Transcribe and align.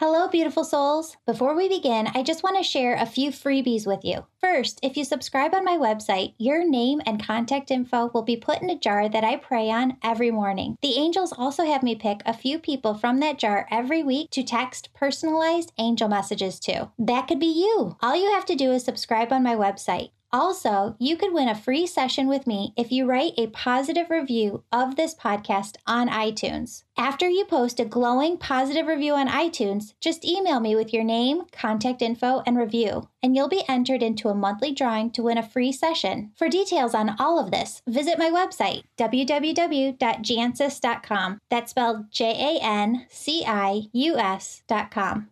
Hello, 0.00 0.28
beautiful 0.28 0.64
souls. 0.64 1.18
Before 1.26 1.54
we 1.54 1.68
begin, 1.68 2.08
I 2.14 2.22
just 2.22 2.42
want 2.42 2.56
to 2.56 2.62
share 2.62 2.94
a 2.94 3.04
few 3.04 3.30
freebies 3.30 3.86
with 3.86 4.02
you. 4.02 4.24
First, 4.40 4.80
if 4.82 4.96
you 4.96 5.04
subscribe 5.04 5.54
on 5.54 5.62
my 5.62 5.76
website, 5.76 6.32
your 6.38 6.66
name 6.66 7.02
and 7.04 7.22
contact 7.22 7.70
info 7.70 8.10
will 8.14 8.22
be 8.22 8.34
put 8.34 8.62
in 8.62 8.70
a 8.70 8.78
jar 8.78 9.10
that 9.10 9.24
I 9.24 9.36
pray 9.36 9.68
on 9.70 9.98
every 10.02 10.30
morning. 10.30 10.78
The 10.80 10.96
angels 10.96 11.34
also 11.36 11.66
have 11.66 11.82
me 11.82 11.96
pick 11.96 12.22
a 12.24 12.32
few 12.32 12.58
people 12.58 12.94
from 12.94 13.20
that 13.20 13.38
jar 13.38 13.68
every 13.70 14.02
week 14.02 14.30
to 14.30 14.42
text 14.42 14.88
personalized 14.94 15.72
angel 15.76 16.08
messages 16.08 16.58
to. 16.60 16.88
That 16.98 17.28
could 17.28 17.38
be 17.38 17.52
you. 17.52 17.98
All 18.00 18.16
you 18.16 18.32
have 18.32 18.46
to 18.46 18.54
do 18.54 18.72
is 18.72 18.82
subscribe 18.82 19.34
on 19.34 19.42
my 19.42 19.54
website. 19.54 20.12
Also, 20.32 20.94
you 20.98 21.16
could 21.16 21.32
win 21.32 21.48
a 21.48 21.54
free 21.54 21.86
session 21.86 22.26
with 22.28 22.46
me 22.46 22.74
if 22.76 22.92
you 22.92 23.04
write 23.04 23.32
a 23.36 23.48
positive 23.48 24.08
review 24.10 24.62
of 24.70 24.94
this 24.94 25.12
podcast 25.14 25.74
on 25.86 26.08
iTunes. 26.08 26.84
After 26.96 27.28
you 27.28 27.44
post 27.44 27.80
a 27.80 27.84
glowing 27.84 28.38
positive 28.38 28.86
review 28.86 29.14
on 29.14 29.26
iTunes, 29.28 29.94
just 30.00 30.24
email 30.24 30.60
me 30.60 30.76
with 30.76 30.92
your 30.92 31.02
name, 31.02 31.42
contact 31.50 32.00
info, 32.02 32.44
and 32.46 32.56
review, 32.56 33.08
and 33.22 33.34
you'll 33.34 33.48
be 33.48 33.64
entered 33.68 34.02
into 34.02 34.28
a 34.28 34.34
monthly 34.34 34.70
drawing 34.72 35.10
to 35.12 35.22
win 35.24 35.38
a 35.38 35.42
free 35.42 35.72
session. 35.72 36.30
For 36.36 36.48
details 36.48 36.94
on 36.94 37.16
all 37.18 37.40
of 37.40 37.50
this, 37.50 37.82
visit 37.86 38.18
my 38.18 38.30
website, 38.30 38.84
www.jancius.com. 38.98 41.38
That's 41.48 41.70
spelled 41.70 42.12
J 42.12 42.30
A 42.30 42.58
N 42.62 43.06
C 43.08 43.42
I 43.46 43.82
U 43.92 44.16
S.com. 44.16 45.30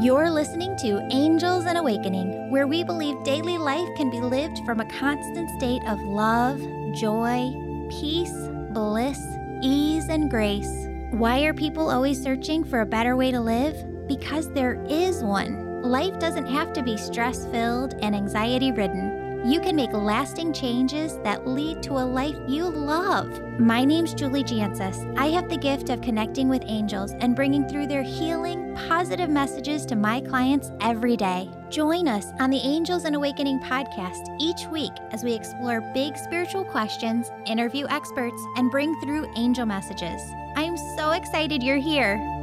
You're 0.00 0.30
listening 0.30 0.76
to 0.76 1.06
Angels 1.10 1.66
and 1.66 1.76
Awakening, 1.76 2.50
where 2.50 2.66
we 2.66 2.82
believe 2.82 3.22
daily 3.22 3.58
life 3.58 3.86
can 3.98 4.08
be 4.08 4.18
lived 4.18 4.64
from 4.64 4.80
a 4.80 4.86
constant 4.86 5.50
state 5.58 5.82
of 5.86 6.00
love, 6.00 6.58
joy, 6.94 7.52
peace, 7.90 8.32
bliss, 8.70 9.20
ease, 9.62 10.08
and 10.08 10.30
grace. 10.30 10.72
Why 11.10 11.42
are 11.42 11.52
people 11.52 11.90
always 11.90 12.18
searching 12.18 12.64
for 12.64 12.80
a 12.80 12.86
better 12.86 13.14
way 13.14 13.30
to 13.30 13.40
live? 13.40 13.76
Because 14.08 14.50
there 14.54 14.82
is 14.88 15.22
one. 15.22 15.82
Life 15.82 16.18
doesn't 16.18 16.46
have 16.46 16.72
to 16.72 16.82
be 16.82 16.96
stress 16.96 17.44
filled 17.48 17.92
and 18.00 18.16
anxiety 18.16 18.72
ridden. 18.72 19.19
You 19.42 19.58
can 19.58 19.74
make 19.74 19.94
lasting 19.94 20.52
changes 20.52 21.18
that 21.24 21.46
lead 21.46 21.82
to 21.84 21.94
a 21.94 22.04
life 22.04 22.36
you 22.46 22.68
love. 22.68 23.40
My 23.58 23.86
name's 23.86 24.12
Julie 24.12 24.44
Jancius. 24.44 25.16
I 25.18 25.28
have 25.28 25.48
the 25.48 25.56
gift 25.56 25.88
of 25.88 26.02
connecting 26.02 26.50
with 26.50 26.62
angels 26.66 27.12
and 27.20 27.34
bringing 27.34 27.66
through 27.66 27.86
their 27.86 28.02
healing, 28.02 28.74
positive 28.74 29.30
messages 29.30 29.86
to 29.86 29.96
my 29.96 30.20
clients 30.20 30.70
every 30.82 31.16
day. 31.16 31.48
Join 31.70 32.06
us 32.06 32.26
on 32.38 32.50
the 32.50 32.60
Angels 32.60 33.06
and 33.06 33.16
Awakening 33.16 33.60
podcast 33.60 34.28
each 34.38 34.66
week 34.66 34.92
as 35.10 35.24
we 35.24 35.32
explore 35.32 35.80
big 35.94 36.18
spiritual 36.18 36.64
questions, 36.64 37.30
interview 37.46 37.86
experts, 37.88 38.42
and 38.56 38.70
bring 38.70 38.94
through 39.00 39.32
angel 39.36 39.64
messages. 39.64 40.20
I'm 40.54 40.76
so 40.98 41.12
excited 41.12 41.62
you're 41.62 41.76
here. 41.78 42.39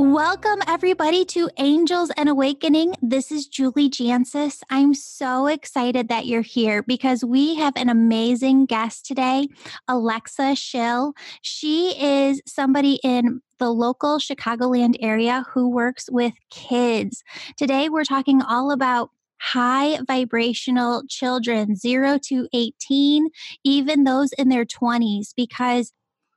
Welcome, 0.00 0.60
everybody, 0.66 1.26
to 1.26 1.50
Angels 1.58 2.10
and 2.16 2.30
Awakening. 2.30 2.94
This 3.02 3.30
is 3.30 3.46
Julie 3.46 3.90
Jancius. 3.90 4.62
I'm 4.70 4.94
so 4.94 5.46
excited 5.46 6.08
that 6.08 6.24
you're 6.24 6.40
here 6.40 6.82
because 6.82 7.22
we 7.22 7.56
have 7.56 7.74
an 7.76 7.90
amazing 7.90 8.64
guest 8.64 9.04
today, 9.04 9.48
Alexa 9.88 10.56
Schill. 10.56 11.12
She 11.42 11.90
is 12.02 12.40
somebody 12.46 12.98
in 13.04 13.42
the 13.58 13.68
local 13.68 14.16
Chicagoland 14.16 14.96
area 15.00 15.44
who 15.52 15.68
works 15.68 16.08
with 16.10 16.32
kids. 16.50 17.22
Today, 17.58 17.90
we're 17.90 18.04
talking 18.04 18.40
all 18.40 18.70
about 18.70 19.10
high 19.38 19.98
vibrational 20.06 21.02
children, 21.10 21.76
0 21.76 22.20
to 22.28 22.48
18, 22.54 23.28
even 23.64 24.04
those 24.04 24.32
in 24.38 24.48
their 24.48 24.64
20s, 24.64 25.34
because 25.36 25.92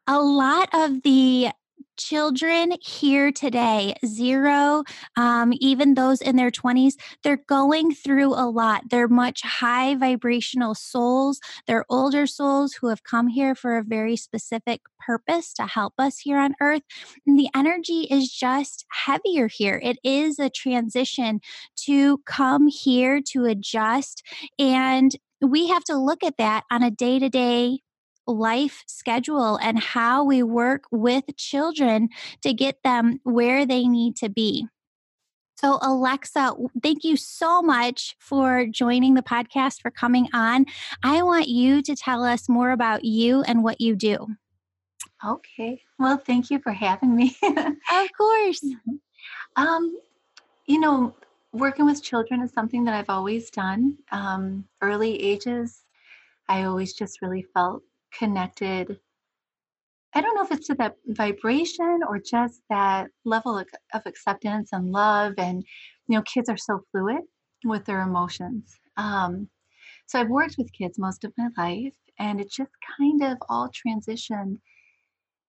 a 0.06 0.20
lot 0.20 0.68
of 0.74 1.04
the 1.04 1.48
children 1.98 2.74
here 2.82 3.32
today, 3.32 3.96
zero, 4.06 4.84
um, 5.18 5.54
even 5.60 5.94
those 5.94 6.22
in 6.22 6.36
their 6.36 6.52
20s, 6.52 6.94
they're 7.24 7.44
going 7.48 7.94
through 7.94 8.34
a 8.34 8.50
lot. 8.50 8.84
They're 8.90 9.08
much 9.08 9.42
high 9.42 9.96
vibrational 9.96 10.76
souls. 10.76 11.40
They're 11.68 11.86
older 11.90 12.28
souls 12.28 12.74
who 12.74 12.88
have 12.88 13.04
come 13.04 13.28
here 13.28 13.56
for 13.56 13.78
a 13.78 13.84
very 13.84 14.16
specific 14.16 14.82
purpose 15.06 15.54
to 15.54 15.64
help 15.64 15.94
us 15.98 16.20
here 16.20 16.38
on 16.38 16.56
earth. 16.62 16.84
And 17.26 17.38
the 17.38 17.50
energy 17.56 18.08
is 18.10 18.32
just 18.32 18.86
heavier 18.92 19.48
here. 19.48 19.80
It 19.84 19.98
is 20.04 20.40
a 20.40 20.50
transition 20.50 21.42
to 21.86 22.20
come 22.26 22.68
here 22.68 23.22
to 23.32 23.46
adjust. 23.46 24.24
And 24.58 25.16
we 25.42 25.68
have 25.68 25.84
to 25.86 25.98
look 25.98 26.24
at 26.24 26.38
that 26.38 26.64
on 26.72 26.84
a 26.84 26.92
day 26.92 27.20
to 27.20 27.30
day 27.30 27.80
life 28.28 28.84
schedule 28.88 29.58
and 29.58 29.80
how 29.80 30.24
we 30.24 30.44
work 30.44 30.84
with 30.92 31.24
children 31.38 32.10
to 32.42 32.54
get 32.54 32.84
them 32.84 33.20
where 33.24 33.66
they 33.66 33.88
need 33.88 34.16
to 34.18 34.30
be. 34.30 34.68
So, 35.56 35.80
Alexa, 35.82 36.56
thank 36.82 37.04
you 37.04 37.16
so 37.16 37.62
much 37.62 38.16
for 38.20 38.66
joining 38.66 39.14
the 39.14 39.22
podcast, 39.22 39.82
for 39.82 39.92
coming 39.92 40.28
on. 40.34 40.66
I 41.04 41.22
want 41.24 41.48
you 41.48 41.82
to 41.84 41.96
tell 41.96 42.24
us 42.24 42.50
more 42.50 42.72
about 42.72 43.06
you 43.06 43.44
and 43.44 43.64
what 43.64 43.80
you 43.80 43.96
do. 43.96 44.36
Okay. 45.26 45.82
Well, 45.98 46.18
thank 46.18 46.52
you 46.52 46.60
for 46.60 46.74
having 46.74 47.16
me. 47.16 47.38
of 47.44 48.10
course. 48.18 48.66
Um, 49.56 49.98
you 50.66 50.80
know, 50.80 51.16
working 51.54 51.86
with 51.86 52.04
children 52.04 52.42
is 52.42 52.52
something 52.52 52.84
that 52.84 52.94
I've 52.94 53.10
always 53.10 53.50
done. 53.50 53.98
Um, 54.12 54.66
early 54.82 55.22
ages, 55.22 55.84
I 56.50 56.64
always 56.64 56.94
just 56.94 57.22
really 57.22 57.46
felt 57.54 57.84
connected 58.18 59.00
I 60.16 60.22
don't 60.22 60.36
know 60.36 60.44
if 60.44 60.52
it's 60.52 60.68
to 60.68 60.76
that 60.76 60.96
vibration 61.08 62.02
or 62.08 62.20
just 62.20 62.62
that 62.70 63.08
level 63.26 63.58
of, 63.58 63.68
of, 63.94 64.04
acceptance 64.06 64.70
and 64.72 64.92
love. 64.92 65.34
And, 65.38 65.64
you 66.08 66.16
know, 66.16 66.24
kids 66.24 66.50
are 66.50 66.58
so 66.58 66.82
fluid 66.92 67.24
with 67.66 67.86
their 67.86 68.02
emotions. 68.02 68.78
Um, 68.98 69.50
so 70.06 70.20
I've 70.20 70.30
worked 70.30 70.56
with 70.58 70.74
kids 70.74 71.00
most 71.00 71.24
of 71.24 71.34
my 71.38 71.50
life, 71.58 71.94
and 72.20 72.40
it 72.40 72.52
just 72.52 72.72
kind 72.98 73.24
of 73.24 73.38
all 73.50 73.70
transitioned 73.70 74.58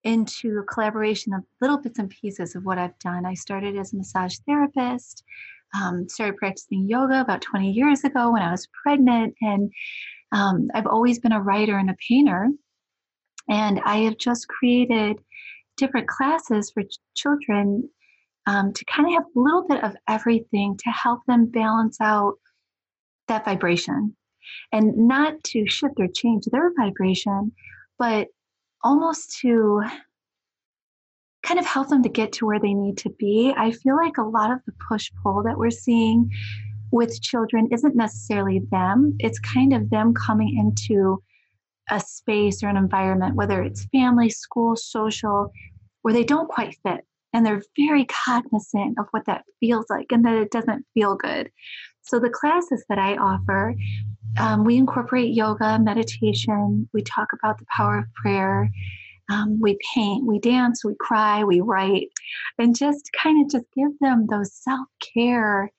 into 0.03 0.59
a 0.59 0.73
collaboration 0.73 1.33
of 1.33 1.43
little 1.61 1.79
bits 1.79 1.99
and 1.99 2.09
pieces 2.09 2.55
of 2.55 2.63
what 2.63 2.77
I've 2.77 2.97
done. 2.99 3.25
I 3.25 3.33
started 3.33 3.75
as 3.75 3.93
a 3.93 3.97
massage 3.97 4.37
therapist, 4.47 5.23
um, 5.79 6.07
started 6.09 6.37
practicing 6.37 6.87
yoga 6.87 7.21
about 7.21 7.41
20 7.41 7.71
years 7.71 8.03
ago 8.03 8.31
when 8.31 8.41
I 8.41 8.51
was 8.51 8.67
pregnant, 8.83 9.35
and 9.41 9.71
um, 10.35 10.67
I've 10.73 10.85
always 10.85 11.19
been 11.19 11.31
a 11.31 11.41
writer 11.41 11.77
and 11.77 11.89
a 11.89 11.95
painter. 12.07 12.49
And 13.47 13.79
I 13.85 13.99
have 13.99 14.17
just 14.17 14.47
created 14.49 15.17
different 15.77 16.09
classes 16.09 16.71
for 16.71 16.83
ch- 16.83 16.99
children 17.15 17.89
um, 18.45 18.73
to 18.73 18.85
kind 18.85 19.07
of 19.07 19.13
have 19.13 19.23
a 19.23 19.39
little 19.39 19.65
bit 19.65 19.81
of 19.83 19.95
everything 20.09 20.77
to 20.77 20.89
help 20.89 21.21
them 21.25 21.45
balance 21.45 21.97
out 22.01 22.33
that 23.29 23.45
vibration 23.45 24.15
and 24.73 24.95
not 24.97 25.41
to 25.45 25.65
shift 25.67 25.95
or 25.99 26.07
change 26.13 26.43
their 26.51 26.71
vibration, 26.77 27.53
but 27.97 28.27
almost 28.83 29.39
to 29.39 29.83
kind 31.43 31.59
of 31.59 31.65
help 31.65 31.87
them 31.87 32.03
to 32.03 32.09
get 32.09 32.33
to 32.33 32.45
where 32.45 32.59
they 32.59 32.73
need 32.73 32.97
to 32.97 33.09
be. 33.11 33.53
I 33.55 33.71
feel 33.71 33.95
like 33.95 34.17
a 34.17 34.23
lot 34.23 34.51
of 34.51 34.59
the 34.65 34.73
push 34.89 35.11
pull 35.23 35.43
that 35.43 35.57
we're 35.57 35.71
seeing 35.71 36.29
with 36.91 37.21
children 37.21 37.67
isn't 37.71 37.95
necessarily 37.95 38.61
them, 38.71 39.15
it's 39.19 39.39
kind 39.39 39.73
of 39.73 39.89
them 39.89 40.13
coming 40.13 40.57
into 40.57 41.21
a 41.89 41.99
space 41.99 42.63
or 42.63 42.69
an 42.69 42.77
environment, 42.77 43.35
whether 43.35 43.61
it's 43.61 43.85
family, 43.85 44.29
school, 44.29 44.75
social, 44.75 45.51
where 46.01 46.13
they 46.13 46.23
don't 46.23 46.49
quite 46.49 46.77
fit. 46.85 47.05
And 47.33 47.45
they're 47.45 47.63
very 47.77 48.05
cognizant 48.05 48.97
of 48.97 49.07
what 49.11 49.25
that 49.25 49.43
feels 49.59 49.85
like 49.89 50.07
and 50.11 50.23
that 50.25 50.37
it 50.37 50.51
doesn't 50.51 50.85
feel 50.93 51.15
good. 51.15 51.51
So, 52.01 52.19
the 52.19 52.29
classes 52.29 52.85
that 52.87 52.97
I 52.97 53.17
offer, 53.17 53.75
um, 54.39 54.63
we 54.63 54.77
incorporate 54.77 55.33
yoga, 55.33 55.77
meditation, 55.79 56.87
we 56.93 57.01
talk 57.01 57.29
about 57.33 57.57
the 57.57 57.65
power 57.75 57.99
of 57.99 58.13
prayer. 58.13 58.69
Um, 59.29 59.59
we 59.59 59.77
paint, 59.95 60.25
we 60.25 60.39
dance, 60.39 60.85
we 60.85 60.93
cry, 60.99 61.43
we 61.43 61.59
write, 61.59 62.09
and 62.59 62.75
just 62.75 63.09
kind 63.11 63.43
of 63.43 63.51
just 63.51 63.65
give 63.75 63.97
them 63.99 64.27
those 64.29 64.53
self 64.53 64.87
care 65.15 65.71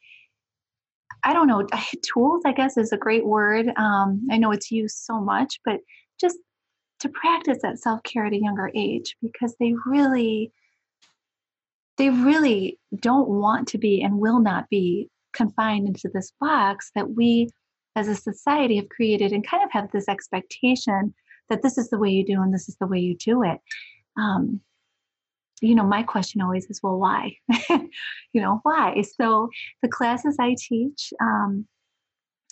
I 1.26 1.32
don't 1.32 1.48
know, 1.48 1.66
tools, 2.02 2.42
I 2.46 2.52
guess 2.52 2.76
is 2.76 2.92
a 2.92 2.96
great 2.96 3.26
word. 3.26 3.72
Um, 3.76 4.26
I 4.30 4.38
know 4.38 4.52
it's 4.52 4.70
used 4.70 4.98
so 4.98 5.20
much, 5.20 5.58
but 5.64 5.80
just 6.20 6.38
to 7.00 7.08
practice 7.08 7.58
that 7.62 7.80
self 7.80 8.00
care 8.04 8.24
at 8.24 8.32
a 8.32 8.40
younger 8.40 8.70
age 8.74 9.16
because 9.20 9.56
they 9.58 9.74
really, 9.84 10.52
they 11.98 12.10
really 12.10 12.78
don't 13.00 13.28
want 13.28 13.66
to 13.68 13.78
be 13.78 14.02
and 14.02 14.18
will 14.18 14.38
not 14.38 14.70
be 14.70 15.10
confined 15.32 15.88
into 15.88 16.08
this 16.14 16.32
box 16.40 16.92
that 16.94 17.10
we 17.10 17.48
as 17.96 18.06
a 18.06 18.14
society 18.14 18.76
have 18.76 18.88
created 18.88 19.32
and 19.32 19.46
kind 19.46 19.64
of 19.64 19.72
have 19.72 19.90
this 19.90 20.08
expectation 20.08 21.12
that 21.48 21.60
this 21.62 21.76
is 21.76 21.90
the 21.90 21.98
way 21.98 22.08
you 22.08 22.24
do 22.24 22.40
and 22.40 22.54
this 22.54 22.68
is 22.68 22.76
the 22.80 22.86
way 22.86 23.00
you 23.00 23.16
do 23.16 23.42
it. 23.42 23.58
Um, 24.16 24.60
you 25.60 25.74
know, 25.74 25.84
my 25.84 26.02
question 26.02 26.40
always 26.40 26.66
is, 26.66 26.80
well, 26.82 26.98
why? 26.98 27.36
you 27.70 28.40
know, 28.42 28.60
why? 28.62 29.02
So 29.18 29.48
the 29.82 29.88
classes 29.88 30.36
I 30.40 30.56
teach, 30.58 31.12
um, 31.20 31.66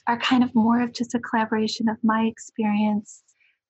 are 0.07 0.19
kind 0.19 0.45
of 0.45 0.55
more 0.55 0.81
of 0.83 0.93
just 0.93 1.15
a 1.15 1.19
collaboration 1.19 1.89
of 1.89 1.97
my 2.03 2.25
experience, 2.25 3.23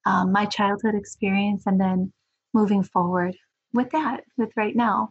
um, 0.06 0.32
my 0.32 0.46
childhood 0.46 0.94
experience, 0.94 1.62
and 1.66 1.80
then 1.80 2.12
moving 2.52 2.82
forward 2.82 3.36
with 3.72 3.90
that, 3.90 4.24
with 4.36 4.50
right 4.56 4.74
now. 4.74 5.10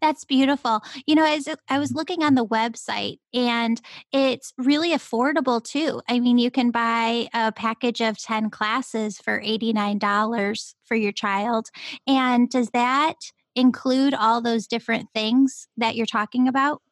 That's 0.00 0.24
beautiful. 0.24 0.82
You 1.06 1.14
know, 1.14 1.24
as 1.24 1.48
I 1.68 1.78
was 1.78 1.92
looking 1.92 2.22
on 2.22 2.34
the 2.34 2.44
website 2.44 3.18
and 3.32 3.80
it's 4.12 4.52
really 4.58 4.90
affordable 4.90 5.64
too. 5.64 6.02
I 6.08 6.20
mean, 6.20 6.36
you 6.36 6.50
can 6.50 6.70
buy 6.70 7.28
a 7.32 7.52
package 7.52 8.02
of 8.02 8.18
10 8.18 8.50
classes 8.50 9.18
for 9.18 9.40
$89 9.40 10.74
for 10.84 10.94
your 10.94 11.12
child. 11.12 11.68
And 12.06 12.50
does 12.50 12.68
that 12.70 13.14
include 13.54 14.14
all 14.14 14.40
those 14.40 14.66
different 14.66 15.08
things 15.14 15.68
that 15.76 15.96
you're 15.96 16.06
talking 16.06 16.48
about? 16.48 16.82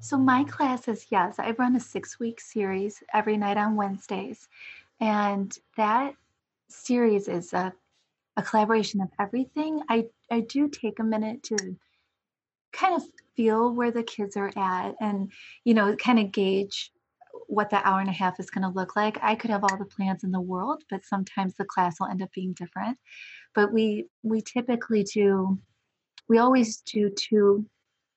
So, 0.00 0.18
my 0.18 0.44
classes, 0.44 1.06
yes, 1.10 1.36
I 1.38 1.52
run 1.52 1.76
a 1.76 1.80
six 1.80 2.18
week 2.18 2.40
series 2.40 3.02
every 3.12 3.36
night 3.36 3.56
on 3.56 3.76
Wednesdays. 3.76 4.48
And 5.00 5.56
that 5.76 6.14
series 6.68 7.28
is 7.28 7.52
a, 7.52 7.72
a 8.36 8.42
collaboration 8.42 9.00
of 9.00 9.08
everything. 9.18 9.82
I, 9.88 10.06
I 10.30 10.40
do 10.40 10.68
take 10.68 10.98
a 10.98 11.04
minute 11.04 11.42
to 11.44 11.76
kind 12.74 12.94
of 12.94 13.02
feel 13.36 13.72
where 13.72 13.90
the 13.90 14.02
kids 14.02 14.36
are 14.36 14.52
at 14.56 14.94
and 15.00 15.30
you 15.64 15.74
know 15.74 15.94
kind 15.96 16.18
of 16.18 16.32
gauge 16.32 16.90
what 17.46 17.70
the 17.70 17.86
hour 17.86 18.00
and 18.00 18.08
a 18.08 18.12
half 18.12 18.38
is 18.40 18.50
going 18.50 18.62
to 18.62 18.76
look 18.76 18.96
like 18.96 19.18
i 19.22 19.34
could 19.34 19.50
have 19.50 19.62
all 19.62 19.76
the 19.78 19.84
plans 19.84 20.24
in 20.24 20.30
the 20.30 20.40
world 20.40 20.82
but 20.90 21.04
sometimes 21.04 21.54
the 21.54 21.64
class 21.64 21.98
will 21.98 22.08
end 22.08 22.22
up 22.22 22.30
being 22.34 22.52
different 22.52 22.98
but 23.54 23.72
we 23.72 24.06
we 24.22 24.40
typically 24.40 25.04
do 25.04 25.58
we 26.28 26.38
always 26.38 26.78
do 26.78 27.10
two 27.10 27.66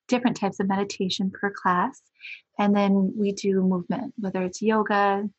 different 0.08 0.38
types 0.38 0.60
of 0.60 0.68
meditation 0.68 1.30
per 1.30 1.52
class 1.52 2.02
and 2.58 2.76
then 2.76 3.14
we 3.16 3.32
do 3.32 3.62
movement 3.62 4.14
whether 4.18 4.42
it's 4.44 4.62
yoga 4.62 5.30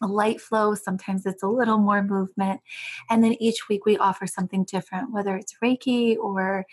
a 0.00 0.06
light 0.06 0.40
flow 0.40 0.74
sometimes 0.74 1.26
it's 1.26 1.42
a 1.42 1.48
little 1.48 1.78
more 1.78 2.02
movement 2.02 2.60
and 3.10 3.22
then 3.22 3.34
each 3.40 3.68
week 3.68 3.84
we 3.84 3.98
offer 3.98 4.26
something 4.26 4.64
different 4.64 5.12
whether 5.12 5.36
it's 5.36 5.54
reiki 5.62 6.16
or 6.16 6.64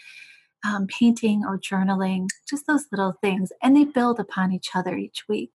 um, 0.66 0.88
painting 0.88 1.44
or 1.46 1.60
journaling, 1.60 2.28
just 2.50 2.68
those 2.68 2.86
little 2.92 3.14
things. 3.22 3.52
And 3.62 3.76
they 3.76 3.86
build 3.86 4.20
upon 4.20 4.52
each 4.52 4.70
other 4.74 4.96
each 4.96 5.26
week. 5.30 5.52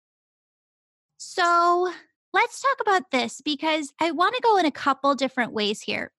So 1.16 1.90
let's 2.32 2.60
talk 2.60 2.80
about 2.80 3.10
this 3.10 3.40
because 3.40 3.92
I 4.00 4.12
want 4.12 4.34
to 4.36 4.42
go 4.42 4.56
in 4.56 4.66
a 4.66 4.70
couple 4.70 5.14
different 5.14 5.52
ways 5.52 5.82
here. 5.82 6.12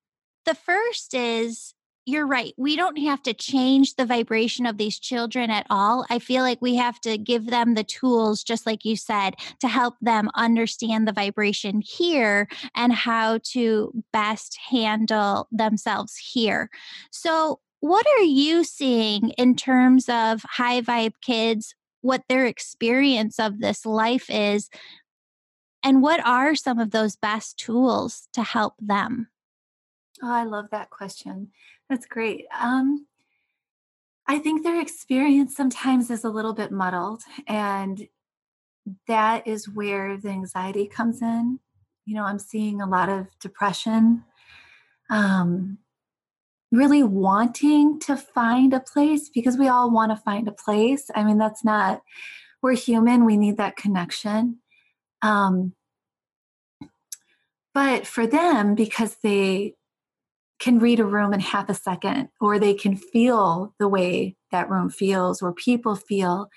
The 0.45 0.55
first 0.55 1.13
is 1.13 1.73
you're 2.05 2.25
right. 2.25 2.53
We 2.57 2.75
don't 2.75 2.97
have 2.97 3.21
to 3.23 3.33
change 3.33 3.95
the 3.95 4.05
vibration 4.05 4.65
of 4.65 4.77
these 4.77 4.99
children 4.99 5.51
at 5.51 5.67
all. 5.69 6.05
I 6.09 6.17
feel 6.19 6.41
like 6.41 6.61
we 6.61 6.75
have 6.75 6.99
to 7.01 7.17
give 7.17 7.45
them 7.45 7.75
the 7.75 7.83
tools, 7.83 8.43
just 8.43 8.65
like 8.65 8.83
you 8.83 8.95
said, 8.95 9.35
to 9.59 9.67
help 9.67 9.95
them 10.01 10.29
understand 10.33 11.07
the 11.07 11.13
vibration 11.13 11.81
here 11.81 12.47
and 12.75 12.91
how 12.91 13.39
to 13.51 13.93
best 14.11 14.57
handle 14.69 15.47
themselves 15.51 16.17
here. 16.17 16.69
So, 17.11 17.59
what 17.81 18.05
are 18.17 18.23
you 18.23 18.63
seeing 18.63 19.29
in 19.31 19.55
terms 19.55 20.07
of 20.07 20.43
high 20.43 20.81
vibe 20.81 21.13
kids, 21.21 21.73
what 22.01 22.23
their 22.29 22.45
experience 22.45 23.39
of 23.39 23.59
this 23.59 23.85
life 23.85 24.29
is, 24.29 24.69
and 25.83 26.01
what 26.01 26.23
are 26.25 26.55
some 26.55 26.79
of 26.79 26.91
those 26.91 27.15
best 27.15 27.57
tools 27.57 28.27
to 28.33 28.43
help 28.43 28.75
them? 28.79 29.29
Oh, 30.23 30.31
I 30.31 30.43
love 30.43 30.69
that 30.71 30.91
question. 30.91 31.49
That's 31.91 32.05
great. 32.05 32.45
Um, 32.57 33.05
I 34.25 34.39
think 34.39 34.63
their 34.63 34.79
experience 34.79 35.57
sometimes 35.57 36.09
is 36.09 36.23
a 36.23 36.29
little 36.29 36.53
bit 36.53 36.71
muddled, 36.71 37.23
and 37.49 38.07
that 39.09 39.45
is 39.45 39.67
where 39.67 40.15
the 40.15 40.29
anxiety 40.29 40.87
comes 40.87 41.21
in. 41.21 41.59
You 42.05 42.15
know, 42.15 42.23
I'm 42.23 42.39
seeing 42.39 42.79
a 42.79 42.87
lot 42.87 43.09
of 43.09 43.27
depression, 43.41 44.23
um, 45.09 45.79
really 46.71 47.03
wanting 47.03 47.99
to 47.99 48.15
find 48.15 48.73
a 48.73 48.79
place 48.79 49.27
because 49.27 49.57
we 49.57 49.67
all 49.67 49.91
want 49.91 50.13
to 50.13 50.23
find 50.23 50.47
a 50.47 50.53
place. 50.53 51.11
I 51.13 51.25
mean, 51.25 51.39
that's 51.39 51.65
not, 51.65 52.03
we're 52.61 52.77
human, 52.77 53.25
we 53.25 53.35
need 53.35 53.57
that 53.57 53.75
connection. 53.75 54.59
Um, 55.21 55.73
but 57.73 58.07
for 58.07 58.25
them, 58.25 58.75
because 58.75 59.17
they 59.21 59.75
can 60.61 60.77
read 60.77 60.99
a 60.99 61.05
room 61.05 61.33
in 61.33 61.39
half 61.39 61.69
a 61.69 61.73
second, 61.73 62.29
or 62.39 62.59
they 62.59 62.75
can 62.75 62.95
feel 62.95 63.73
the 63.79 63.87
way 63.87 64.37
that 64.51 64.69
room 64.69 64.89
feels, 64.89 65.41
or 65.41 65.51
people 65.53 65.95
feel, 65.95 66.49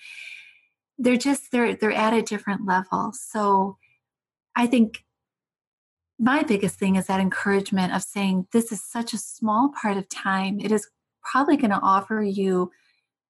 they're 0.98 1.16
just 1.16 1.50
they're 1.50 1.74
they're 1.74 1.90
at 1.90 2.12
a 2.12 2.22
different 2.22 2.66
level. 2.66 3.12
So 3.14 3.78
I 4.54 4.66
think 4.66 5.04
my 6.18 6.42
biggest 6.42 6.78
thing 6.78 6.96
is 6.96 7.06
that 7.06 7.20
encouragement 7.20 7.94
of 7.94 8.02
saying 8.02 8.46
this 8.52 8.70
is 8.70 8.84
such 8.84 9.14
a 9.14 9.18
small 9.18 9.72
part 9.80 9.96
of 9.96 10.08
time. 10.10 10.60
It 10.60 10.70
is 10.70 10.88
probably 11.22 11.56
going 11.56 11.70
to 11.70 11.80
offer 11.80 12.22
you 12.22 12.70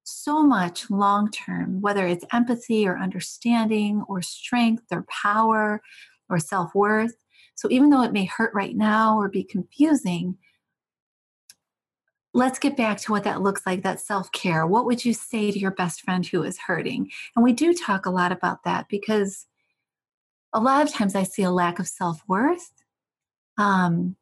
so 0.03 0.43
much 0.43 0.91
long 0.91 1.31
term, 1.31 1.81
whether 1.81 2.05
it's 2.05 2.25
empathy 2.33 2.85
or 2.85 2.97
understanding 2.97 4.03
or 4.07 4.21
strength 4.21 4.83
or 4.91 5.05
power 5.09 5.81
or 6.29 6.37
self 6.37 6.75
worth. 6.75 7.15
So 7.55 7.69
even 7.71 7.89
though 7.89 8.03
it 8.03 8.11
may 8.11 8.25
hurt 8.25 8.53
right 8.53 8.75
now 8.75 9.17
or 9.17 9.29
be 9.29 9.43
confusing, 9.43 10.37
let's 12.35 12.59
get 12.59 12.75
back 12.75 12.99
to 12.99 13.13
what 13.13 13.23
that 13.23 13.41
looks 13.41 13.65
like 13.65 13.81
that 13.83 14.01
self 14.01 14.29
care. 14.33 14.67
What 14.67 14.85
would 14.85 15.05
you 15.05 15.13
say 15.13 15.51
to 15.51 15.57
your 15.57 15.71
best 15.71 16.01
friend 16.01 16.25
who 16.25 16.43
is 16.43 16.59
hurting? 16.59 17.09
And 17.35 17.43
we 17.43 17.53
do 17.53 17.73
talk 17.73 18.05
a 18.05 18.11
lot 18.11 18.33
about 18.33 18.65
that 18.65 18.87
because 18.89 19.47
a 20.53 20.59
lot 20.59 20.85
of 20.85 20.93
times 20.93 21.15
I 21.15 21.23
see 21.23 21.43
a 21.43 21.49
lack 21.49 21.79
of 21.79 21.87
self 21.87 22.21
worth. 22.27 22.71
Um, 23.57 24.17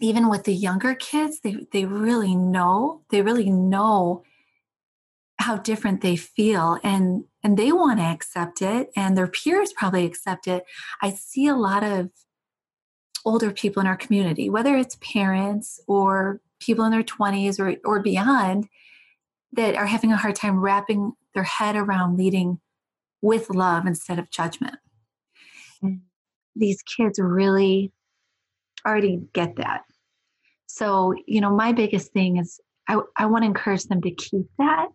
even 0.00 0.30
with 0.30 0.44
the 0.44 0.54
younger 0.54 0.94
kids, 0.94 1.40
they, 1.40 1.66
they 1.70 1.84
really 1.84 2.34
know, 2.34 3.02
they 3.10 3.20
really 3.20 3.50
know 3.50 4.24
how 5.38 5.58
different 5.58 6.00
they 6.00 6.16
feel 6.16 6.78
and 6.82 7.24
and 7.42 7.58
they 7.58 7.72
want 7.72 7.98
to 7.98 8.04
accept 8.04 8.62
it 8.62 8.90
and 8.96 9.18
their 9.18 9.26
peers 9.26 9.72
probably 9.74 10.06
accept 10.06 10.46
it. 10.48 10.64
I 11.02 11.10
see 11.10 11.46
a 11.46 11.56
lot 11.56 11.84
of 11.84 12.10
older 13.24 13.50
people 13.50 13.80
in 13.80 13.86
our 13.86 13.96
community, 13.96 14.48
whether 14.48 14.76
it's 14.76 14.96
parents 15.00 15.80
or 15.86 16.40
people 16.64 16.84
in 16.84 16.92
their 16.92 17.02
20s 17.02 17.58
or, 17.58 17.76
or 17.84 18.02
beyond, 18.02 18.68
that 19.52 19.74
are 19.74 19.86
having 19.86 20.12
a 20.12 20.16
hard 20.16 20.34
time 20.34 20.60
wrapping 20.60 21.12
their 21.34 21.42
head 21.42 21.76
around 21.76 22.16
leading 22.16 22.60
with 23.20 23.50
love 23.50 23.86
instead 23.86 24.18
of 24.18 24.30
judgment 24.30 24.76
mm. 25.82 26.00
these 26.56 26.82
kids 26.82 27.18
really 27.18 27.92
already 28.86 29.20
get 29.32 29.56
that. 29.56 29.82
So, 30.66 31.14
you 31.26 31.40
know, 31.40 31.54
my 31.54 31.72
biggest 31.72 32.12
thing 32.12 32.38
is 32.38 32.60
I, 32.88 32.98
I 33.16 33.26
want 33.26 33.42
to 33.42 33.46
encourage 33.46 33.84
them 33.84 34.00
to 34.02 34.10
keep 34.10 34.46
that 34.58 34.88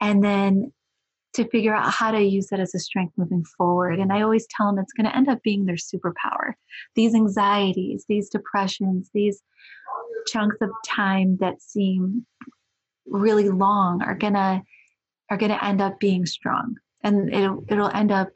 and 0.00 0.24
then 0.24 0.72
to 1.34 1.46
figure 1.48 1.74
out 1.74 1.92
how 1.92 2.10
to 2.10 2.20
use 2.20 2.48
that 2.48 2.58
as 2.58 2.74
a 2.74 2.78
strength 2.78 3.12
moving 3.16 3.44
forward. 3.56 4.00
And 4.00 4.12
I 4.12 4.22
always 4.22 4.46
tell 4.50 4.66
them 4.66 4.78
it's 4.82 4.92
going 4.92 5.08
to 5.08 5.16
end 5.16 5.28
up 5.28 5.42
being 5.44 5.66
their 5.66 5.76
superpower. 5.76 6.54
These 6.96 7.14
anxieties, 7.14 8.04
these 8.08 8.28
depressions, 8.28 9.10
these 9.14 9.40
chunks 10.26 10.56
of 10.60 10.70
time 10.86 11.36
that 11.40 11.60
seem 11.62 12.26
really 13.06 13.48
long 13.48 14.02
are 14.02 14.16
to 14.34 14.62
are 15.30 15.38
to 15.38 15.64
end 15.64 15.80
up 15.80 15.98
being 16.00 16.26
strong 16.26 16.76
and 17.02 17.32
it'll 17.32 17.64
it'll 17.68 17.90
end 17.90 18.12
up 18.12 18.28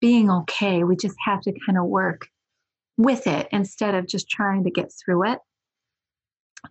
being 0.00 0.30
okay. 0.30 0.84
We 0.84 0.96
just 0.96 1.16
have 1.24 1.40
to 1.42 1.52
kind 1.64 1.78
of 1.78 1.84
work 1.84 2.26
with 2.96 3.26
it 3.26 3.48
instead 3.52 3.94
of 3.94 4.06
just 4.06 4.28
trying 4.28 4.64
to 4.64 4.70
get 4.70 4.92
through 4.92 5.32
it. 5.32 5.38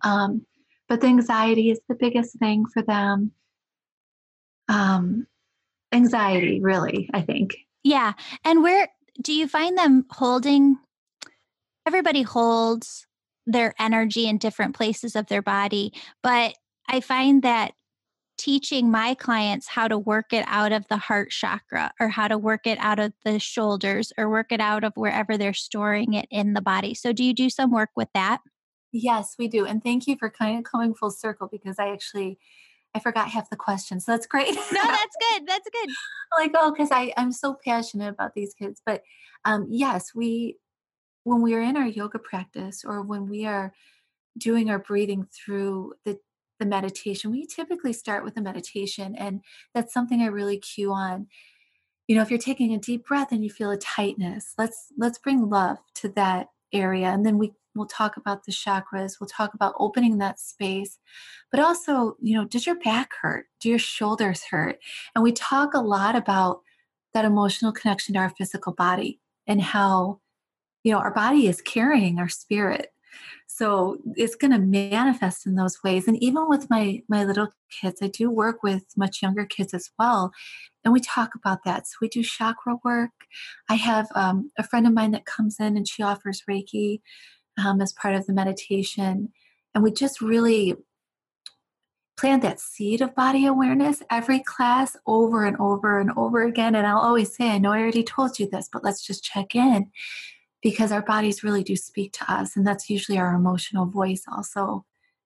Um, 0.02 0.46
but 0.88 1.00
the 1.00 1.06
anxiety 1.06 1.70
is 1.70 1.80
the 1.88 1.94
biggest 1.94 2.38
thing 2.38 2.66
for 2.66 2.82
them. 2.82 3.32
Um, 4.68 5.26
anxiety, 5.92 6.60
really, 6.60 7.08
I 7.12 7.22
think. 7.22 7.56
Yeah. 7.82 8.12
And 8.44 8.62
where 8.62 8.88
do 9.20 9.32
you 9.32 9.48
find 9.48 9.76
them 9.76 10.04
holding? 10.10 10.78
Everybody 11.86 12.22
holds 12.22 13.06
their 13.46 13.74
energy 13.78 14.26
in 14.26 14.38
different 14.38 14.74
places 14.74 15.16
of 15.16 15.26
their 15.26 15.42
body, 15.42 15.92
but 16.22 16.54
I 16.88 17.00
find 17.00 17.42
that 17.42 17.72
teaching 18.38 18.90
my 18.90 19.14
clients 19.14 19.68
how 19.68 19.86
to 19.86 19.98
work 19.98 20.32
it 20.32 20.44
out 20.48 20.72
of 20.72 20.86
the 20.88 20.96
heart 20.96 21.30
chakra 21.30 21.92
or 22.00 22.08
how 22.08 22.26
to 22.28 22.38
work 22.38 22.66
it 22.66 22.78
out 22.80 22.98
of 22.98 23.12
the 23.24 23.38
shoulders 23.38 24.12
or 24.18 24.28
work 24.28 24.50
it 24.50 24.60
out 24.60 24.84
of 24.84 24.92
wherever 24.96 25.36
they're 25.36 25.52
storing 25.52 26.14
it 26.14 26.26
in 26.30 26.54
the 26.54 26.60
body. 26.60 26.94
So, 26.94 27.12
do 27.12 27.22
you 27.22 27.34
do 27.34 27.50
some 27.50 27.70
work 27.70 27.90
with 27.94 28.08
that? 28.14 28.40
Yes, 28.92 29.34
we 29.38 29.48
do. 29.48 29.64
And 29.64 29.82
thank 29.82 30.06
you 30.06 30.16
for 30.18 30.28
kind 30.28 30.58
of 30.58 30.64
coming 30.64 30.94
full 30.94 31.10
circle 31.10 31.48
because 31.50 31.78
I 31.78 31.90
actually 31.92 32.38
I 32.94 33.00
forgot 33.00 33.28
half 33.28 33.48
the 33.48 33.56
questions. 33.56 34.04
So 34.04 34.12
that's 34.12 34.26
great. 34.26 34.54
No, 34.54 34.60
that's 34.72 35.16
good. 35.30 35.46
That's 35.46 35.68
good. 35.72 35.90
like, 36.38 36.52
oh, 36.54 36.72
because 36.72 36.90
I 36.92 37.12
I'm 37.16 37.32
so 37.32 37.56
passionate 37.64 38.08
about 38.08 38.34
these 38.34 38.54
kids. 38.54 38.82
But 38.84 39.02
um, 39.44 39.66
yes, 39.70 40.10
we 40.14 40.58
when 41.24 41.42
we 41.42 41.54
are 41.54 41.60
in 41.60 41.76
our 41.76 41.86
yoga 41.86 42.18
practice 42.18 42.84
or 42.84 43.02
when 43.02 43.28
we 43.28 43.46
are 43.46 43.72
doing 44.38 44.70
our 44.70 44.78
breathing 44.78 45.26
through 45.32 45.94
the 46.04 46.18
the 46.60 46.66
meditation, 46.66 47.30
we 47.32 47.46
typically 47.46 47.92
start 47.92 48.24
with 48.24 48.36
a 48.36 48.40
meditation, 48.42 49.16
and 49.16 49.42
that's 49.74 49.92
something 49.94 50.22
I 50.22 50.26
really 50.26 50.58
cue 50.58 50.92
on. 50.92 51.26
you 52.08 52.16
know 52.16 52.22
if 52.22 52.30
you're 52.30 52.38
taking 52.38 52.74
a 52.74 52.78
deep 52.78 53.06
breath 53.06 53.32
and 53.32 53.44
you 53.44 53.50
feel 53.50 53.70
a 53.70 53.76
tightness 53.78 54.54
let's 54.58 54.88
let's 54.98 55.18
bring 55.18 55.48
love 55.48 55.78
to 55.94 56.08
that 56.10 56.48
area 56.72 57.08
and 57.08 57.24
then 57.26 57.38
we 57.38 57.52
we'll 57.74 57.86
talk 57.86 58.16
about 58.16 58.44
the 58.44 58.52
chakras 58.52 59.14
we'll 59.20 59.28
talk 59.28 59.54
about 59.54 59.74
opening 59.78 60.18
that 60.18 60.40
space. 60.40 60.98
But 61.50 61.60
also 61.60 62.16
you 62.20 62.36
know 62.36 62.44
does 62.44 62.66
your 62.66 62.76
back 62.80 63.12
hurt? 63.22 63.46
Do 63.60 63.68
your 63.70 63.78
shoulders 63.78 64.44
hurt? 64.50 64.78
And 65.14 65.22
we 65.24 65.32
talk 65.32 65.74
a 65.74 65.80
lot 65.80 66.16
about 66.16 66.62
that 67.14 67.24
emotional 67.24 67.72
connection 67.72 68.14
to 68.14 68.20
our 68.20 68.30
physical 68.30 68.72
body 68.72 69.20
and 69.46 69.60
how 69.62 70.20
you 70.84 70.92
know 70.92 70.98
our 70.98 71.12
body 71.12 71.46
is 71.46 71.60
carrying 71.60 72.18
our 72.18 72.28
spirit. 72.28 72.90
So 73.46 73.98
it's 74.16 74.34
going 74.34 74.52
to 74.52 74.58
manifest 74.58 75.46
in 75.46 75.56
those 75.56 75.82
ways. 75.84 76.08
And 76.08 76.22
even 76.22 76.48
with 76.48 76.70
my 76.70 77.02
my 77.08 77.24
little 77.24 77.48
kids 77.80 78.02
i 78.02 78.08
do 78.08 78.30
work 78.30 78.62
with 78.62 78.84
much 78.96 79.22
younger 79.22 79.46
kids 79.46 79.72
as 79.72 79.90
well 79.98 80.30
and 80.84 80.92
we 80.92 81.00
talk 81.00 81.34
about 81.34 81.64
that. 81.64 81.86
So 81.86 81.94
we 82.00 82.08
do 82.08 82.22
chakra 82.22 82.76
work. 82.84 83.10
I 83.68 83.76
have 83.76 84.08
um, 84.14 84.50
a 84.58 84.62
friend 84.62 84.86
of 84.86 84.92
mine 84.92 85.12
that 85.12 85.26
comes 85.26 85.58
in 85.60 85.76
and 85.76 85.86
she 85.86 86.02
offers 86.02 86.42
reiki 86.48 87.00
um, 87.64 87.80
as 87.80 87.92
part 87.92 88.14
of 88.14 88.26
the 88.26 88.32
meditation 88.32 89.30
and 89.74 89.84
we 89.84 89.90
just 89.90 90.20
really 90.20 90.74
plant 92.16 92.42
that 92.42 92.60
seed 92.60 93.00
of 93.00 93.14
body 93.14 93.46
awareness 93.46 94.02
every 94.10 94.40
class 94.40 94.96
over 95.06 95.44
and 95.44 95.56
over 95.58 95.98
and 95.98 96.10
over 96.16 96.42
again. 96.44 96.74
And 96.74 96.86
i'll 96.86 96.98
always 96.98 97.34
say 97.34 97.50
i 97.50 97.58
know 97.58 97.72
i 97.72 97.80
already 97.80 98.04
told 98.04 98.38
you 98.38 98.48
this 98.48 98.68
but 98.72 98.84
let's 98.84 99.04
just 99.04 99.24
check 99.24 99.54
in 99.54 99.90
because 100.62 100.92
our 100.92 101.02
bodies 101.02 101.42
really 101.42 101.62
do 101.62 101.76
speak 101.76 102.12
to 102.14 102.32
us. 102.32 102.56
And 102.56 102.66
that's 102.66 102.88
usually 102.88 103.18
our 103.18 103.34
emotional 103.34 103.86
voice, 103.86 104.22
also 104.30 104.84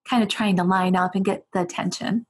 kind 0.09 0.23
of 0.23 0.29
trying 0.29 0.57
to 0.57 0.65
line 0.65 0.97
up 0.97 1.15
and 1.15 1.25
get 1.25 1.47
the 1.53 1.61
attention. 1.61 2.27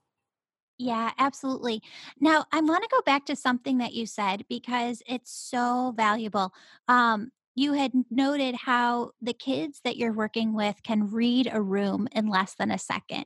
Yeah, 0.78 1.12
absolutely. 1.18 1.82
Now, 2.20 2.44
I 2.52 2.60
want 2.60 2.82
to 2.82 2.88
go 2.90 3.00
back 3.02 3.24
to 3.26 3.36
something 3.36 3.78
that 3.78 3.94
you 3.94 4.04
said 4.04 4.44
because 4.48 5.02
it's 5.06 5.32
so 5.32 5.94
valuable. 5.96 6.52
Um, 6.86 7.30
you 7.54 7.72
had 7.72 7.92
noted 8.10 8.54
how 8.54 9.12
the 9.22 9.32
kids 9.32 9.80
that 9.84 9.96
you're 9.96 10.12
working 10.12 10.52
with 10.52 10.82
can 10.82 11.10
read 11.10 11.48
a 11.50 11.62
room 11.62 12.06
in 12.12 12.26
less 12.26 12.54
than 12.54 12.70
a 12.70 12.78
second 12.78 13.24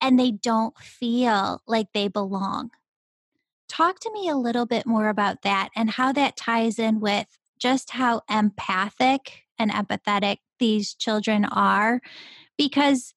and 0.00 0.18
they 0.18 0.30
don't 0.30 0.78
feel 0.78 1.62
like 1.66 1.88
they 1.92 2.08
belong. 2.08 2.70
Talk 3.68 3.98
to 4.00 4.12
me 4.12 4.28
a 4.28 4.36
little 4.36 4.66
bit 4.66 4.86
more 4.86 5.08
about 5.08 5.42
that 5.42 5.70
and 5.74 5.90
how 5.90 6.12
that 6.12 6.36
ties 6.36 6.78
in 6.78 7.00
with 7.00 7.26
just 7.58 7.90
how 7.90 8.22
empathic 8.30 9.44
and 9.58 9.70
empathetic 9.70 10.38
these 10.58 10.94
children 10.94 11.44
are 11.44 12.00
because 12.56 13.14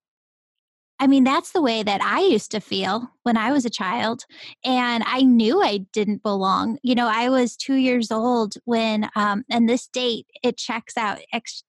I 1.01 1.07
mean, 1.07 1.23
that's 1.23 1.53
the 1.53 1.61
way 1.61 1.81
that 1.81 2.01
I 2.01 2.19
used 2.19 2.51
to 2.51 2.59
feel 2.59 3.09
when 3.23 3.37
I 3.37 3.53
was 3.53 3.63
a 3.63 3.69
child. 3.69 4.25
And 4.65 5.01
I 5.07 5.21
knew 5.21 5.63
I 5.63 5.77
didn't 5.93 6.23
belong. 6.23 6.77
You 6.83 6.93
know, 6.93 7.07
I 7.07 7.29
was 7.29 7.55
two 7.55 7.75
years 7.75 8.11
old 8.11 8.55
when, 8.65 9.09
um, 9.15 9.45
and 9.49 9.69
this 9.69 9.87
date, 9.87 10.27
it 10.43 10.57
checks 10.57 10.97
out. 10.97 11.19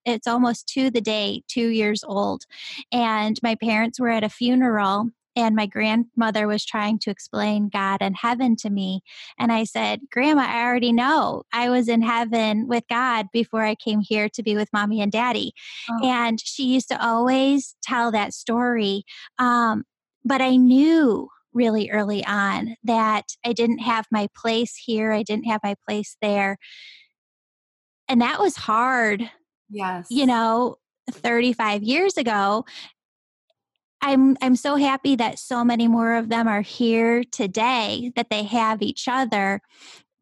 It's 0.04 0.26
almost 0.26 0.66
to 0.70 0.90
the 0.90 1.00
day, 1.00 1.44
two 1.46 1.68
years 1.68 2.02
old. 2.02 2.42
And 2.90 3.38
my 3.40 3.54
parents 3.54 4.00
were 4.00 4.08
at 4.08 4.24
a 4.24 4.28
funeral 4.28 5.10
and 5.36 5.54
my 5.54 5.66
grandmother 5.66 6.46
was 6.46 6.64
trying 6.64 6.98
to 7.00 7.10
explain 7.10 7.68
God 7.68 7.98
and 8.00 8.16
heaven 8.16 8.56
to 8.56 8.70
me. 8.70 9.02
And 9.38 9.52
I 9.52 9.64
said, 9.64 10.00
Grandma, 10.10 10.42
I 10.42 10.64
already 10.64 10.92
know 10.92 11.44
I 11.52 11.70
was 11.70 11.88
in 11.88 12.02
heaven 12.02 12.66
with 12.66 12.84
God 12.88 13.26
before 13.32 13.62
I 13.62 13.74
came 13.74 14.00
here 14.00 14.28
to 14.30 14.42
be 14.42 14.56
with 14.56 14.72
mommy 14.72 15.00
and 15.00 15.12
daddy. 15.12 15.52
Oh. 15.90 16.06
And 16.06 16.40
she 16.40 16.64
used 16.64 16.88
to 16.88 17.04
always 17.04 17.76
tell 17.82 18.10
that 18.10 18.34
story. 18.34 19.04
Um, 19.38 19.84
but 20.24 20.40
I 20.40 20.56
knew 20.56 21.28
really 21.52 21.90
early 21.90 22.24
on 22.24 22.76
that 22.84 23.24
I 23.44 23.52
didn't 23.52 23.78
have 23.78 24.06
my 24.10 24.28
place 24.36 24.76
here, 24.76 25.12
I 25.12 25.22
didn't 25.22 25.46
have 25.46 25.60
my 25.62 25.74
place 25.88 26.16
there. 26.20 26.58
And 28.08 28.20
that 28.20 28.40
was 28.40 28.56
hard. 28.56 29.30
Yes. 29.68 30.08
You 30.10 30.26
know, 30.26 30.76
35 31.10 31.82
years 31.82 32.16
ago 32.16 32.64
I'm 34.02 34.36
I'm 34.40 34.56
so 34.56 34.76
happy 34.76 35.16
that 35.16 35.38
so 35.38 35.64
many 35.64 35.88
more 35.88 36.16
of 36.16 36.28
them 36.28 36.48
are 36.48 36.62
here 36.62 37.22
today 37.24 38.12
that 38.16 38.30
they 38.30 38.44
have 38.44 38.82
each 38.82 39.08
other 39.08 39.60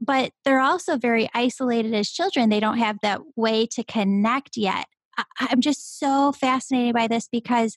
but 0.00 0.32
they're 0.44 0.60
also 0.60 0.96
very 0.96 1.28
isolated 1.34 1.94
as 1.94 2.10
children. 2.10 2.48
They 2.48 2.60
don't 2.60 2.78
have 2.78 2.98
that 3.02 3.20
way 3.36 3.66
to 3.66 3.82
connect 3.84 4.56
yet. 4.56 4.86
I, 5.16 5.24
I'm 5.40 5.60
just 5.60 5.98
so 5.98 6.32
fascinated 6.32 6.94
by 6.94 7.08
this 7.08 7.28
because 7.30 7.76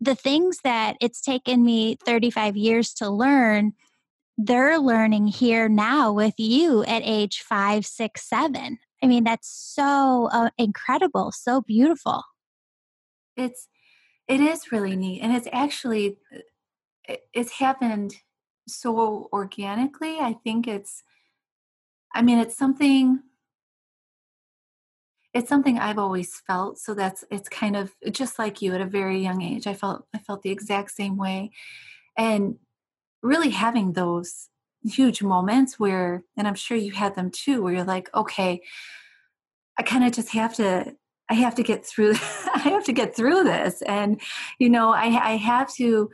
the 0.00 0.14
things 0.14 0.58
that 0.64 0.96
it's 1.00 1.20
taken 1.20 1.64
me 1.64 1.96
35 2.04 2.56
years 2.56 2.92
to 2.94 3.08
learn 3.08 3.72
they're 4.38 4.78
learning 4.78 5.28
here 5.28 5.68
now 5.68 6.10
with 6.10 6.34
you 6.38 6.82
at 6.84 7.02
age 7.04 7.42
five 7.42 7.84
six 7.84 8.26
seven. 8.28 8.78
I 9.02 9.06
mean 9.06 9.24
that's 9.24 9.48
so 9.48 10.30
uh, 10.32 10.50
incredible 10.56 11.32
so 11.32 11.60
beautiful. 11.60 12.22
It's 13.36 13.68
it 14.28 14.40
is 14.40 14.72
really 14.72 14.96
neat. 14.96 15.20
And 15.20 15.34
it's 15.34 15.48
actually, 15.52 16.18
uh, 17.08 17.14
it's 17.32 17.52
happened 17.52 18.14
so 18.68 19.28
organically. 19.32 20.18
I 20.18 20.34
think 20.44 20.68
it's, 20.68 21.02
I 22.14 22.22
mean, 22.22 22.38
it's 22.38 22.56
something, 22.56 23.20
it's 25.34 25.48
something 25.48 25.78
I've 25.78 25.98
always 25.98 26.40
felt. 26.46 26.78
So 26.78 26.94
that's, 26.94 27.24
it's 27.30 27.48
kind 27.48 27.76
of 27.76 27.92
just 28.10 28.38
like 28.38 28.62
you 28.62 28.74
at 28.74 28.80
a 28.80 28.86
very 28.86 29.20
young 29.20 29.42
age. 29.42 29.66
I 29.66 29.74
felt, 29.74 30.06
I 30.14 30.18
felt 30.18 30.42
the 30.42 30.50
exact 30.50 30.90
same 30.90 31.16
way. 31.16 31.50
And 32.16 32.56
really 33.22 33.50
having 33.50 33.92
those 33.92 34.48
huge 34.84 35.22
moments 35.22 35.78
where, 35.78 36.24
and 36.36 36.46
I'm 36.46 36.54
sure 36.54 36.76
you 36.76 36.92
had 36.92 37.14
them 37.14 37.30
too, 37.30 37.62
where 37.62 37.72
you're 37.72 37.84
like, 37.84 38.14
okay, 38.14 38.62
I 39.78 39.82
kind 39.82 40.04
of 40.04 40.12
just 40.12 40.30
have 40.30 40.54
to 40.56 40.94
I 41.28 41.34
have 41.34 41.54
to 41.56 41.62
get 41.62 41.84
through 41.86 42.14
I 42.54 42.60
have 42.64 42.84
to 42.84 42.92
get 42.92 43.16
through 43.16 43.44
this. 43.44 43.82
And 43.82 44.20
you 44.58 44.68
know 44.68 44.92
I, 44.92 45.32
I 45.32 45.36
have 45.36 45.72
to 45.74 46.10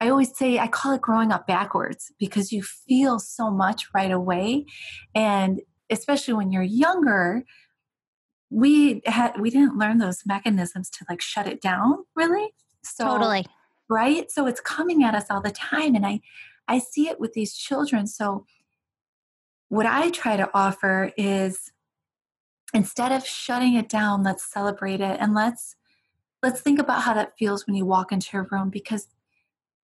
I 0.00 0.10
always 0.10 0.36
say 0.36 0.58
I 0.58 0.68
call 0.68 0.92
it 0.92 1.00
growing 1.00 1.32
up 1.32 1.46
backwards 1.46 2.12
because 2.18 2.52
you 2.52 2.62
feel 2.62 3.18
so 3.18 3.50
much 3.50 3.86
right 3.94 4.10
away. 4.10 4.66
And 5.14 5.62
especially 5.90 6.34
when 6.34 6.52
you're 6.52 6.62
younger 6.62 7.44
we 8.50 9.02
had 9.06 9.40
we 9.40 9.50
didn't 9.50 9.76
learn 9.76 9.98
those 9.98 10.22
mechanisms 10.24 10.88
to 10.90 11.04
like 11.08 11.20
shut 11.20 11.46
it 11.46 11.60
down 11.60 12.04
really. 12.14 12.52
So 12.82 13.04
totally. 13.04 13.46
right? 13.88 14.30
So 14.30 14.46
it's 14.46 14.60
coming 14.60 15.02
at 15.02 15.14
us 15.14 15.26
all 15.30 15.40
the 15.40 15.50
time 15.50 15.94
and 15.94 16.06
I 16.06 16.20
I 16.68 16.78
see 16.78 17.08
it 17.08 17.20
with 17.20 17.32
these 17.32 17.54
children. 17.54 18.06
So 18.06 18.44
what 19.68 19.86
I 19.86 20.10
try 20.10 20.36
to 20.36 20.48
offer 20.54 21.12
is 21.16 21.72
instead 22.74 23.12
of 23.12 23.26
shutting 23.26 23.74
it 23.74 23.88
down 23.88 24.22
let's 24.22 24.44
celebrate 24.44 25.00
it 25.00 25.16
and 25.20 25.34
let's 25.34 25.76
let's 26.42 26.60
think 26.60 26.78
about 26.78 27.02
how 27.02 27.14
that 27.14 27.36
feels 27.38 27.66
when 27.66 27.76
you 27.76 27.84
walk 27.84 28.12
into 28.12 28.36
a 28.36 28.42
room 28.50 28.70
because 28.70 29.08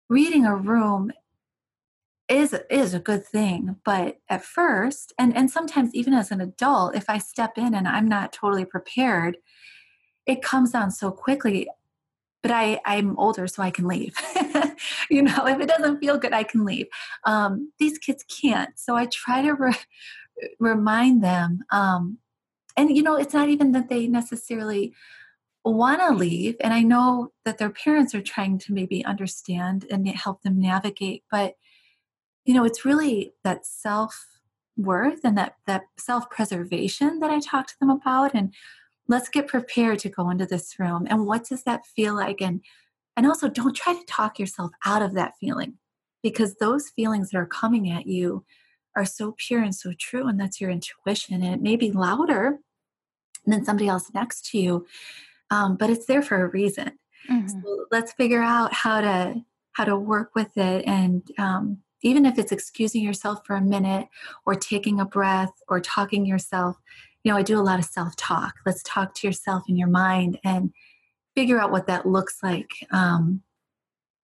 reading 0.10 0.46
a 0.46 0.56
room 0.56 1.12
is 2.28 2.56
is 2.70 2.94
a 2.94 3.00
good 3.00 3.26
thing 3.26 3.76
but 3.84 4.18
at 4.30 4.44
first 4.44 5.14
and 5.20 5.36
and 5.36 5.52
sometimes 5.52 5.94
even 5.94 6.14
as 6.14 6.32
an 6.32 6.42
adult 6.42 6.96
if 6.96 7.10
i 7.10 7.18
step 7.18 7.58
in 7.58 7.74
and 7.74 7.88
i'm 7.88 8.08
not 8.08 8.32
totally 8.32 8.66
prepared 8.66 9.38
it 10.26 10.42
comes 10.42 10.74
on 10.74 10.90
so 10.92 11.12
quickly 11.12 11.68
but 12.42 12.52
i 12.52 12.80
i'm 12.86 13.18
older 13.18 13.48
so 13.48 13.62
i 13.62 13.72
can 13.72 13.88
leave. 13.88 14.16
You 15.10 15.22
know 15.22 15.46
if 15.46 15.60
it 15.60 15.68
doesn't 15.68 16.00
feel 16.00 16.18
good 16.18 16.34
i 16.34 16.44
can 16.44 16.66
leave. 16.66 16.88
Um, 17.26 17.72
these 17.80 17.98
kids 17.98 18.24
can't 18.24 18.72
so 18.80 18.96
i 18.96 19.06
try 19.08 19.42
to 19.42 19.54
re- 19.54 19.76
remind 20.60 21.24
them 21.24 21.60
um, 21.72 22.18
and 22.78 22.96
you 22.96 23.04
know 23.04 23.16
it's 23.16 23.34
not 23.34 23.50
even 23.50 23.72
that 23.72 23.90
they 23.90 24.08
necessarily 24.08 24.94
want 25.64 26.00
to 26.00 26.12
leave 26.14 26.56
and 26.62 26.74
i 26.74 26.82
know 26.82 27.32
that 27.46 27.58
their 27.58 27.70
parents 27.70 28.16
are 28.16 28.22
trying 28.22 28.58
to 28.58 28.74
maybe 28.74 29.06
understand 29.06 29.86
and 29.92 30.08
help 30.08 30.42
them 30.42 30.60
navigate 30.60 31.24
but 31.30 31.56
you 32.46 32.54
know 32.54 32.64
it's 32.64 32.86
really 32.86 33.34
that 33.44 33.66
self 33.66 34.26
worth 34.78 35.20
and 35.24 35.38
that 35.38 35.56
that 35.68 35.84
self 35.98 36.30
preservation 36.30 37.20
that 37.20 37.30
i 37.30 37.40
talk 37.40 37.68
to 37.68 37.80
them 37.80 37.90
about 37.90 38.34
and 38.34 38.54
let's 39.12 39.30
get 39.30 39.48
prepared 39.48 40.00
to 40.00 40.10
go 40.10 40.30
into 40.30 40.46
this 40.46 40.80
room 40.80 41.06
and 41.10 41.28
what 41.28 41.46
does 41.46 41.64
that 41.64 41.86
feel 41.86 42.16
like? 42.16 42.42
And 42.42 42.62
and 43.18 43.28
also 43.28 43.50
don't 43.50 43.76
try 43.76 43.94
to 43.94 44.06
talk 44.06 44.40
yourself 44.40 44.72
out 44.86 45.02
of 45.02 45.14
that 45.16 45.34
feeling 45.40 45.74
because 46.24 46.56
those 46.56 46.90
feelings 46.90 47.30
that 47.30 47.38
are 47.38 47.46
coming 47.46 47.92
at 47.92 48.08
you 48.08 48.46
are 48.96 49.06
so 49.06 49.34
pure 49.38 49.62
and 49.62 49.76
so 49.76 49.94
true 49.98 50.28
and 50.28 50.40
that's 50.40 50.60
your 50.60 50.70
intuition 50.70 51.44
and 51.44 51.54
it 51.54 51.62
may 51.62 51.76
be 51.76 51.92
louder 51.92 52.60
than 53.46 53.66
somebody 53.66 53.88
else 53.88 54.12
next 54.14 54.46
to 54.50 54.60
you 54.60 54.86
um, 55.50 55.76
but 55.76 55.90
it's 55.90 56.06
there 56.06 56.22
for 56.22 56.44
a 56.44 56.50
reason 56.50 56.92
mm-hmm. 57.30 57.48
so 57.48 57.86
let's 57.92 58.14
figure 58.14 58.42
out 58.42 58.74
how 58.74 59.02
to 59.02 59.36
how 59.74 59.86
to 59.86 59.98
work 59.98 60.32
with 60.36 60.58
it 60.58 60.86
and 60.86 61.32
um, 61.38 61.78
even 62.04 62.26
if 62.26 62.38
it's 62.38 62.52
excusing 62.52 63.04
yourself 63.04 63.46
for 63.46 63.56
a 63.56 63.62
minute 63.62 64.08
or 64.46 64.56
taking 64.56 65.00
a 65.00 65.06
breath 65.06 65.54
or 65.68 65.80
talking 65.80 66.26
yourself 66.26 66.78
you 67.24 67.32
know 67.32 67.38
i 67.38 67.44
do 67.44 67.60
a 67.60 67.62
lot 67.62 67.80
of 67.80 67.86
self-talk 67.86 68.56
let's 68.66 68.84
talk 68.84 69.14
to 69.14 69.28
yourself 69.28 69.64
in 69.68 69.78
your 69.78 69.88
mind 69.88 70.40
and 70.44 70.72
figure 71.36 71.60
out 71.60 71.72
what 71.72 71.88
that 71.88 72.06
looks 72.06 72.40
like 72.44 72.70
um, 72.92 73.42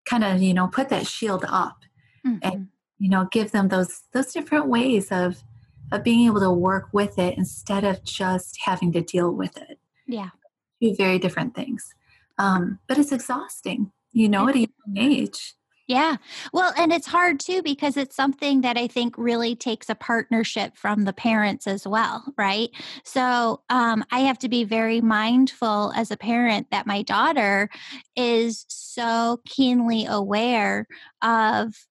kind 0.06 0.24
of 0.24 0.42
you 0.42 0.54
know 0.54 0.68
put 0.68 0.90
that 0.90 1.08
shield 1.08 1.46
up 1.48 1.78
mm-hmm. 2.26 2.38
and 2.42 2.68
you 3.00 3.10
know 3.10 3.28
give 3.32 3.52
them 3.52 3.70
those 3.70 4.04
those 4.14 4.32
different 4.34 4.68
ways 4.68 5.12
of 5.12 5.44
of 5.92 6.04
being 6.04 6.28
able 6.28 6.42
to 6.42 6.52
work 6.52 6.90
with 6.92 7.18
it 7.18 7.38
instead 7.38 7.84
of 7.84 8.04
just 8.04 8.58
having 8.66 8.92
to 8.92 9.02
deal 9.02 9.32
with 9.32 9.58
it. 9.58 9.80
Yeah. 10.06 10.30
Two 10.82 10.96
very 10.96 11.20
different 11.20 11.56
things. 11.56 11.94
Um, 12.38 12.80
but 12.88 12.98
it's 12.98 13.12
exhausting, 13.12 13.92
you 14.12 14.30
know, 14.30 14.48
at 14.48 14.56
a 14.56 14.60
young 14.60 14.98
age. 14.98 15.56
Yeah. 15.88 16.18
Well, 16.52 16.74
and 16.78 16.92
it's 16.92 17.08
hard 17.08 17.40
too 17.40 17.64
because 17.64 17.96
it's 17.96 18.16
something 18.16 18.60
that 18.62 18.78
I 18.78 18.88
think 18.88 19.18
really 19.18 19.56
takes 19.56 19.90
a 19.90 19.96
partnership 19.96 20.76
from 20.76 21.06
the 21.06 21.14
parents 21.14 21.66
as 21.66 21.88
well, 21.88 22.26
right? 22.38 22.70
So 23.06 23.62
um, 23.70 24.04
I 24.12 24.20
have 24.20 24.38
to 24.40 24.50
be 24.50 24.66
very 24.66 25.00
mindful 25.00 25.94
as 25.96 26.12
a 26.12 26.18
parent 26.18 26.68
that 26.72 26.88
my 26.88 27.04
daughter 27.04 27.70
is 28.18 28.66
so 28.68 29.40
keenly 29.46 30.06
aware 30.06 30.88
of 31.22 31.87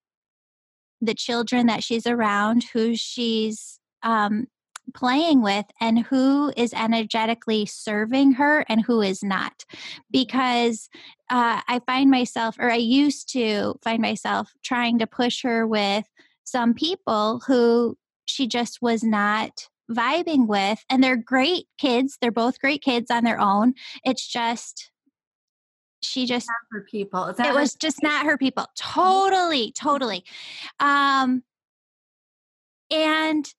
the 1.01 1.15
children 1.15 1.67
that 1.67 1.85
she's 1.85 2.07
around, 2.07 2.65
who 2.73 2.95
she's 2.95 3.79
um, 4.03 4.47
playing 4.95 5.43
with 5.43 5.67
and 5.81 6.07
who 6.07 6.53
is 6.57 6.73
energetically 6.73 7.67
serving 7.67 8.33
her 8.33 8.65
and 8.69 8.85
who 8.85 9.03
is 9.03 9.23
not. 9.23 9.65
Because 10.11 10.89
uh, 11.31 11.61
I 11.69 11.81
find 11.87 12.11
myself, 12.11 12.57
or 12.59 12.71
I 12.71 12.77
used 12.77 13.31
to 13.33 13.75
find 13.83 14.01
myself 14.01 14.51
trying 14.65 14.99
to 15.01 15.07
push 15.07 15.43
her 15.43 15.67
with 15.67 16.05
some 16.45 16.73
people 16.73 17.43
who 17.47 17.97
she 18.27 18.47
just 18.47 18.79
was 18.81 19.03
not 19.03 19.69
vibing 19.91 20.47
with. 20.47 20.85
And 20.89 21.03
they're 21.03 21.17
great 21.17 21.67
kids. 21.79 22.19
They're 22.21 22.31
both 22.31 22.61
great 22.61 22.83
kids 22.83 23.11
on 23.11 23.25
their 23.25 23.41
own. 23.41 23.75
It's 24.05 24.27
just, 24.27 24.91
she 26.07 26.27
just 26.27 26.49
not 26.49 26.79
her 26.79 26.87
people. 26.89 27.27
it 27.27 27.55
was 27.55 27.75
just 27.75 28.03
not 28.03 28.27
her 28.27 28.39
people. 28.39 28.67
Totally, 28.77 29.73
totally. 29.73 30.25
Um, 30.81 31.43
and 32.91 33.53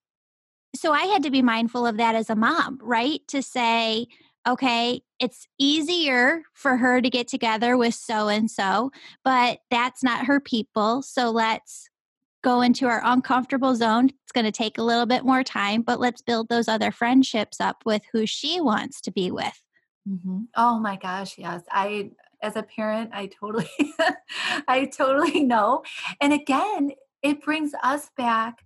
so 0.75 0.93
I 0.93 1.03
had 1.03 1.23
to 1.23 1.31
be 1.31 1.41
mindful 1.41 1.85
of 1.85 1.97
that 1.97 2.15
as 2.15 2.29
a 2.29 2.35
mom, 2.35 2.79
right? 2.81 3.21
To 3.29 3.41
say, 3.41 4.07
okay, 4.47 5.01
it's 5.19 5.47
easier 5.59 6.43
for 6.53 6.77
her 6.77 7.01
to 7.01 7.09
get 7.09 7.27
together 7.27 7.75
with 7.75 7.95
so 7.95 8.27
and 8.29 8.49
so, 8.49 8.91
but 9.23 9.59
that's 9.69 10.03
not 10.03 10.25
her 10.25 10.39
people. 10.39 11.01
So 11.01 11.31
let's 11.31 11.89
go 12.43 12.61
into 12.61 12.87
our 12.87 13.01
uncomfortable 13.03 13.75
zone. 13.75 14.09
It's 14.23 14.31
going 14.31 14.45
to 14.45 14.51
take 14.51 14.77
a 14.77 14.83
little 14.83 15.05
bit 15.05 15.25
more 15.25 15.43
time, 15.43 15.81
but 15.81 15.99
let's 15.99 16.21
build 16.21 16.47
those 16.47 16.67
other 16.67 16.91
friendships 16.91 17.59
up 17.59 17.83
with 17.85 18.03
who 18.13 18.25
she 18.25 18.61
wants 18.61 19.01
to 19.01 19.11
be 19.11 19.31
with. 19.31 19.61
Mm-hmm. 20.07 20.43
Oh 20.55 20.79
my 20.79 20.95
gosh, 20.95 21.37
yes. 21.37 21.63
I 21.69 22.11
as 22.41 22.55
a 22.55 22.63
parent, 22.63 23.11
I 23.13 23.27
totally 23.27 23.69
I 24.67 24.85
totally 24.85 25.43
know. 25.43 25.83
And 26.21 26.33
again, 26.33 26.91
it 27.21 27.43
brings 27.43 27.71
us 27.83 28.09
back 28.15 28.63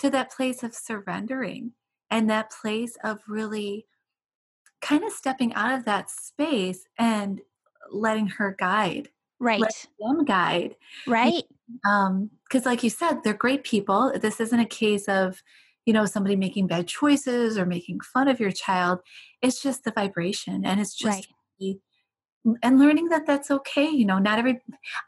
to 0.00 0.10
that 0.10 0.32
place 0.32 0.62
of 0.62 0.74
surrendering 0.74 1.72
and 2.10 2.28
that 2.28 2.50
place 2.50 2.96
of 3.04 3.20
really 3.28 3.86
kind 4.80 5.04
of 5.04 5.12
stepping 5.12 5.54
out 5.54 5.78
of 5.78 5.84
that 5.84 6.10
space 6.10 6.84
and 6.98 7.40
letting 7.90 8.26
her 8.26 8.56
guide 8.58 9.08
right. 9.42 9.88
them 10.00 10.24
guide. 10.24 10.76
Right. 11.06 11.44
um 11.86 12.30
because 12.44 12.66
like 12.66 12.82
you 12.82 12.90
said 12.90 13.22
they're 13.22 13.34
great 13.34 13.64
people. 13.64 14.12
This 14.20 14.40
isn't 14.40 14.58
a 14.58 14.66
case 14.66 15.08
of 15.08 15.42
you 15.86 15.92
know 15.92 16.06
somebody 16.06 16.36
making 16.36 16.66
bad 16.66 16.86
choices 16.86 17.58
or 17.58 17.66
making 17.66 18.00
fun 18.00 18.28
of 18.28 18.40
your 18.40 18.52
child. 18.52 19.00
It's 19.40 19.62
just 19.62 19.84
the 19.84 19.92
vibration 19.92 20.64
and 20.64 20.80
it's 20.80 20.94
just 20.94 21.28
right. 21.60 21.76
And 22.62 22.78
learning 22.78 23.08
that 23.08 23.26
that's 23.26 23.50
okay 23.50 23.88
you 23.88 24.04
know 24.04 24.18
not 24.18 24.38
every 24.38 24.60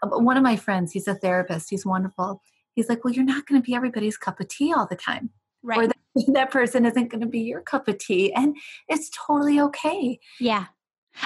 uh, 0.03 0.09
one 0.19 0.37
of 0.37 0.43
my 0.43 0.57
friends 0.57 0.93
he's 0.93 1.09
a 1.09 1.15
therapist 1.15 1.71
he's 1.71 1.85
wonderful 1.85 2.41
he's 2.75 2.89
like, 2.89 3.05
well, 3.05 3.15
you're 3.15 3.25
not 3.25 3.47
going 3.47 3.61
to 3.61 3.65
be 3.65 3.75
everybody's 3.75 4.17
cup 4.17 4.41
of 4.41 4.49
tea 4.49 4.73
all 4.73 4.87
the 4.87 4.97
time. 4.97 5.31
Right. 5.63 5.79
Or 5.79 5.87
that, 6.17 6.33
that 6.35 6.51
person 6.51 6.85
isn't 6.85 7.09
going 7.09 7.21
to 7.21 7.27
be 7.27 7.41
your 7.41 7.61
cup 7.61 7.89
of 7.89 7.99
tea. 7.99 8.33
And 8.33 8.57
it's 8.89 9.11
totally 9.11 9.61
okay. 9.61 10.19
Yeah. 10.41 10.67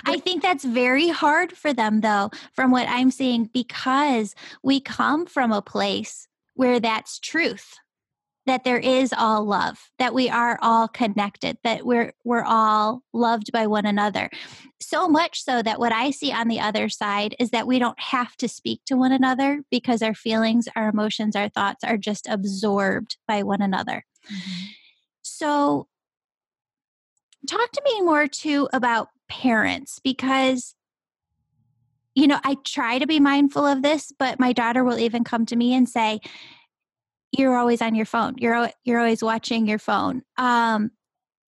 I 0.04 0.18
think 0.18 0.42
that's 0.42 0.64
very 0.64 1.08
hard 1.08 1.52
for 1.56 1.72
them, 1.72 2.02
though, 2.02 2.30
from 2.52 2.70
what 2.70 2.88
I'm 2.88 3.10
seeing, 3.10 3.44
because 3.46 4.34
we 4.62 4.80
come 4.80 5.24
from 5.24 5.50
a 5.50 5.62
place 5.62 6.28
where 6.54 6.78
that's 6.78 7.18
truth 7.18 7.78
that 8.48 8.64
there 8.64 8.78
is 8.78 9.12
all 9.16 9.44
love 9.44 9.90
that 9.98 10.14
we 10.14 10.28
are 10.28 10.58
all 10.62 10.88
connected 10.88 11.56
that 11.64 11.84
we're 11.84 12.12
we're 12.24 12.44
all 12.44 13.02
loved 13.12 13.52
by 13.52 13.66
one 13.66 13.86
another 13.86 14.30
so 14.80 15.08
much 15.08 15.42
so 15.42 15.62
that 15.62 15.78
what 15.78 15.92
i 15.92 16.10
see 16.10 16.32
on 16.32 16.48
the 16.48 16.60
other 16.60 16.88
side 16.88 17.34
is 17.38 17.50
that 17.50 17.66
we 17.66 17.78
don't 17.78 18.00
have 18.00 18.36
to 18.36 18.48
speak 18.48 18.80
to 18.86 18.96
one 18.96 19.12
another 19.12 19.62
because 19.70 20.02
our 20.02 20.14
feelings 20.14 20.68
our 20.76 20.88
emotions 20.88 21.36
our 21.36 21.48
thoughts 21.48 21.84
are 21.84 21.96
just 21.96 22.26
absorbed 22.28 23.16
by 23.26 23.42
one 23.42 23.62
another 23.62 24.04
mm-hmm. 24.26 24.64
so 25.22 25.86
talk 27.48 27.70
to 27.72 27.82
me 27.84 28.00
more 28.02 28.26
too 28.26 28.68
about 28.72 29.08
parents 29.28 30.00
because 30.02 30.74
you 32.14 32.26
know 32.26 32.40
i 32.44 32.56
try 32.64 32.98
to 32.98 33.06
be 33.06 33.20
mindful 33.20 33.64
of 33.64 33.82
this 33.82 34.12
but 34.18 34.40
my 34.40 34.52
daughter 34.52 34.82
will 34.82 34.98
even 34.98 35.22
come 35.22 35.44
to 35.46 35.56
me 35.56 35.74
and 35.74 35.88
say 35.88 36.20
you're 37.32 37.56
always 37.56 37.82
on 37.82 37.94
your 37.94 38.06
phone. 38.06 38.34
You're 38.38 38.70
you're 38.84 38.98
always 38.98 39.22
watching 39.22 39.66
your 39.66 39.78
phone. 39.78 40.22
Um, 40.36 40.90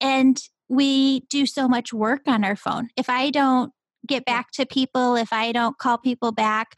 and 0.01 0.40
we 0.69 1.21
do 1.31 1.47
so 1.47 1.69
much 1.69 1.93
work 1.93 2.23
on 2.27 2.45
our 2.45 2.57
phone. 2.57 2.88
If 2.97 3.09
I 3.09 3.31
don't 3.31 3.73
get 4.07 4.25
back 4.25 4.51
to 4.53 4.66
people, 4.66 5.16
if 5.16 5.33
I 5.33 5.53
don't 5.53 5.79
call 5.79 5.99
people 5.99 6.33
back, 6.33 6.77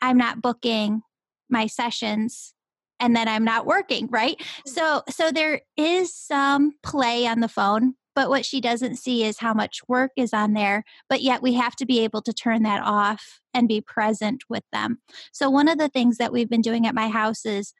I'm 0.00 0.16
not 0.16 0.40
booking 0.40 1.02
my 1.50 1.66
sessions 1.66 2.54
and 3.00 3.14
then 3.14 3.28
I'm 3.28 3.44
not 3.44 3.66
working, 3.66 4.08
right? 4.10 4.38
Mm. 4.38 4.44
So 4.66 5.02
so 5.08 5.30
there 5.30 5.60
is 5.76 6.14
some 6.14 6.72
play 6.82 7.26
on 7.26 7.40
the 7.40 7.48
phone, 7.48 7.94
but 8.14 8.28
what 8.28 8.44
she 8.44 8.60
doesn't 8.60 8.96
see 8.96 9.24
is 9.24 9.38
how 9.38 9.54
much 9.54 9.80
work 9.88 10.12
is 10.16 10.32
on 10.32 10.52
there, 10.52 10.84
but 11.08 11.22
yet 11.22 11.42
we 11.42 11.54
have 11.54 11.76
to 11.76 11.86
be 11.86 12.00
able 12.00 12.22
to 12.22 12.32
turn 12.32 12.62
that 12.64 12.82
off 12.82 13.40
and 13.54 13.68
be 13.68 13.80
present 13.80 14.42
with 14.48 14.64
them. 14.72 14.98
So 15.32 15.50
one 15.50 15.68
of 15.68 15.78
the 15.78 15.88
things 15.88 16.18
that 16.18 16.32
we've 16.32 16.50
been 16.50 16.60
doing 16.60 16.86
at 16.86 16.94
my 16.94 17.08
house 17.08 17.44
is 17.44 17.72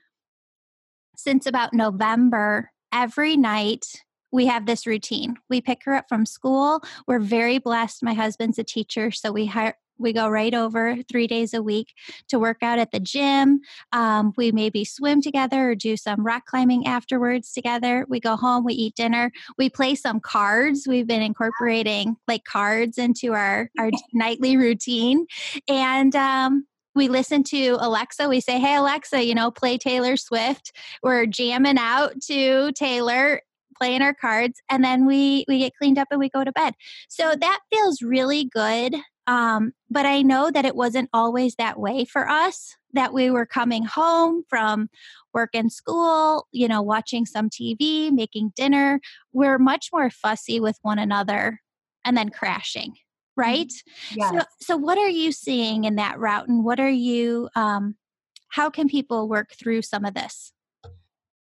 since 1.19 1.47
about 1.47 1.75
November, 1.75 2.71
every 2.93 3.37
night 3.37 4.05
we 4.31 4.47
have 4.47 4.67
this 4.67 4.87
routine. 4.87 5.37
We 5.51 5.61
pick 5.61 5.83
her 5.85 5.95
up 5.95 6.07
from 6.09 6.25
school. 6.25 6.81
We're 7.07 7.19
very 7.19 7.59
blessed. 7.59 8.03
My 8.03 8.15
husband's 8.15 8.59
a 8.59 8.65
teacher, 8.65 9.11
so 9.11 9.33
we 9.33 9.47
hire, 9.47 9.75
we 9.99 10.13
go 10.13 10.29
right 10.29 10.55
over 10.55 10.97
three 11.11 11.27
days 11.27 11.55
a 11.55 11.63
week 11.63 11.93
to 12.29 12.39
work 12.39 12.59
out 12.63 12.79
at 12.79 12.93
the 12.93 13.01
gym. 13.01 13.61
Um, 13.91 14.33
we 14.37 14.53
maybe 14.53 14.85
swim 14.85 15.21
together 15.21 15.71
or 15.71 15.75
do 15.75 15.97
some 15.97 16.25
rock 16.25 16.45
climbing 16.47 16.87
afterwards 16.87 17.53
together. 17.53 18.07
We 18.09 18.21
go 18.21 18.37
home, 18.37 18.65
we 18.65 18.75
eat 18.75 18.95
dinner, 18.95 19.33
we 19.57 19.69
play 19.71 19.97
some 19.97 20.21
cards. 20.21 20.87
We've 20.87 21.07
been 21.07 21.23
incorporating 21.23 22.15
like 22.29 22.45
cards 22.45 22.97
into 22.97 23.33
our, 23.33 23.71
our 23.77 23.91
nightly 24.13 24.57
routine. 24.57 25.27
And 25.69 26.15
um, 26.15 26.67
we 26.99 27.09
listen 27.09 27.45
to 27.45 27.79
Alexa. 27.81 28.29
We 28.29 28.41
say, 28.41 28.59
Hey, 28.59 28.75
Alexa, 28.75 29.25
you 29.25 29.35
know, 29.35 29.51
play 29.53 29.79
Taylor 29.79 30.17
Swift. 30.17 30.73
We're 31.03 31.27
jamming 31.27 31.79
out 31.79 32.21
to 32.23 32.73
Taylor 32.73 33.41
playing 33.77 34.03
our 34.03 34.13
cards 34.13 34.61
and 34.69 34.83
then 34.83 35.07
we 35.07 35.45
we 35.47 35.61
get 35.61 35.73
cleaned 35.77 35.99
up 35.99 36.09
and 36.11 36.19
we 36.19 36.29
go 36.29 36.43
to 36.43 36.51
bed 36.51 36.75
so 37.09 37.37
that 37.41 37.61
feels 37.73 38.03
really 38.03 38.45
good 38.45 38.97
um, 39.29 39.73
but 39.89 40.05
i 40.05 40.21
know 40.21 40.51
that 40.51 40.65
it 40.65 40.75
wasn't 40.75 41.09
always 41.13 41.55
that 41.55 41.79
way 41.79 42.05
for 42.05 42.29
us 42.29 42.75
that 42.93 43.15
we 43.15 43.31
were 43.31 43.47
coming 43.47 43.85
home 43.85 44.43
from 44.49 44.89
work 45.33 45.51
and 45.55 45.71
school 45.71 46.49
you 46.51 46.67
know 46.67 46.83
watching 46.83 47.25
some 47.25 47.49
tv 47.49 48.11
making 48.11 48.53
dinner 48.57 49.01
we're 49.33 49.59
much 49.59 49.91
more 49.93 50.11
fussy 50.11 50.59
with 50.59 50.77
one 50.83 50.99
another 50.99 51.61
and 52.05 52.17
then 52.17 52.31
crashing 52.31 52.95
right? 53.39 53.73
Yes. 54.15 54.31
So, 54.31 54.41
so 54.61 54.77
what 54.77 54.99
are 54.99 55.09
you 55.09 55.33
seeing 55.33 55.85
in 55.85 55.95
that 55.95 56.19
route, 56.19 56.49
and 56.49 56.65
what 56.65 56.81
are 56.81 56.91
you? 56.91 57.49
Um, 57.55 57.95
how 58.49 58.69
can 58.69 58.89
people 58.89 59.29
work 59.29 59.53
through 59.53 59.83
some 59.83 60.05
of 60.05 60.15
this? 60.15 60.53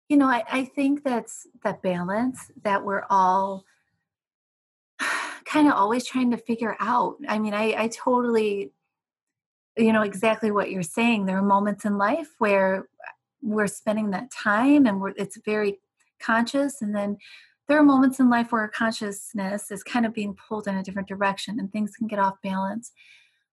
You 0.09 0.17
know, 0.17 0.27
I, 0.27 0.43
I 0.51 0.65
think 0.65 1.03
that's 1.03 1.47
that 1.63 1.81
balance 1.81 2.51
that 2.63 2.83
we're 2.83 3.05
all 3.09 3.65
kind 5.45 5.67
of 5.67 5.73
always 5.73 6.05
trying 6.05 6.31
to 6.31 6.37
figure 6.37 6.75
out. 6.79 7.15
I 7.27 7.39
mean, 7.39 7.53
I, 7.53 7.83
I 7.83 7.87
totally, 7.89 8.71
you 9.77 9.93
know, 9.93 10.01
exactly 10.01 10.51
what 10.51 10.71
you're 10.71 10.83
saying. 10.83 11.25
There 11.25 11.37
are 11.37 11.43
moments 11.43 11.85
in 11.85 11.97
life 11.97 12.29
where 12.39 12.87
we're 13.41 13.67
spending 13.67 14.11
that 14.11 14.31
time 14.31 14.85
and 14.85 14.99
we're, 14.99 15.13
it's 15.17 15.37
very 15.45 15.79
conscious, 16.19 16.81
and 16.81 16.95
then 16.95 17.17
there 17.67 17.79
are 17.79 17.83
moments 17.83 18.19
in 18.19 18.29
life 18.29 18.51
where 18.51 18.61
our 18.61 18.69
consciousness 18.69 19.71
is 19.71 19.83
kind 19.83 20.05
of 20.05 20.13
being 20.13 20.35
pulled 20.35 20.67
in 20.67 20.75
a 20.75 20.83
different 20.83 21.07
direction 21.07 21.59
and 21.59 21.71
things 21.71 21.95
can 21.95 22.07
get 22.07 22.19
off 22.19 22.41
balance. 22.43 22.91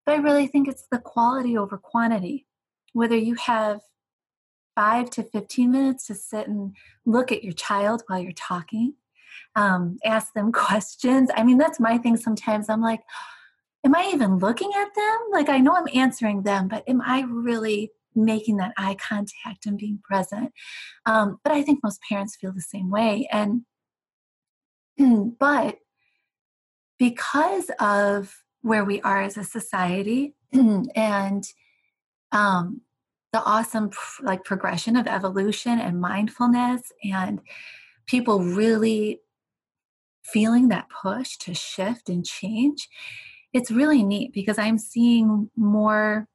But 0.05 0.15
I 0.15 0.17
really 0.17 0.47
think 0.47 0.67
it's 0.67 0.87
the 0.91 0.99
quality 0.99 1.57
over 1.57 1.77
quantity. 1.77 2.45
Whether 2.93 3.15
you 3.15 3.35
have 3.35 3.81
five 4.75 5.09
to 5.11 5.23
15 5.23 5.71
minutes 5.71 6.07
to 6.07 6.15
sit 6.15 6.47
and 6.47 6.75
look 7.05 7.31
at 7.31 7.43
your 7.43 7.53
child 7.53 8.03
while 8.07 8.19
you're 8.19 8.31
talking, 8.33 8.95
um, 9.55 9.97
ask 10.03 10.33
them 10.33 10.51
questions. 10.51 11.29
I 11.35 11.43
mean, 11.43 11.57
that's 11.57 11.79
my 11.79 11.97
thing 11.97 12.17
sometimes. 12.17 12.69
I'm 12.69 12.81
like, 12.81 13.01
am 13.85 13.95
I 13.95 14.11
even 14.13 14.39
looking 14.39 14.71
at 14.75 14.93
them? 14.93 15.19
Like, 15.31 15.49
I 15.49 15.59
know 15.59 15.75
I'm 15.75 15.87
answering 15.93 16.43
them, 16.43 16.67
but 16.67 16.83
am 16.87 17.01
I 17.01 17.21
really 17.21 17.91
making 18.15 18.57
that 18.57 18.73
eye 18.77 18.95
contact 18.95 19.65
and 19.65 19.77
being 19.77 19.99
present. 20.03 20.51
Um, 21.05 21.39
but 21.43 21.53
I 21.53 21.61
think 21.61 21.79
most 21.83 22.01
parents 22.09 22.35
feel 22.35 22.51
the 22.51 22.61
same 22.61 22.89
way. 22.89 23.27
And 23.31 23.61
but 25.39 25.77
because 26.97 27.71
of 27.79 28.35
where 28.61 28.85
we 28.85 29.01
are 29.01 29.21
as 29.21 29.37
a 29.37 29.43
society 29.43 30.35
and 30.95 31.43
um, 32.31 32.81
the 33.33 33.41
awesome 33.43 33.89
like 34.21 34.43
progression 34.43 34.95
of 34.95 35.07
evolution 35.07 35.79
and 35.79 36.01
mindfulness 36.01 36.91
and 37.03 37.41
people 38.05 38.41
really 38.41 39.19
feeling 40.23 40.67
that 40.67 40.87
push 40.89 41.37
to 41.37 41.53
shift 41.53 42.09
and 42.09 42.25
change 42.25 42.87
it's 43.53 43.71
really 43.71 44.03
neat 44.03 44.31
because 44.33 44.57
i'm 44.59 44.77
seeing 44.77 45.49
more 45.55 46.27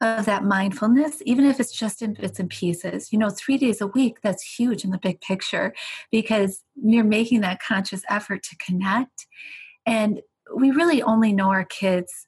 of 0.00 0.26
that 0.26 0.44
mindfulness, 0.44 1.22
even 1.24 1.46
if 1.46 1.58
it's 1.58 1.72
just 1.72 2.02
in 2.02 2.14
bits 2.14 2.38
and 2.38 2.50
pieces. 2.50 3.12
You 3.12 3.18
know, 3.18 3.30
three 3.30 3.56
days 3.56 3.80
a 3.80 3.86
week, 3.86 4.18
that's 4.22 4.42
huge 4.42 4.84
in 4.84 4.90
the 4.90 4.98
big 4.98 5.20
picture 5.20 5.74
because 6.10 6.62
you're 6.74 7.04
making 7.04 7.40
that 7.40 7.62
conscious 7.62 8.02
effort 8.08 8.42
to 8.44 8.56
connect. 8.56 9.26
And 9.86 10.20
we 10.54 10.70
really 10.70 11.02
only 11.02 11.32
know 11.32 11.48
our 11.48 11.64
kids 11.64 12.26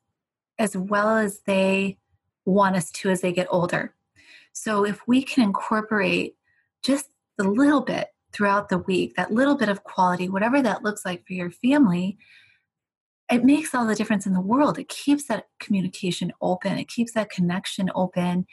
as 0.59 0.76
well 0.76 1.16
as 1.16 1.40
they 1.46 1.98
want 2.44 2.76
us 2.76 2.90
to 2.90 3.11
as 3.11 3.20
they 3.20 3.33
get 3.33 3.46
older. 3.50 3.94
So 4.52 4.85
if 4.85 5.07
we 5.07 5.22
can 5.22 5.44
incorporate 5.44 6.35
just 6.83 7.11
a 7.38 7.44
little 7.44 7.83
bit 7.83 8.09
throughout 8.33 8.68
the 8.68 8.78
week, 8.78 9.14
that 9.16 9.33
little 9.33 9.57
bit 9.57 9.68
of 9.68 9.85
quality, 9.85 10.28
whatever 10.28 10.62
that 10.62 10.83
looks 10.83 11.04
like 11.04 11.26
for 11.26 11.35
your 11.35 11.50
family, 11.50 12.18
it 13.30 13.44
makes 13.44 13.74
all 13.74 13.86
the 13.86 13.94
difference 13.94 14.26
in 14.26 14.32
the 14.32 14.40
world. 14.40 14.78
It 14.78 14.88
keeps 14.88 15.24
that 15.24 15.46
communication 15.60 16.32
open. 16.40 16.78
It 16.78 16.88
keeps 16.88 17.12
that 17.12 17.30
connection 17.30 17.90
open, 17.94 18.46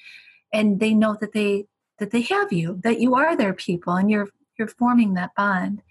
and 0.53 0.79
they 0.79 0.93
know 0.93 1.17
that 1.21 1.33
they 1.33 1.65
that 1.99 2.11
they 2.11 2.21
have 2.21 2.51
you, 2.51 2.79
that 2.83 2.99
you 2.99 3.15
are 3.15 3.35
their 3.38 3.53
people, 3.53 3.93
and 3.93 4.09
you're 4.09 4.29
you're 4.57 4.67
forming 4.67 5.13
that 5.13 5.31
bond. 5.35 5.81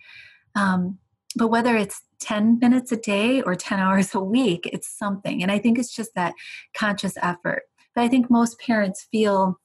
Um, 0.54 0.98
but 1.36 1.48
whether 1.48 1.76
it's 1.76 2.02
10 2.20 2.58
minutes 2.60 2.92
a 2.92 2.96
day 2.96 3.42
or 3.42 3.54
10 3.54 3.78
hours 3.80 4.14
a 4.14 4.20
week, 4.20 4.68
it's 4.72 4.88
something. 4.88 5.42
And 5.42 5.50
I 5.50 5.58
think 5.58 5.78
it's 5.78 5.94
just 5.94 6.14
that 6.14 6.34
conscious 6.76 7.16
effort. 7.20 7.62
But 7.94 8.02
I 8.02 8.08
think 8.08 8.30
most 8.30 8.58
parents 8.58 9.06
feel 9.10 9.58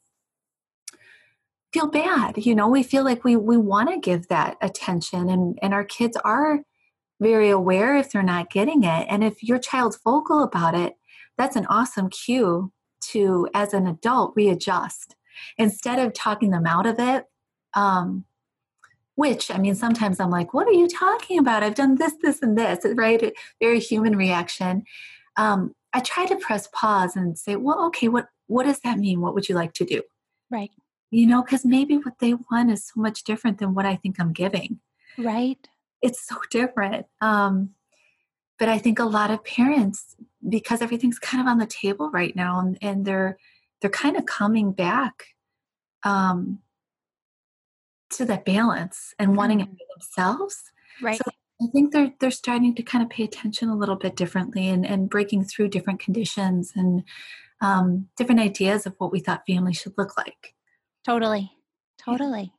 feel 1.71 1.87
bad. 1.87 2.45
You 2.45 2.55
know, 2.55 2.67
we 2.67 2.83
feel 2.83 3.03
like 3.03 3.23
we 3.23 3.35
we 3.35 3.57
want 3.57 3.89
to 3.89 3.99
give 3.99 4.27
that 4.27 4.57
attention 4.61 5.29
and 5.29 5.59
and 5.61 5.73
our 5.73 5.83
kids 5.83 6.17
are 6.23 6.59
very 7.19 7.49
aware 7.49 7.95
if 7.97 8.11
they're 8.11 8.23
not 8.23 8.49
getting 8.49 8.83
it. 8.83 9.07
And 9.09 9.23
if 9.23 9.43
your 9.43 9.59
child's 9.59 9.99
vocal 10.03 10.43
about 10.43 10.75
it, 10.75 10.95
that's 11.37 11.55
an 11.55 11.65
awesome 11.67 12.09
cue 12.09 12.71
to, 13.11 13.47
as 13.53 13.73
an 13.73 13.87
adult, 13.87 14.33
readjust. 14.35 15.15
Instead 15.57 15.99
of 15.99 16.13
talking 16.13 16.51
them 16.51 16.65
out 16.65 16.85
of 16.85 16.95
it, 16.99 17.25
um, 17.73 18.25
which, 19.15 19.51
I 19.51 19.57
mean, 19.57 19.75
sometimes 19.75 20.19
I'm 20.19 20.29
like, 20.29 20.53
what 20.53 20.67
are 20.67 20.73
you 20.73 20.87
talking 20.87 21.39
about? 21.39 21.63
I've 21.63 21.75
done 21.75 21.95
this, 21.95 22.13
this, 22.21 22.41
and 22.41 22.57
this, 22.57 22.85
right? 22.95 23.33
Very 23.61 23.79
human 23.79 24.15
reaction. 24.15 24.83
Um, 25.37 25.73
I 25.93 26.01
try 26.01 26.25
to 26.25 26.35
press 26.35 26.67
pause 26.73 27.15
and 27.15 27.37
say, 27.37 27.55
well, 27.55 27.85
okay, 27.87 28.07
what, 28.07 28.27
what 28.47 28.65
does 28.65 28.79
that 28.81 28.99
mean? 28.99 29.21
What 29.21 29.33
would 29.33 29.49
you 29.49 29.55
like 29.55 29.73
to 29.73 29.85
do? 29.85 30.03
Right. 30.49 30.71
You 31.11 31.25
know, 31.25 31.41
because 31.41 31.65
maybe 31.65 31.97
what 31.97 32.19
they 32.19 32.33
want 32.33 32.71
is 32.71 32.87
so 32.87 33.01
much 33.01 33.23
different 33.23 33.57
than 33.57 33.73
what 33.73 33.85
I 33.85 33.95
think 33.95 34.19
I'm 34.19 34.31
giving. 34.31 34.79
Right 35.17 35.67
it's 36.01 36.27
so 36.27 36.37
different. 36.49 37.05
Um, 37.21 37.71
but 38.57 38.69
I 38.69 38.77
think 38.77 38.99
a 38.99 39.05
lot 39.05 39.31
of 39.31 39.43
parents, 39.43 40.15
because 40.47 40.81
everything's 40.81 41.19
kind 41.19 41.41
of 41.41 41.47
on 41.47 41.59
the 41.59 41.65
table 41.65 42.09
right 42.11 42.35
now, 42.35 42.59
and, 42.59 42.77
and 42.81 43.05
they're 43.05 43.37
they're 43.81 43.89
kind 43.89 44.17
of 44.17 44.25
coming 44.25 44.73
back 44.73 45.27
um, 46.03 46.59
to 48.11 48.25
that 48.25 48.43
balance 48.43 49.13
and 49.17 49.37
wanting 49.37 49.61
it 49.61 49.69
for 49.69 49.85
themselves. 49.95 50.71
Right. 51.01 51.17
So 51.17 51.23
I 51.61 51.67
think 51.71 51.93
they're 51.93 52.13
they're 52.19 52.31
starting 52.31 52.75
to 52.75 52.83
kind 52.83 53.03
of 53.03 53.09
pay 53.09 53.23
attention 53.23 53.69
a 53.69 53.75
little 53.75 53.95
bit 53.95 54.15
differently 54.15 54.67
and, 54.67 54.85
and 54.85 55.09
breaking 55.09 55.45
through 55.45 55.69
different 55.69 55.99
conditions 56.01 56.73
and 56.75 57.03
um, 57.61 58.07
different 58.17 58.41
ideas 58.41 58.85
of 58.85 58.95
what 58.97 59.11
we 59.11 59.19
thought 59.19 59.43
family 59.47 59.73
should 59.73 59.93
look 59.97 60.17
like. 60.17 60.53
Totally. 61.05 61.51
Totally. 61.97 62.53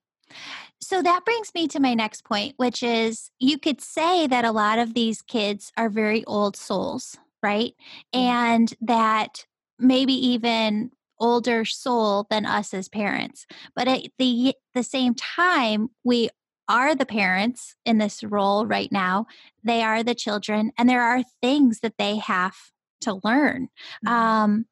So 0.80 1.02
that 1.02 1.24
brings 1.24 1.52
me 1.54 1.68
to 1.68 1.80
my 1.80 1.94
next 1.94 2.24
point, 2.24 2.54
which 2.56 2.82
is 2.82 3.30
you 3.38 3.58
could 3.58 3.80
say 3.80 4.26
that 4.26 4.44
a 4.44 4.52
lot 4.52 4.78
of 4.78 4.94
these 4.94 5.22
kids 5.22 5.72
are 5.76 5.88
very 5.88 6.24
old 6.24 6.56
souls, 6.56 7.16
right? 7.42 7.74
Mm-hmm. 8.14 8.18
And 8.18 8.74
that 8.80 9.46
maybe 9.78 10.14
even 10.14 10.90
older 11.18 11.64
soul 11.64 12.26
than 12.30 12.46
us 12.46 12.72
as 12.72 12.88
parents. 12.88 13.46
But 13.76 13.88
at 13.88 14.02
the 14.18 14.54
the 14.74 14.82
same 14.82 15.14
time, 15.14 15.88
we 16.02 16.30
are 16.68 16.94
the 16.94 17.06
parents 17.06 17.74
in 17.84 17.98
this 17.98 18.22
role 18.22 18.64
right 18.64 18.90
now. 18.90 19.26
They 19.62 19.82
are 19.82 20.02
the 20.02 20.14
children, 20.14 20.72
and 20.78 20.88
there 20.88 21.02
are 21.02 21.22
things 21.42 21.80
that 21.80 21.98
they 21.98 22.16
have 22.16 22.56
to 23.02 23.20
learn. 23.22 23.68
Mm-hmm. 24.06 24.08
Um, 24.08 24.66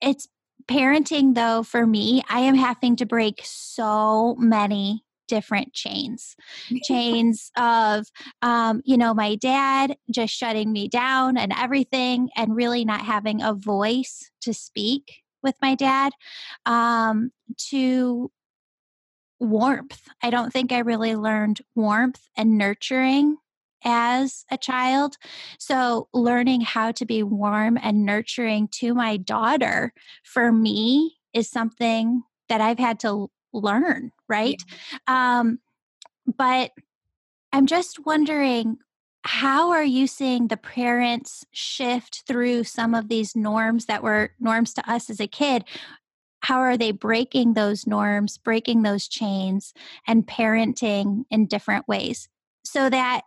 it's 0.00 0.28
parenting, 0.70 1.34
though, 1.34 1.62
for 1.62 1.86
me, 1.86 2.22
I 2.28 2.40
am 2.40 2.54
having 2.54 2.96
to 2.96 3.06
break 3.06 3.40
so 3.44 4.36
many 4.38 5.04
different 5.28 5.72
chains. 5.72 6.34
Chains 6.82 7.52
of 7.56 8.06
um, 8.42 8.82
you 8.84 8.96
know 8.96 9.14
my 9.14 9.36
dad 9.36 9.96
just 10.10 10.34
shutting 10.34 10.72
me 10.72 10.88
down 10.88 11.36
and 11.36 11.52
everything 11.56 12.30
and 12.36 12.56
really 12.56 12.84
not 12.84 13.02
having 13.02 13.40
a 13.40 13.54
voice 13.54 14.30
to 14.42 14.52
speak 14.52 15.22
with 15.42 15.54
my 15.62 15.74
dad 15.74 16.12
um, 16.66 17.30
to 17.70 18.30
warmth. 19.38 20.02
I 20.22 20.30
don't 20.30 20.52
think 20.52 20.70
i 20.70 20.80
really 20.80 21.16
learned 21.16 21.60
warmth 21.74 22.20
and 22.36 22.58
nurturing 22.58 23.38
as 23.84 24.44
a 24.50 24.58
child. 24.58 25.16
So, 25.58 26.08
learning 26.12 26.62
how 26.62 26.92
to 26.92 27.06
be 27.06 27.22
warm 27.22 27.78
and 27.82 28.04
nurturing 28.04 28.68
to 28.72 28.94
my 28.94 29.16
daughter 29.16 29.92
for 30.24 30.52
me 30.52 31.16
is 31.32 31.50
something 31.50 32.22
that 32.48 32.60
I've 32.60 32.78
had 32.78 33.00
to 33.00 33.30
learn, 33.52 34.12
right? 34.28 34.62
Yeah. 35.08 35.38
Um, 35.40 35.58
but 36.26 36.72
I'm 37.52 37.66
just 37.66 38.04
wondering 38.04 38.78
how 39.22 39.70
are 39.70 39.84
you 39.84 40.06
seeing 40.06 40.48
the 40.48 40.56
parents 40.56 41.44
shift 41.50 42.22
through 42.26 42.64
some 42.64 42.94
of 42.94 43.08
these 43.08 43.36
norms 43.36 43.86
that 43.86 44.02
were 44.02 44.30
norms 44.40 44.72
to 44.74 44.90
us 44.90 45.10
as 45.10 45.20
a 45.20 45.26
kid? 45.26 45.64
How 46.42 46.58
are 46.60 46.76
they 46.78 46.92
breaking 46.92 47.52
those 47.52 47.86
norms, 47.86 48.38
breaking 48.38 48.82
those 48.82 49.06
chains, 49.06 49.74
and 50.06 50.26
parenting 50.26 51.24
in 51.30 51.46
different 51.46 51.86
ways 51.86 52.28
so 52.64 52.88
that 52.88 53.22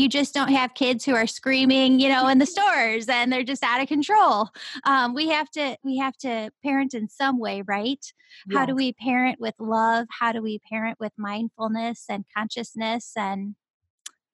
you 0.00 0.08
just 0.08 0.32
don't 0.32 0.48
have 0.48 0.72
kids 0.72 1.04
who 1.04 1.14
are 1.14 1.26
screaming 1.26 2.00
you 2.00 2.08
know 2.08 2.26
in 2.28 2.38
the 2.38 2.46
stores 2.46 3.06
and 3.08 3.30
they're 3.30 3.44
just 3.44 3.62
out 3.62 3.82
of 3.82 3.88
control 3.88 4.48
um, 4.84 5.14
we 5.14 5.28
have 5.28 5.50
to 5.50 5.76
we 5.84 5.98
have 5.98 6.16
to 6.16 6.50
parent 6.64 6.94
in 6.94 7.08
some 7.08 7.38
way 7.38 7.62
right 7.66 8.12
yes. 8.48 8.58
how 8.58 8.64
do 8.64 8.74
we 8.74 8.92
parent 8.94 9.38
with 9.38 9.54
love 9.58 10.06
how 10.10 10.32
do 10.32 10.40
we 10.40 10.58
parent 10.70 10.98
with 10.98 11.12
mindfulness 11.18 12.06
and 12.08 12.24
consciousness 12.34 13.12
and 13.16 13.54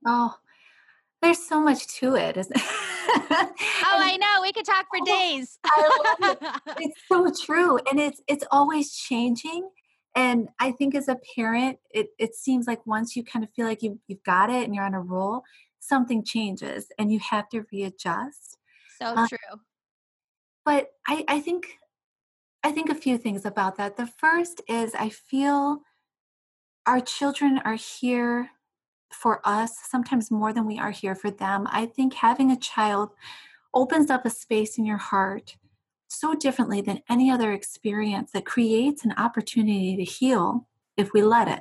oh 0.07 0.35
there's 1.21 1.47
so 1.47 1.61
much 1.61 1.87
to 1.89 2.15
it 2.15 2.37
isn't 2.37 2.57
oh 2.59 3.53
i 3.83 4.17
know 4.21 4.43
we 4.43 4.53
could 4.53 4.65
talk 4.65 4.87
for 4.89 5.05
days 5.05 5.59
it. 5.79 6.39
it's 6.79 7.01
so 7.09 7.31
true 7.45 7.79
and 7.91 7.99
it's 7.99 8.23
it's 8.29 8.45
always 8.53 8.95
changing 8.95 9.69
and 10.17 10.49
I 10.59 10.73
think 10.73 10.95
as 10.95 11.09
a 11.09 11.21
parent, 11.37 11.79
it, 11.91 12.09
it 12.19 12.35
seems 12.35 12.67
like 12.67 12.87
once 12.87 13.15
you 13.15 13.23
kind 13.23 13.45
of 13.45 13.51
feel 13.51 13.67
like 13.67 13.83
you, 13.83 14.01
you've 14.09 14.25
got 14.25 14.49
it 14.49 14.65
and 14.65 14.75
you're 14.75 14.85
on 14.85 14.95
a 14.95 15.01
roll, 15.01 15.43
something 15.79 16.25
changes 16.25 16.87
and 16.99 17.13
you 17.13 17.21
have 17.21 17.51
to 17.51 17.67
readjust. 17.71 18.57
So 18.99 19.09
uh, 19.09 19.29
true. 19.29 19.61
But 20.65 20.89
I, 21.07 21.25
I 21.29 21.41
think 21.41 21.67
I 22.65 22.73
think 22.73 22.89
a 22.89 22.95
few 22.95 23.19
things 23.19 23.45
about 23.45 23.77
that. 23.77 23.97
The 23.99 24.07
first 24.07 24.63
is 24.67 24.95
I 24.95 25.11
feel 25.11 25.83
our 26.87 27.01
children 27.01 27.61
are 27.65 27.75
here 27.75 28.51
for 29.13 29.41
us 29.45 29.77
sometimes 29.89 30.31
more 30.31 30.53
than 30.53 30.67
we 30.67 30.79
are 30.79 30.91
here 30.91 31.15
for 31.15 31.31
them. 31.31 31.69
I 31.71 31.87
think 31.87 32.15
having 32.15 32.51
a 32.51 32.57
child 32.57 33.11
opens 33.75 34.11
up 34.11 34.25
a 34.25 34.31
space 34.31 34.79
in 34.79 34.87
your 34.87 34.97
heart 34.97 35.57
so 36.19 36.35
differently 36.35 36.81
than 36.81 37.03
any 37.09 37.31
other 37.31 37.53
experience 37.53 38.33
that 38.33 38.47
creates 38.47 39.05
an 39.05 39.13
opportunity 39.17 39.97
to 39.97 40.05
heal 40.05 40.67
if 40.97 41.13
we 41.13 41.23
let 41.23 41.49
it 41.49 41.61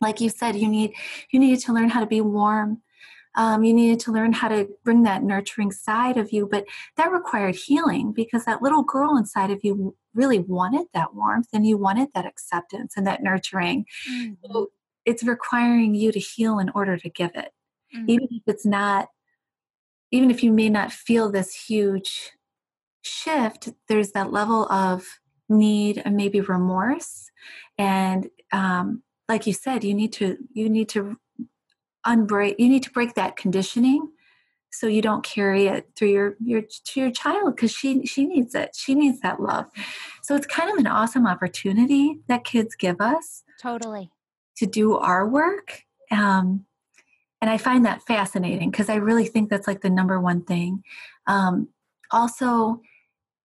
like 0.00 0.20
you 0.20 0.28
said 0.28 0.56
you 0.56 0.68
need 0.68 0.92
you 1.30 1.40
needed 1.40 1.60
to 1.60 1.72
learn 1.72 1.88
how 1.88 2.00
to 2.00 2.06
be 2.06 2.20
warm 2.20 2.82
um, 3.36 3.62
you 3.62 3.72
needed 3.72 4.00
to 4.00 4.12
learn 4.12 4.32
how 4.32 4.48
to 4.48 4.68
bring 4.84 5.04
that 5.04 5.22
nurturing 5.22 5.70
side 5.70 6.16
of 6.16 6.32
you 6.32 6.46
but 6.50 6.64
that 6.96 7.12
required 7.12 7.54
healing 7.54 8.12
because 8.12 8.44
that 8.44 8.62
little 8.62 8.82
girl 8.82 9.16
inside 9.16 9.50
of 9.50 9.60
you 9.62 9.96
really 10.14 10.40
wanted 10.40 10.86
that 10.94 11.14
warmth 11.14 11.48
and 11.52 11.66
you 11.66 11.76
wanted 11.76 12.08
that 12.14 12.26
acceptance 12.26 12.94
and 12.96 13.06
that 13.06 13.22
nurturing 13.22 13.84
mm-hmm. 14.10 14.32
so 14.44 14.70
it's 15.04 15.22
requiring 15.22 15.94
you 15.94 16.12
to 16.12 16.18
heal 16.18 16.58
in 16.58 16.70
order 16.70 16.96
to 16.96 17.08
give 17.08 17.30
it 17.34 17.52
mm-hmm. 17.94 18.08
even 18.10 18.28
if 18.30 18.42
it's 18.46 18.66
not 18.66 19.08
even 20.12 20.30
if 20.30 20.42
you 20.42 20.52
may 20.52 20.68
not 20.68 20.92
feel 20.92 21.30
this 21.30 21.54
huge 21.54 22.32
shift, 23.02 23.68
there's 23.88 24.12
that 24.12 24.32
level 24.32 24.70
of 24.70 25.06
need 25.48 26.00
and 26.04 26.16
maybe 26.16 26.40
remorse. 26.40 27.30
And 27.78 28.28
um, 28.52 29.02
like 29.30 29.46
you 29.46 29.52
said 29.52 29.84
you 29.84 29.94
need 29.94 30.12
to 30.12 30.36
you 30.52 30.68
need 30.68 30.88
to 30.90 31.16
unbreak 32.06 32.56
you 32.58 32.68
need 32.68 32.82
to 32.82 32.90
break 32.90 33.14
that 33.14 33.36
conditioning 33.36 34.10
so 34.72 34.86
you 34.86 35.02
don't 35.02 35.22
carry 35.22 35.66
it 35.66 35.90
through 35.96 36.08
your 36.08 36.36
your 36.40 36.62
to 36.62 37.00
your 37.00 37.10
child 37.10 37.56
because 37.56 37.72
she 37.72 38.04
she 38.06 38.26
needs 38.26 38.54
it. 38.54 38.70
She 38.74 38.94
needs 38.94 39.20
that 39.20 39.40
love. 39.40 39.66
So 40.22 40.34
it's 40.36 40.46
kind 40.46 40.70
of 40.70 40.76
an 40.76 40.86
awesome 40.86 41.26
opportunity 41.26 42.20
that 42.28 42.44
kids 42.44 42.74
give 42.74 43.00
us 43.00 43.42
totally. 43.60 44.10
to 44.56 44.66
do 44.66 44.96
our 44.96 45.26
work 45.26 45.82
um, 46.10 46.66
and 47.40 47.50
i 47.50 47.56
find 47.56 47.84
that 47.84 48.02
fascinating 48.02 48.70
because 48.70 48.88
i 48.88 48.94
really 48.94 49.26
think 49.26 49.48
that's 49.48 49.66
like 49.66 49.80
the 49.80 49.90
number 49.90 50.20
one 50.20 50.42
thing. 50.42 50.82
Um, 51.26 51.68
also 52.12 52.80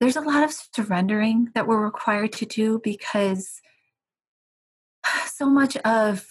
there's 0.05 0.15
a 0.15 0.21
lot 0.21 0.43
of 0.43 0.53
surrendering 0.53 1.49
that 1.55 1.65
we're 1.65 1.83
required 1.83 2.31
to 2.31 2.45
do 2.45 2.79
because 2.83 3.59
so 5.25 5.49
much 5.49 5.75
of 5.77 6.27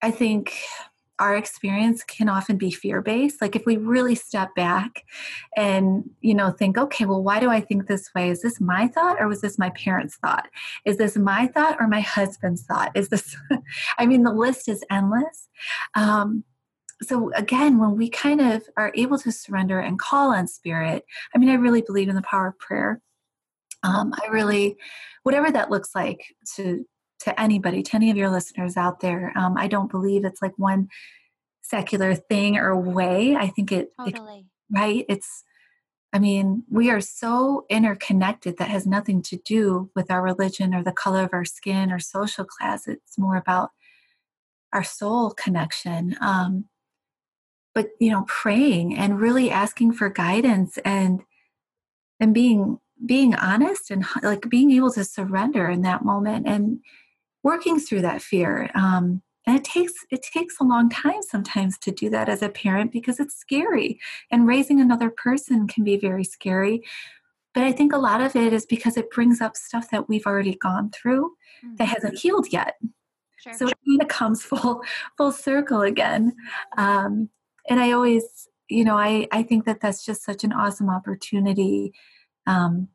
i 0.00 0.10
think 0.10 0.54
our 1.18 1.36
experience 1.36 2.02
can 2.04 2.30
often 2.30 2.56
be 2.56 2.70
fear 2.70 3.02
based 3.02 3.42
like 3.42 3.54
if 3.54 3.66
we 3.66 3.76
really 3.76 4.14
step 4.14 4.54
back 4.54 5.02
and 5.58 6.08
you 6.22 6.32
know 6.32 6.50
think 6.50 6.78
okay 6.78 7.04
well 7.04 7.22
why 7.22 7.38
do 7.38 7.50
i 7.50 7.60
think 7.60 7.86
this 7.86 8.08
way? 8.14 8.30
Is 8.30 8.40
this 8.40 8.62
my 8.62 8.88
thought 8.88 9.20
or 9.20 9.28
was 9.28 9.42
this 9.42 9.58
my 9.58 9.68
parents 9.70 10.16
thought? 10.16 10.48
Is 10.86 10.96
this 10.96 11.18
my 11.18 11.48
thought 11.48 11.76
or 11.78 11.88
my 11.88 12.00
husband's 12.00 12.62
thought? 12.62 12.92
Is 12.94 13.10
this 13.10 13.36
i 13.98 14.06
mean 14.06 14.22
the 14.22 14.32
list 14.32 14.68
is 14.68 14.82
endless. 14.90 15.48
Um, 15.94 16.44
so 17.02 17.30
again 17.34 17.78
when 17.78 17.96
we 17.96 18.08
kind 18.08 18.40
of 18.40 18.62
are 18.76 18.92
able 18.94 19.18
to 19.18 19.30
surrender 19.30 19.80
and 19.80 19.98
call 19.98 20.32
on 20.34 20.46
spirit 20.46 21.04
i 21.34 21.38
mean 21.38 21.48
i 21.48 21.54
really 21.54 21.82
believe 21.82 22.08
in 22.08 22.16
the 22.16 22.22
power 22.22 22.48
of 22.48 22.58
prayer 22.58 23.00
um, 23.82 24.14
i 24.22 24.28
really 24.28 24.76
whatever 25.22 25.50
that 25.50 25.70
looks 25.70 25.94
like 25.94 26.34
to 26.54 26.84
to 27.20 27.40
anybody, 27.40 27.82
to 27.82 27.96
any 27.96 28.10
of 28.10 28.16
your 28.16 28.30
listeners 28.30 28.76
out 28.76 29.00
there. 29.00 29.32
Um, 29.36 29.56
I 29.56 29.68
don't 29.68 29.90
believe 29.90 30.24
it's 30.24 30.42
like 30.42 30.56
one 30.56 30.88
secular 31.62 32.14
thing 32.14 32.56
or 32.56 32.76
way. 32.76 33.34
I 33.36 33.48
think 33.48 33.72
it, 33.72 33.90
totally. 33.98 34.38
it 34.40 34.44
right. 34.70 35.04
It's, 35.08 35.42
I 36.12 36.18
mean, 36.18 36.64
we 36.70 36.90
are 36.90 37.00
so 37.00 37.66
interconnected 37.68 38.58
that 38.58 38.68
has 38.68 38.86
nothing 38.86 39.22
to 39.22 39.36
do 39.36 39.90
with 39.94 40.10
our 40.10 40.22
religion 40.22 40.74
or 40.74 40.82
the 40.82 40.92
color 40.92 41.24
of 41.24 41.30
our 41.32 41.44
skin 41.44 41.90
or 41.90 41.98
social 41.98 42.44
class. 42.44 42.86
It's 42.86 43.18
more 43.18 43.36
about 43.36 43.70
our 44.72 44.84
soul 44.84 45.30
connection. 45.32 46.16
Um, 46.20 46.66
but 47.76 47.90
you 48.00 48.10
know, 48.10 48.24
praying 48.26 48.96
and 48.96 49.20
really 49.20 49.50
asking 49.50 49.92
for 49.92 50.08
guidance 50.08 50.78
and 50.78 51.22
and 52.18 52.32
being 52.32 52.80
being 53.04 53.34
honest 53.34 53.90
and 53.90 54.06
like 54.22 54.48
being 54.48 54.70
able 54.70 54.90
to 54.90 55.04
surrender 55.04 55.68
in 55.68 55.82
that 55.82 56.02
moment 56.02 56.48
and 56.48 56.80
working 57.42 57.78
through 57.78 58.00
that 58.00 58.22
fear. 58.22 58.70
Um, 58.74 59.20
and 59.46 59.58
it 59.58 59.62
takes 59.62 59.92
it 60.10 60.22
takes 60.22 60.58
a 60.58 60.64
long 60.64 60.88
time 60.88 61.20
sometimes 61.20 61.76
to 61.80 61.90
do 61.90 62.08
that 62.08 62.30
as 62.30 62.40
a 62.40 62.48
parent 62.48 62.92
because 62.92 63.20
it's 63.20 63.36
scary 63.36 64.00
and 64.30 64.46
raising 64.46 64.80
another 64.80 65.10
person 65.10 65.68
can 65.68 65.84
be 65.84 65.96
very 65.96 66.24
scary 66.24 66.82
but 67.54 67.62
i 67.62 67.70
think 67.70 67.92
a 67.92 67.98
lot 67.98 68.20
of 68.20 68.34
it 68.34 68.52
is 68.52 68.66
because 68.66 68.96
it 68.96 69.08
brings 69.12 69.40
up 69.40 69.56
stuff 69.56 69.88
that 69.90 70.08
we've 70.08 70.26
already 70.26 70.56
gone 70.56 70.90
through 70.90 71.30
mm-hmm. 71.64 71.76
that 71.76 71.84
hasn't 71.84 72.18
healed 72.18 72.52
yet 72.52 72.74
sure. 73.36 73.54
so 73.54 73.68
it 73.68 73.74
kind 73.86 74.02
of 74.02 74.08
comes 74.08 74.42
full 74.50 74.82
full 75.16 75.30
circle 75.30 75.82
again 75.82 76.34
um, 76.76 77.28
and 77.68 77.80
i 77.80 77.92
always 77.92 78.48
you 78.68 78.84
know 78.84 78.96
i 78.96 79.26
i 79.32 79.42
think 79.42 79.64
that 79.64 79.80
that's 79.80 80.04
just 80.04 80.24
such 80.24 80.44
an 80.44 80.52
awesome 80.52 80.90
opportunity 80.90 81.92
um, 82.46 82.88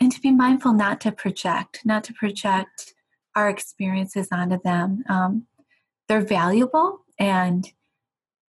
and 0.00 0.12
to 0.12 0.20
be 0.20 0.30
mindful 0.30 0.72
not 0.72 1.00
to 1.00 1.12
project 1.12 1.80
not 1.84 2.04
to 2.04 2.12
project 2.12 2.94
our 3.38 3.48
experiences 3.48 4.28
onto 4.32 4.60
them. 4.62 5.04
Um, 5.08 5.46
they're 6.08 6.20
valuable 6.20 7.04
and 7.20 7.64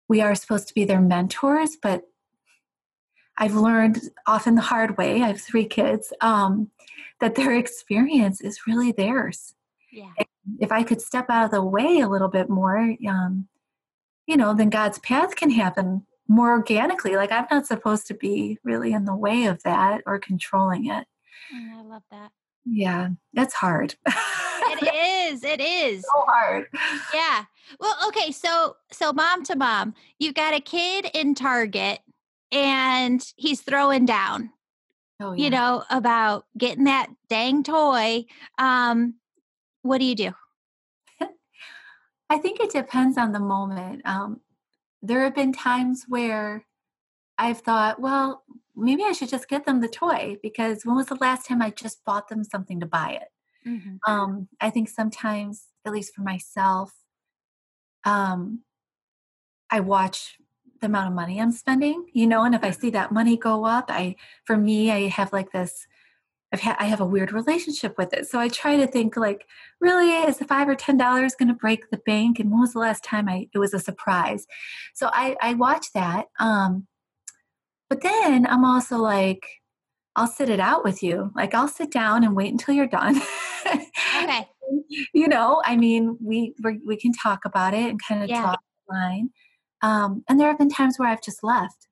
we 0.09 0.21
are 0.21 0.37
supposed 0.37 0.69
to 0.69 0.75
be 0.75 0.85
their 0.85 1.01
mentors, 1.01 1.77
but 1.83 2.03
I've 3.37 3.57
learned 3.57 4.01
often 4.27 4.55
the 4.55 4.63
hard 4.63 4.97
way, 4.97 5.23
I 5.23 5.27
have 5.27 5.41
three 5.41 5.65
kids, 5.65 6.13
um, 6.21 6.71
that 7.21 7.35
their 7.35 7.57
experience 7.57 8.41
is 8.41 8.67
really 8.69 8.93
theirs. 8.93 9.55
Yeah. 9.93 10.13
If 10.61 10.71
I 10.71 10.85
could 10.85 11.01
step 11.01 11.27
out 11.29 11.47
of 11.47 11.51
the 11.51 11.63
way 11.63 11.99
a 11.99 12.09
little 12.09 12.29
bit 12.29 12.49
more, 12.49 12.95
um, 13.09 13.49
you 14.29 14.37
know, 14.37 14.55
then 14.55 14.69
God's 14.69 14.99
path 14.99 15.35
can 15.35 15.51
happen 15.51 16.07
more 16.29 16.51
organically. 16.51 17.17
Like 17.17 17.33
I'm 17.33 17.47
not 17.51 17.67
supposed 17.67 18.07
to 18.09 18.15
be 18.15 18.59
really 18.63 18.93
in 18.93 19.07
the 19.07 19.17
way 19.17 19.47
of 19.47 19.63
that 19.63 20.03
or 20.07 20.19
controlling 20.19 20.87
it. 20.87 21.07
Mm, 21.53 21.79
I 21.79 21.83
love 21.83 22.03
that. 22.11 22.31
Yeah, 22.67 23.09
that's 23.33 23.55
hard. 23.55 23.97
it 24.07 25.33
is. 25.33 25.43
It 25.43 25.61
is. 25.63 26.03
So 26.03 26.25
hard. 26.27 26.67
Yeah. 27.15 27.45
Well, 27.81 27.97
okay, 28.09 28.31
so 28.31 28.77
so 28.93 29.13
mom 29.15 29.45
to 29.45 29.57
mom, 29.57 29.95
you've 30.19 30.35
got 30.35 30.53
a 30.55 30.61
kid 30.61 31.09
in 31.15 31.35
Target 31.35 32.01
and 32.53 33.25
he's 33.37 33.63
throwing 33.63 34.05
down. 34.05 34.51
Oh, 35.21 35.33
yeah. 35.33 35.45
You 35.45 35.51
know, 35.51 35.85
about 35.91 36.45
getting 36.57 36.85
that 36.85 37.09
dang 37.31 37.63
toy. 37.63 38.27
Um, 38.59 39.15
what 39.83 39.99
do 39.99 40.05
you 40.05 40.15
do? 40.15 40.33
I 42.31 42.39
think 42.39 42.61
it 42.61 42.73
depends 42.73 43.17
on 43.17 43.33
the 43.33 43.41
moment. 43.41 44.03
Um, 44.05 44.41
there 45.03 45.23
have 45.23 45.35
been 45.35 45.53
times 45.53 46.05
where 46.09 46.67
I've 47.39 47.61
thought, 47.61 48.01
well, 48.01 48.43
maybe 48.77 49.05
I 49.05 49.13
should 49.13 49.29
just 49.29 49.49
get 49.49 49.65
them 49.65 49.81
the 49.81 49.89
toy 49.89 50.37
because 50.43 50.85
when 50.85 50.97
was 50.97 51.07
the 51.07 51.17
last 51.17 51.47
time 51.47 51.63
I 51.63 51.71
just 51.71 52.05
bought 52.05 52.29
them 52.29 52.45
something 52.45 52.81
to 52.81 52.87
buy 52.87 53.21
it? 53.23 53.69
Mm-hmm. 53.69 54.11
Um, 54.11 54.49
I 54.61 54.71
think 54.71 54.89
sometimes, 54.89 55.67
at 55.85 55.93
least 55.93 56.15
for 56.15 56.23
myself, 56.23 56.93
um, 58.05 58.61
I 59.71 59.81
watch 59.81 60.37
the 60.81 60.87
amount 60.87 61.09
of 61.09 61.15
money 61.15 61.41
I'm 61.41 61.53
spending, 61.53 62.07
you 62.13 62.27
know, 62.27 62.45
and 62.45 62.55
if 62.55 62.63
I 62.65 62.71
see 62.71 62.91
that 62.91 63.13
money 63.13 63.37
go 63.37 63.65
up, 63.65 63.87
I, 63.89 64.17
for 64.45 64.57
me, 64.57 64.91
I 64.91 65.09
have 65.09 65.33
like 65.33 65.53
this, 65.53 65.87
I've 66.53 66.61
had, 66.61 66.77
I 66.79 66.85
have 66.85 67.01
a 67.01 67.07
weird 67.07 67.33
relationship 67.33 67.97
with 67.99 68.13
it. 68.15 68.27
So 68.27 68.39
I 68.39 68.49
try 68.49 68.77
to 68.77 68.87
think 68.87 69.17
like, 69.17 69.47
really, 69.81 70.11
is 70.11 70.39
the 70.39 70.45
five 70.45 70.69
or 70.69 70.75
ten 70.75 70.97
dollars 70.97 71.35
going 71.35 71.49
to 71.49 71.55
break 71.55 71.91
the 71.91 72.01
bank? 72.07 72.39
And 72.39 72.51
when 72.51 72.61
was 72.61 72.73
the 72.73 72.79
last 72.79 73.05
time 73.05 73.29
I 73.29 73.49
it 73.53 73.59
was 73.59 73.75
a 73.75 73.79
surprise? 73.79 74.47
So 74.95 75.11
I 75.13 75.37
I 75.43 75.55
watch 75.55 75.93
that. 75.95 76.27
Um, 76.39 76.87
but 77.91 78.03
then 78.03 78.47
I'm 78.47 78.65
also 78.65 78.99
like, 78.99 79.47
I'll 80.17 80.27
sit 80.27 80.49
it 80.49 80.61
out 80.61 80.85
with 80.85 81.03
you. 81.03 81.33
Like 81.35 81.55
I'll 81.55 81.69
sit 81.69 81.91
down 81.91 82.25
and 82.25 82.35
wait 82.35 82.53
until 82.53 82.75
you're 82.75 82.87
done. 82.87 83.21
okay. 83.67 84.49
You 85.15 85.29
know, 85.29 85.63
I 85.65 85.77
mean, 85.77 86.19
we 86.21 86.55
we 86.85 86.97
can 86.97 87.13
talk 87.13 87.47
about 87.47 87.73
it 87.73 87.89
and 87.89 88.01
kind 88.03 88.23
of 88.23 88.29
yeah. 88.29 88.43
talk 88.43 88.61
line. 88.89 89.31
Um, 89.83 90.25
and 90.29 90.39
there 90.39 90.49
have 90.49 90.59
been 90.59 90.69
times 90.69 90.99
where 90.99 91.09
I've 91.09 91.23
just 91.23 91.43
left. 91.43 91.88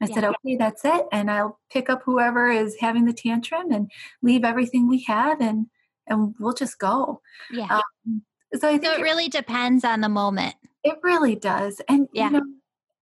I 0.00 0.06
yeah. 0.06 0.14
said, 0.14 0.24
okay, 0.24 0.56
that's 0.56 0.84
it, 0.84 1.06
and 1.12 1.30
I'll 1.30 1.58
pick 1.70 1.88
up 1.88 2.02
whoever 2.04 2.50
is 2.50 2.76
having 2.80 3.06
the 3.06 3.12
tantrum 3.12 3.72
and 3.72 3.90
leave 4.22 4.44
everything 4.44 4.88
we 4.88 5.02
have, 5.04 5.40
and 5.40 5.66
and 6.06 6.34
we'll 6.38 6.52
just 6.52 6.78
go. 6.78 7.20
Yeah. 7.50 7.80
Um, 8.06 8.22
so 8.54 8.68
I 8.68 8.78
think 8.78 8.84
so 8.84 9.00
it 9.00 9.02
really 9.02 9.28
depends 9.28 9.84
on 9.84 10.00
the 10.00 10.08
moment. 10.08 10.54
It 10.84 10.98
really 11.02 11.34
does, 11.34 11.80
and 11.88 12.08
yeah. 12.12 12.26
you 12.26 12.32
know, 12.32 12.42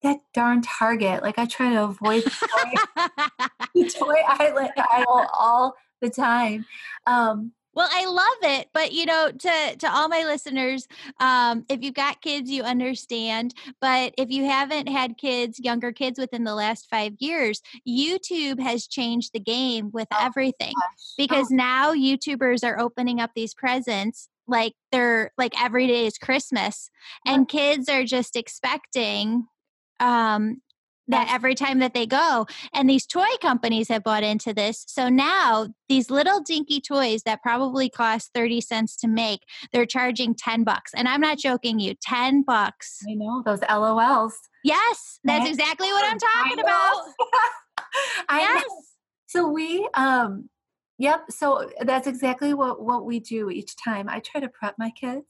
that 0.02 0.18
darn 0.34 0.62
Target. 0.62 1.22
Like 1.22 1.38
I 1.38 1.46
try 1.46 1.70
to 1.70 1.84
avoid 1.84 2.24
the 2.24 2.30
toy, 2.30 3.06
the 3.74 3.90
toy 3.90 4.16
island 4.26 4.70
aisle 4.92 5.28
all 5.32 5.74
the 6.00 6.10
time. 6.10 6.66
Um, 7.06 7.52
well, 7.74 7.88
I 7.90 8.04
love 8.06 8.58
it, 8.58 8.68
but 8.74 8.92
you 8.92 9.06
know, 9.06 9.30
to 9.30 9.76
to 9.76 9.92
all 9.92 10.08
my 10.08 10.24
listeners, 10.24 10.88
um, 11.20 11.64
if 11.68 11.82
you've 11.82 11.94
got 11.94 12.20
kids, 12.20 12.50
you 12.50 12.62
understand. 12.62 13.54
But 13.80 14.14
if 14.18 14.30
you 14.30 14.44
haven't 14.44 14.88
had 14.88 15.16
kids, 15.16 15.60
younger 15.60 15.92
kids 15.92 16.18
within 16.18 16.44
the 16.44 16.54
last 16.54 16.88
five 16.90 17.14
years, 17.18 17.62
YouTube 17.88 18.60
has 18.60 18.86
changed 18.86 19.30
the 19.32 19.40
game 19.40 19.90
with 19.92 20.08
oh, 20.12 20.18
everything 20.20 20.74
because 21.16 21.48
oh. 21.52 21.54
now 21.54 21.94
YouTubers 21.94 22.64
are 22.64 22.80
opening 22.80 23.20
up 23.20 23.30
these 23.34 23.54
presents 23.54 24.28
like 24.48 24.74
they're 24.90 25.30
like 25.38 25.60
every 25.62 25.86
day 25.86 26.06
is 26.06 26.18
Christmas, 26.18 26.90
and 27.24 27.48
kids 27.48 27.88
are 27.88 28.04
just 28.04 28.34
expecting 28.34 29.46
um, 30.00 30.60
that 31.10 31.32
every 31.32 31.54
time 31.54 31.78
that 31.80 31.94
they 31.94 32.06
go 32.06 32.46
and 32.72 32.88
these 32.88 33.06
toy 33.06 33.28
companies 33.40 33.88
have 33.88 34.02
bought 34.02 34.22
into 34.22 34.54
this. 34.54 34.84
So 34.88 35.08
now 35.08 35.68
these 35.88 36.10
little 36.10 36.40
dinky 36.40 36.80
toys 36.80 37.22
that 37.24 37.42
probably 37.42 37.90
cost 37.90 38.30
30 38.34 38.60
cents 38.60 38.96
to 38.96 39.08
make 39.08 39.40
they're 39.72 39.86
charging 39.86 40.34
10 40.34 40.64
bucks. 40.64 40.92
And 40.94 41.08
i'm 41.08 41.20
not 41.20 41.38
joking 41.38 41.78
you 41.80 41.94
10 42.00 42.42
bucks. 42.42 43.00
I 43.08 43.14
know 43.14 43.42
those 43.44 43.60
lols 43.68 44.38
yes 44.64 45.18
that's 45.24 45.48
exactly 45.48 45.88
what 45.88 46.04
i'm 46.10 46.18
talking 46.18 46.60
about. 46.60 47.02
Yes 48.30 48.64
know. 48.68 48.82
so 49.26 49.48
we 49.48 49.88
um 49.94 50.48
yep 50.98 51.24
so 51.28 51.68
that's 51.80 52.06
exactly 52.06 52.54
what 52.54 52.82
what 52.82 53.04
we 53.04 53.18
do 53.18 53.50
each 53.50 53.74
time. 53.76 54.08
I 54.08 54.20
try 54.20 54.40
to 54.40 54.48
prep 54.48 54.76
my 54.78 54.90
kids 54.90 55.26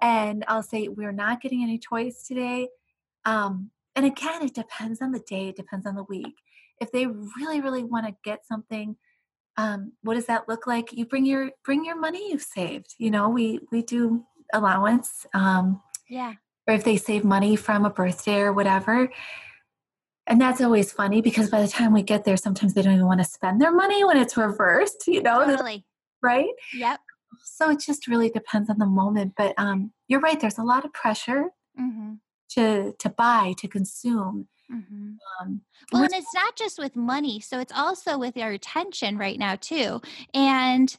and 0.00 0.44
i'll 0.48 0.62
say 0.62 0.88
we're 0.88 1.12
not 1.12 1.42
getting 1.42 1.62
any 1.62 1.78
toys 1.78 2.24
today. 2.26 2.68
Um 3.24 3.70
and 3.94 4.06
again, 4.06 4.42
it 4.42 4.54
depends 4.54 5.02
on 5.02 5.12
the 5.12 5.20
day, 5.20 5.48
it 5.48 5.56
depends 5.56 5.86
on 5.86 5.94
the 5.94 6.04
week. 6.04 6.34
If 6.80 6.90
they 6.92 7.06
really, 7.06 7.60
really 7.60 7.84
want 7.84 8.06
to 8.06 8.16
get 8.24 8.46
something, 8.46 8.96
um, 9.56 9.92
what 10.02 10.14
does 10.14 10.26
that 10.26 10.48
look 10.48 10.66
like? 10.66 10.92
You 10.92 11.04
bring 11.04 11.26
your 11.26 11.50
bring 11.64 11.84
your 11.84 11.98
money 11.98 12.30
you've 12.30 12.42
saved. 12.42 12.94
You 12.98 13.10
know, 13.10 13.28
we 13.28 13.60
we 13.70 13.82
do 13.82 14.24
allowance. 14.52 15.26
Um, 15.34 15.82
yeah. 16.08 16.34
Or 16.66 16.74
if 16.74 16.84
they 16.84 16.96
save 16.96 17.24
money 17.24 17.56
from 17.56 17.84
a 17.84 17.90
birthday 17.90 18.40
or 18.40 18.52
whatever. 18.52 19.10
And 20.26 20.40
that's 20.40 20.60
always 20.60 20.92
funny 20.92 21.20
because 21.20 21.50
by 21.50 21.60
the 21.60 21.68
time 21.68 21.92
we 21.92 22.02
get 22.02 22.24
there, 22.24 22.36
sometimes 22.36 22.74
they 22.74 22.82
don't 22.82 22.94
even 22.94 23.06
want 23.06 23.20
to 23.20 23.24
spend 23.24 23.60
their 23.60 23.72
money 23.72 24.04
when 24.04 24.16
it's 24.16 24.36
reversed, 24.36 25.08
you 25.08 25.20
know? 25.20 25.44
Totally. 25.44 25.84
Right? 26.22 26.50
Yep. 26.72 27.00
So 27.42 27.70
it 27.70 27.80
just 27.80 28.06
really 28.06 28.30
depends 28.30 28.70
on 28.70 28.78
the 28.78 28.86
moment. 28.86 29.32
But 29.36 29.54
um, 29.58 29.90
you're 30.06 30.20
right, 30.20 30.38
there's 30.38 30.58
a 30.58 30.62
lot 30.62 30.84
of 30.84 30.92
pressure 30.92 31.46
mm-hmm. 31.78 32.14
To 32.54 32.94
to 32.98 33.08
buy, 33.08 33.54
to 33.58 33.68
consume. 33.68 34.48
Mm-hmm. 34.72 35.12
Um, 35.40 35.60
well, 35.92 36.04
and 36.04 36.12
it's 36.14 36.34
not 36.34 36.56
just 36.56 36.78
with 36.78 36.96
money. 36.96 37.40
So 37.40 37.60
it's 37.60 37.72
also 37.74 38.18
with 38.18 38.36
our 38.38 38.52
attention 38.52 39.18
right 39.18 39.38
now, 39.38 39.56
too. 39.56 40.00
And 40.32 40.94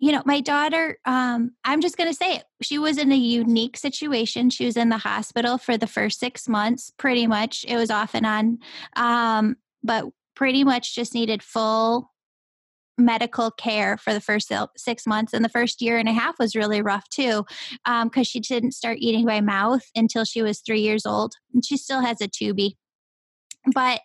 you 0.00 0.12
know, 0.12 0.22
my 0.24 0.40
daughter, 0.40 0.98
um, 1.04 1.52
I'm 1.62 1.82
just 1.82 1.98
going 1.98 2.08
to 2.08 2.16
say 2.16 2.36
it. 2.36 2.44
She 2.62 2.78
was 2.78 2.96
in 2.96 3.12
a 3.12 3.16
unique 3.16 3.76
situation. 3.76 4.48
She 4.48 4.64
was 4.64 4.78
in 4.78 4.88
the 4.88 4.96
hospital 4.96 5.58
for 5.58 5.76
the 5.76 5.86
first 5.86 6.18
six 6.18 6.48
months, 6.48 6.90
pretty 6.96 7.26
much. 7.26 7.66
It 7.68 7.76
was 7.76 7.90
off 7.90 8.14
and 8.14 8.24
on, 8.24 8.58
um, 8.96 9.56
but 9.82 10.06
pretty 10.34 10.64
much 10.64 10.94
just 10.94 11.12
needed 11.12 11.42
full 11.42 12.10
medical 13.00 13.50
care 13.50 13.96
for 13.96 14.12
the 14.12 14.20
first 14.20 14.52
six 14.76 15.06
months. 15.06 15.32
And 15.32 15.44
the 15.44 15.48
first 15.48 15.80
year 15.82 15.98
and 15.98 16.08
a 16.08 16.12
half 16.12 16.38
was 16.38 16.54
really 16.54 16.82
rough 16.82 17.08
too, 17.08 17.44
because 17.84 18.16
um, 18.16 18.24
she 18.24 18.40
didn't 18.40 18.72
start 18.72 18.98
eating 19.00 19.26
by 19.26 19.40
mouth 19.40 19.82
until 19.94 20.24
she 20.24 20.42
was 20.42 20.60
three 20.60 20.80
years 20.80 21.06
old. 21.06 21.34
And 21.54 21.64
she 21.64 21.76
still 21.76 22.00
has 22.00 22.20
a 22.20 22.28
tubie. 22.28 22.76
But 23.74 24.00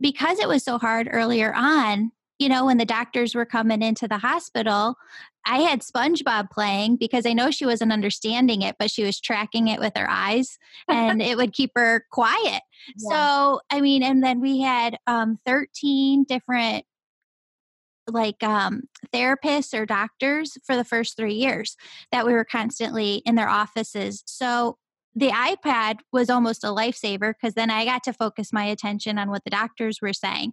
because 0.00 0.38
it 0.38 0.48
was 0.48 0.64
so 0.64 0.78
hard 0.78 1.08
earlier 1.10 1.52
on, 1.54 2.10
you 2.38 2.48
know, 2.48 2.66
when 2.66 2.76
the 2.76 2.84
doctors 2.84 3.34
were 3.34 3.46
coming 3.46 3.82
into 3.82 4.06
the 4.06 4.18
hospital, 4.18 4.96
I 5.46 5.60
had 5.60 5.80
SpongeBob 5.80 6.50
playing 6.50 6.96
because 6.96 7.24
I 7.24 7.32
know 7.32 7.50
she 7.50 7.64
wasn't 7.64 7.92
understanding 7.92 8.62
it, 8.62 8.76
but 8.78 8.90
she 8.90 9.04
was 9.04 9.20
tracking 9.20 9.68
it 9.68 9.78
with 9.78 9.92
her 9.96 10.10
eyes 10.10 10.58
and 10.88 11.22
it 11.22 11.36
would 11.36 11.52
keep 11.52 11.70
her 11.76 12.04
quiet. 12.10 12.62
Yeah. 12.98 13.08
So, 13.10 13.60
I 13.68 13.80
mean, 13.80 14.04
and 14.04 14.22
then 14.22 14.40
we 14.40 14.60
had 14.60 14.96
um, 15.08 15.40
13 15.44 16.24
different 16.28 16.84
like 18.08 18.42
um, 18.42 18.82
therapists 19.12 19.78
or 19.78 19.86
doctors 19.86 20.56
for 20.64 20.76
the 20.76 20.84
first 20.84 21.16
three 21.16 21.34
years 21.34 21.76
that 22.12 22.26
we 22.26 22.32
were 22.32 22.44
constantly 22.44 23.22
in 23.26 23.34
their 23.34 23.48
offices. 23.48 24.22
So 24.26 24.78
the 25.14 25.28
iPad 25.28 26.00
was 26.12 26.28
almost 26.28 26.62
a 26.62 26.68
lifesaver 26.68 27.32
because 27.32 27.54
then 27.54 27.70
I 27.70 27.84
got 27.84 28.04
to 28.04 28.12
focus 28.12 28.52
my 28.52 28.64
attention 28.64 29.18
on 29.18 29.30
what 29.30 29.44
the 29.44 29.50
doctors 29.50 30.00
were 30.02 30.12
saying. 30.12 30.52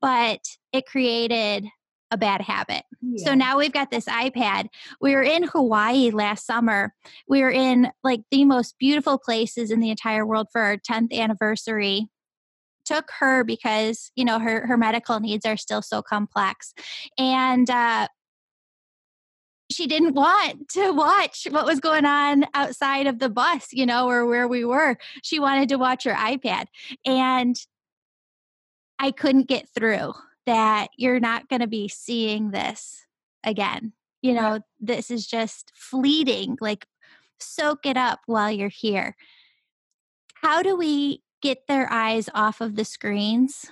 But 0.00 0.40
it 0.72 0.86
created 0.86 1.68
a 2.10 2.18
bad 2.18 2.40
habit. 2.40 2.82
Yeah. 3.00 3.24
So 3.24 3.34
now 3.34 3.56
we've 3.56 3.72
got 3.72 3.90
this 3.90 4.06
iPad. 4.06 4.66
We 5.00 5.14
were 5.14 5.22
in 5.22 5.44
Hawaii 5.44 6.10
last 6.10 6.44
summer. 6.44 6.92
We 7.28 7.42
were 7.42 7.52
in 7.52 7.90
like 8.02 8.22
the 8.32 8.44
most 8.44 8.78
beautiful 8.78 9.16
places 9.16 9.70
in 9.70 9.78
the 9.78 9.90
entire 9.90 10.26
world 10.26 10.48
for 10.52 10.60
our 10.60 10.76
10th 10.76 11.12
anniversary. 11.12 12.08
Took 12.90 13.10
her 13.20 13.44
because, 13.44 14.10
you 14.16 14.24
know, 14.24 14.40
her 14.40 14.66
her 14.66 14.76
medical 14.76 15.20
needs 15.20 15.46
are 15.46 15.56
still 15.56 15.80
so 15.80 16.02
complex. 16.02 16.74
And 17.16 17.70
uh 17.70 18.08
she 19.70 19.86
didn't 19.86 20.14
want 20.14 20.68
to 20.70 20.90
watch 20.90 21.46
what 21.50 21.66
was 21.66 21.78
going 21.78 22.04
on 22.04 22.46
outside 22.52 23.06
of 23.06 23.20
the 23.20 23.28
bus, 23.28 23.68
you 23.70 23.86
know, 23.86 24.08
or 24.08 24.26
where 24.26 24.48
we 24.48 24.64
were. 24.64 24.96
She 25.22 25.38
wanted 25.38 25.68
to 25.68 25.76
watch 25.76 26.02
her 26.02 26.14
iPad. 26.14 26.64
And 27.06 27.54
I 28.98 29.12
couldn't 29.12 29.48
get 29.48 29.68
through 29.72 30.14
that 30.46 30.88
you're 30.96 31.20
not 31.20 31.48
going 31.48 31.60
to 31.60 31.68
be 31.68 31.86
seeing 31.86 32.50
this 32.50 33.06
again. 33.44 33.92
You 34.22 34.34
know, 34.34 34.60
this 34.80 35.12
is 35.12 35.26
just 35.28 35.70
fleeting. 35.76 36.58
Like, 36.60 36.86
soak 37.38 37.86
it 37.86 37.96
up 37.96 38.20
while 38.26 38.50
you're 38.50 38.68
here. 38.68 39.14
How 40.34 40.62
do 40.62 40.76
we 40.76 41.22
get 41.42 41.66
their 41.66 41.90
eyes 41.92 42.28
off 42.34 42.60
of 42.60 42.76
the 42.76 42.84
screens 42.84 43.70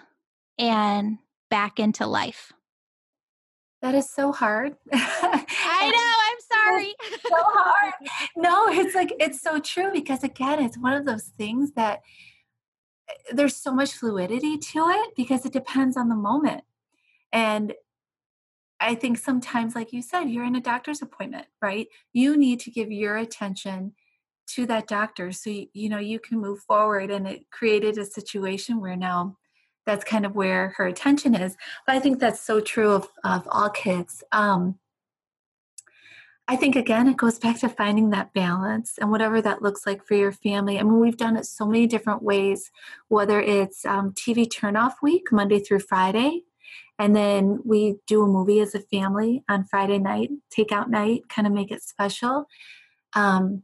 and 0.59 1.19
back 1.51 1.79
into 1.79 2.07
life? 2.07 2.53
That 3.81 3.95
is 3.95 4.11
so 4.11 4.33
hard. 4.33 4.77
I 4.93 5.91
know. 5.93 6.15
I'm 6.29 6.75
sorry. 6.75 6.95
so 7.23 7.37
hard. 7.37 7.95
No, 8.37 8.69
it's 8.69 8.95
like 8.95 9.13
it's 9.21 9.41
so 9.41 9.61
true 9.61 9.91
because 9.93 10.25
again, 10.25 10.63
it's 10.63 10.79
one 10.79 10.95
of 10.95 11.07
those 11.07 11.25
things 11.39 11.73
that 11.73 12.01
eh, 13.09 13.13
there's 13.33 13.57
so 13.57 13.73
much 13.73 13.93
fluidity 13.93 14.59
to 14.59 14.89
it 14.89 15.15
because 15.17 15.45
it 15.45 15.53
depends 15.53 15.97
on 15.97 16.09
the 16.09 16.15
moment. 16.15 16.65
And 17.33 17.75
I 18.81 18.95
think 18.95 19.19
sometimes, 19.19 19.75
like 19.75 19.93
you 19.93 20.03
said, 20.03 20.25
you're 20.25 20.45
in 20.45 20.57
a 20.57 20.61
doctor's 20.61 21.03
appointment, 21.03 21.47
right? 21.61 21.89
You 22.13 22.37
need 22.37 22.61
to 22.61 22.71
give 22.71 22.91
your 22.91 23.17
attention 23.17 23.93
to 24.49 24.67
that 24.67 24.87
doctor 24.87 25.33
so 25.33 25.51
you, 25.51 25.67
you 25.73 25.89
know 25.89 25.99
you 25.99 26.19
can 26.19 26.41
move 26.41 26.61
forward. 26.61 27.11
And 27.11 27.27
it 27.27 27.51
created 27.51 27.99
a 27.99 28.05
situation 28.05 28.81
where 28.81 28.97
now 28.97 29.37
that's 29.87 30.05
kind 30.05 30.27
of 30.27 30.35
where 30.35 30.75
her 30.77 30.87
attention 30.87 31.35
is. 31.35 31.57
But 31.87 31.97
I 31.97 32.01
think 32.01 32.19
that's 32.19 32.41
so 32.41 32.61
true 32.61 32.93
of, 32.93 33.09
of 33.25 33.49
all 33.51 33.71
kids. 33.71 34.23
Um, 34.33 34.79
I 36.51 36.57
think 36.57 36.77
again, 36.77 37.09
it 37.09 37.19
goes 37.19 37.39
back 37.39 37.61
to 37.61 37.69
finding 37.69 38.09
that 38.11 38.33
balance 38.33 38.95
and 38.99 39.11
whatever 39.11 39.43
that 39.43 39.61
looks 39.61 39.87
like 39.87 40.03
for 40.03 40.15
your 40.15 40.33
family. 40.33 40.79
I 40.79 40.83
mean, 40.83 40.99
we've 40.99 41.17
done 41.17 41.37
it 41.37 41.45
so 41.45 41.67
many 41.67 41.87
different 41.87 42.23
ways, 42.23 42.71
whether 43.09 43.39
it's 43.39 43.85
um, 43.85 44.13
TV 44.13 44.47
turnoff 44.47 44.95
week, 45.03 45.31
Monday 45.31 45.59
through 45.59 45.81
Friday, 45.81 46.45
and 46.99 47.15
then 47.15 47.61
we 47.65 47.97
do 48.07 48.23
a 48.23 48.27
movie 48.27 48.61
as 48.61 48.75
a 48.75 48.81
family 48.81 49.45
on 49.49 49.65
Friday 49.65 49.99
night, 49.99 50.31
takeout 50.51 50.89
night, 50.89 51.29
kind 51.29 51.47
of 51.47 51.53
make 51.53 51.71
it 51.71 51.83
special. 51.83 52.47
Um, 53.15 53.63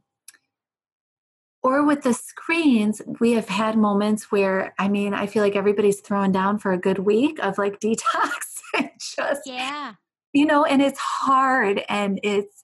or 1.65 1.83
with 1.83 2.03
the 2.03 2.13
screens, 2.13 3.01
we 3.19 3.31
have 3.31 3.49
had 3.49 3.75
moments 3.75 4.31
where, 4.31 4.75
I 4.77 4.87
mean, 4.87 5.15
I 5.15 5.25
feel 5.25 5.41
like 5.41 5.55
everybody's 5.55 5.99
thrown 5.99 6.31
down 6.31 6.59
for 6.59 6.71
a 6.71 6.77
good 6.77 6.99
week 6.99 7.39
of 7.39 7.57
like 7.57 7.79
detox 7.81 8.61
and 8.77 8.91
just, 8.99 9.41
yeah, 9.47 9.93
you 10.31 10.45
know, 10.45 10.63
and 10.63 10.79
it's 10.79 10.99
hard 10.99 11.81
and 11.89 12.19
it's, 12.21 12.63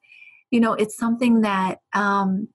you 0.51 0.59
know, 0.59 0.73
it's 0.73 0.95
something 0.95 1.41
that 1.41 1.79
um, 1.93 2.49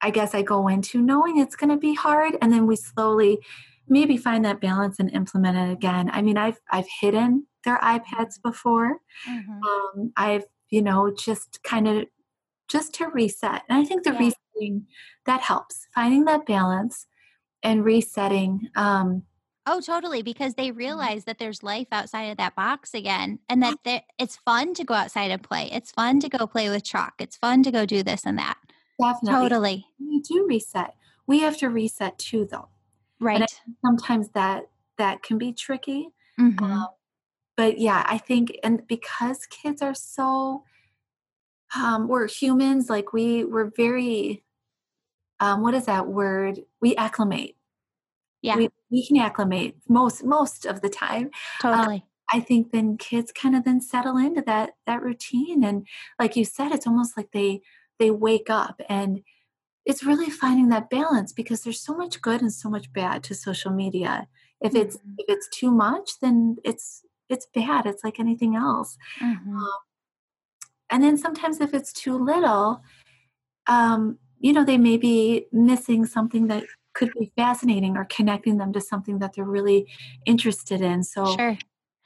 I 0.00 0.10
guess 0.10 0.32
I 0.32 0.42
go 0.42 0.68
into 0.68 1.02
knowing 1.02 1.38
it's 1.38 1.56
going 1.56 1.70
to 1.70 1.76
be 1.76 1.94
hard, 1.94 2.36
and 2.40 2.52
then 2.52 2.68
we 2.68 2.76
slowly 2.76 3.40
maybe 3.88 4.16
find 4.16 4.44
that 4.44 4.60
balance 4.60 5.00
and 5.00 5.10
implement 5.10 5.58
it 5.58 5.72
again. 5.72 6.08
I 6.12 6.22
mean, 6.22 6.38
I've 6.38 6.60
I've 6.70 6.86
hidden 7.00 7.48
their 7.64 7.78
iPads 7.78 8.40
before. 8.40 8.98
Mm-hmm. 9.28 9.62
Um, 9.62 10.12
I've 10.16 10.44
you 10.70 10.82
know 10.82 11.12
just 11.12 11.64
kind 11.64 11.88
of 11.88 12.04
just 12.68 12.94
to 12.94 13.08
reset, 13.08 13.62
and 13.68 13.76
I 13.76 13.84
think 13.84 14.04
the 14.04 14.12
yeah. 14.12 14.18
Resetting 14.60 14.86
that 15.26 15.40
helps 15.40 15.86
finding 15.94 16.24
that 16.24 16.46
balance 16.46 17.06
and 17.62 17.84
resetting. 17.84 18.68
Um, 18.76 19.24
Oh, 19.66 19.80
totally. 19.80 20.22
Because 20.22 20.54
they 20.54 20.68
mm-hmm. 20.68 20.78
realize 20.78 21.24
that 21.24 21.38
there's 21.38 21.62
life 21.62 21.86
outside 21.92 22.24
of 22.24 22.38
that 22.38 22.56
box 22.56 22.94
again, 22.94 23.38
and 23.48 23.62
that 23.62 24.04
it's 24.18 24.36
fun 24.36 24.74
to 24.74 24.84
go 24.84 24.94
outside 24.94 25.30
and 25.30 25.42
play. 25.42 25.68
It's 25.70 25.92
fun 25.92 26.18
to 26.20 26.28
go 26.28 26.46
play 26.46 26.70
with 26.70 26.82
chalk. 26.82 27.14
It's 27.18 27.36
fun 27.36 27.62
to 27.64 27.70
go 27.70 27.84
do 27.84 28.02
this 28.02 28.24
and 28.24 28.38
that. 28.38 28.56
Definitely. 29.00 29.48
Totally. 29.48 29.86
We 30.00 30.20
do 30.20 30.46
reset. 30.48 30.94
We 31.26 31.40
have 31.40 31.58
to 31.58 31.68
reset 31.68 32.18
too, 32.18 32.48
though. 32.50 32.68
Right. 33.20 33.44
sometimes 33.84 34.30
that 34.30 34.70
that 34.96 35.22
can 35.22 35.36
be 35.36 35.52
tricky. 35.52 36.08
Mm-hmm. 36.40 36.64
Um, 36.64 36.88
but 37.56 37.78
yeah, 37.78 38.02
I 38.06 38.16
think, 38.16 38.56
and 38.64 38.86
because 38.86 39.46
kids 39.46 39.82
are 39.82 39.94
so, 39.94 40.64
um, 41.76 42.08
we're 42.08 42.26
humans. 42.26 42.88
Like 42.88 43.12
we, 43.12 43.44
we're 43.44 43.70
very 43.76 44.42
um, 45.40 45.62
what 45.62 45.74
is 45.74 45.86
that 45.86 46.06
word? 46.06 46.60
We 46.80 46.94
acclimate. 46.96 47.56
Yeah, 48.42 48.56
we, 48.56 48.70
we 48.90 49.06
can 49.06 49.18
acclimate 49.18 49.76
most 49.88 50.24
most 50.24 50.66
of 50.66 50.80
the 50.80 50.88
time. 50.88 51.30
Um, 51.64 51.74
totally. 51.74 51.96
Um, 51.96 52.02
I 52.32 52.40
think 52.40 52.70
then 52.70 52.96
kids 52.96 53.32
kind 53.32 53.56
of 53.56 53.64
then 53.64 53.80
settle 53.80 54.16
into 54.16 54.42
that 54.42 54.70
that 54.86 55.02
routine, 55.02 55.64
and 55.64 55.86
like 56.18 56.36
you 56.36 56.44
said, 56.44 56.72
it's 56.72 56.86
almost 56.86 57.16
like 57.16 57.32
they 57.32 57.60
they 57.98 58.10
wake 58.10 58.48
up, 58.48 58.80
and 58.88 59.22
it's 59.84 60.04
really 60.04 60.30
finding 60.30 60.68
that 60.68 60.90
balance 60.90 61.32
because 61.32 61.62
there's 61.62 61.80
so 61.80 61.94
much 61.94 62.22
good 62.22 62.40
and 62.40 62.52
so 62.52 62.70
much 62.70 62.92
bad 62.92 63.22
to 63.24 63.34
social 63.34 63.72
media. 63.72 64.28
If 64.60 64.74
it's 64.74 64.96
mm-hmm. 64.96 65.14
if 65.18 65.26
it's 65.28 65.48
too 65.48 65.70
much, 65.70 66.20
then 66.20 66.56
it's 66.64 67.02
it's 67.28 67.46
bad. 67.54 67.86
It's 67.86 68.04
like 68.04 68.20
anything 68.20 68.56
else. 68.56 68.96
Mm-hmm. 69.20 69.56
Um, 69.56 69.78
and 70.90 71.02
then 71.02 71.16
sometimes 71.16 71.60
if 71.60 71.72
it's 71.72 71.92
too 71.92 72.18
little, 72.18 72.82
um, 73.66 74.18
you 74.40 74.52
know, 74.52 74.64
they 74.64 74.78
may 74.78 74.96
be 74.96 75.46
missing 75.52 76.06
something 76.06 76.48
that 76.48 76.64
could 76.94 77.12
be 77.18 77.30
fascinating 77.36 77.96
or 77.96 78.04
connecting 78.06 78.56
them 78.56 78.72
to 78.72 78.80
something 78.80 79.20
that 79.20 79.34
they're 79.34 79.44
really 79.44 79.86
interested 80.26 80.80
in. 80.80 81.04
So 81.04 81.36
sure. 81.36 81.58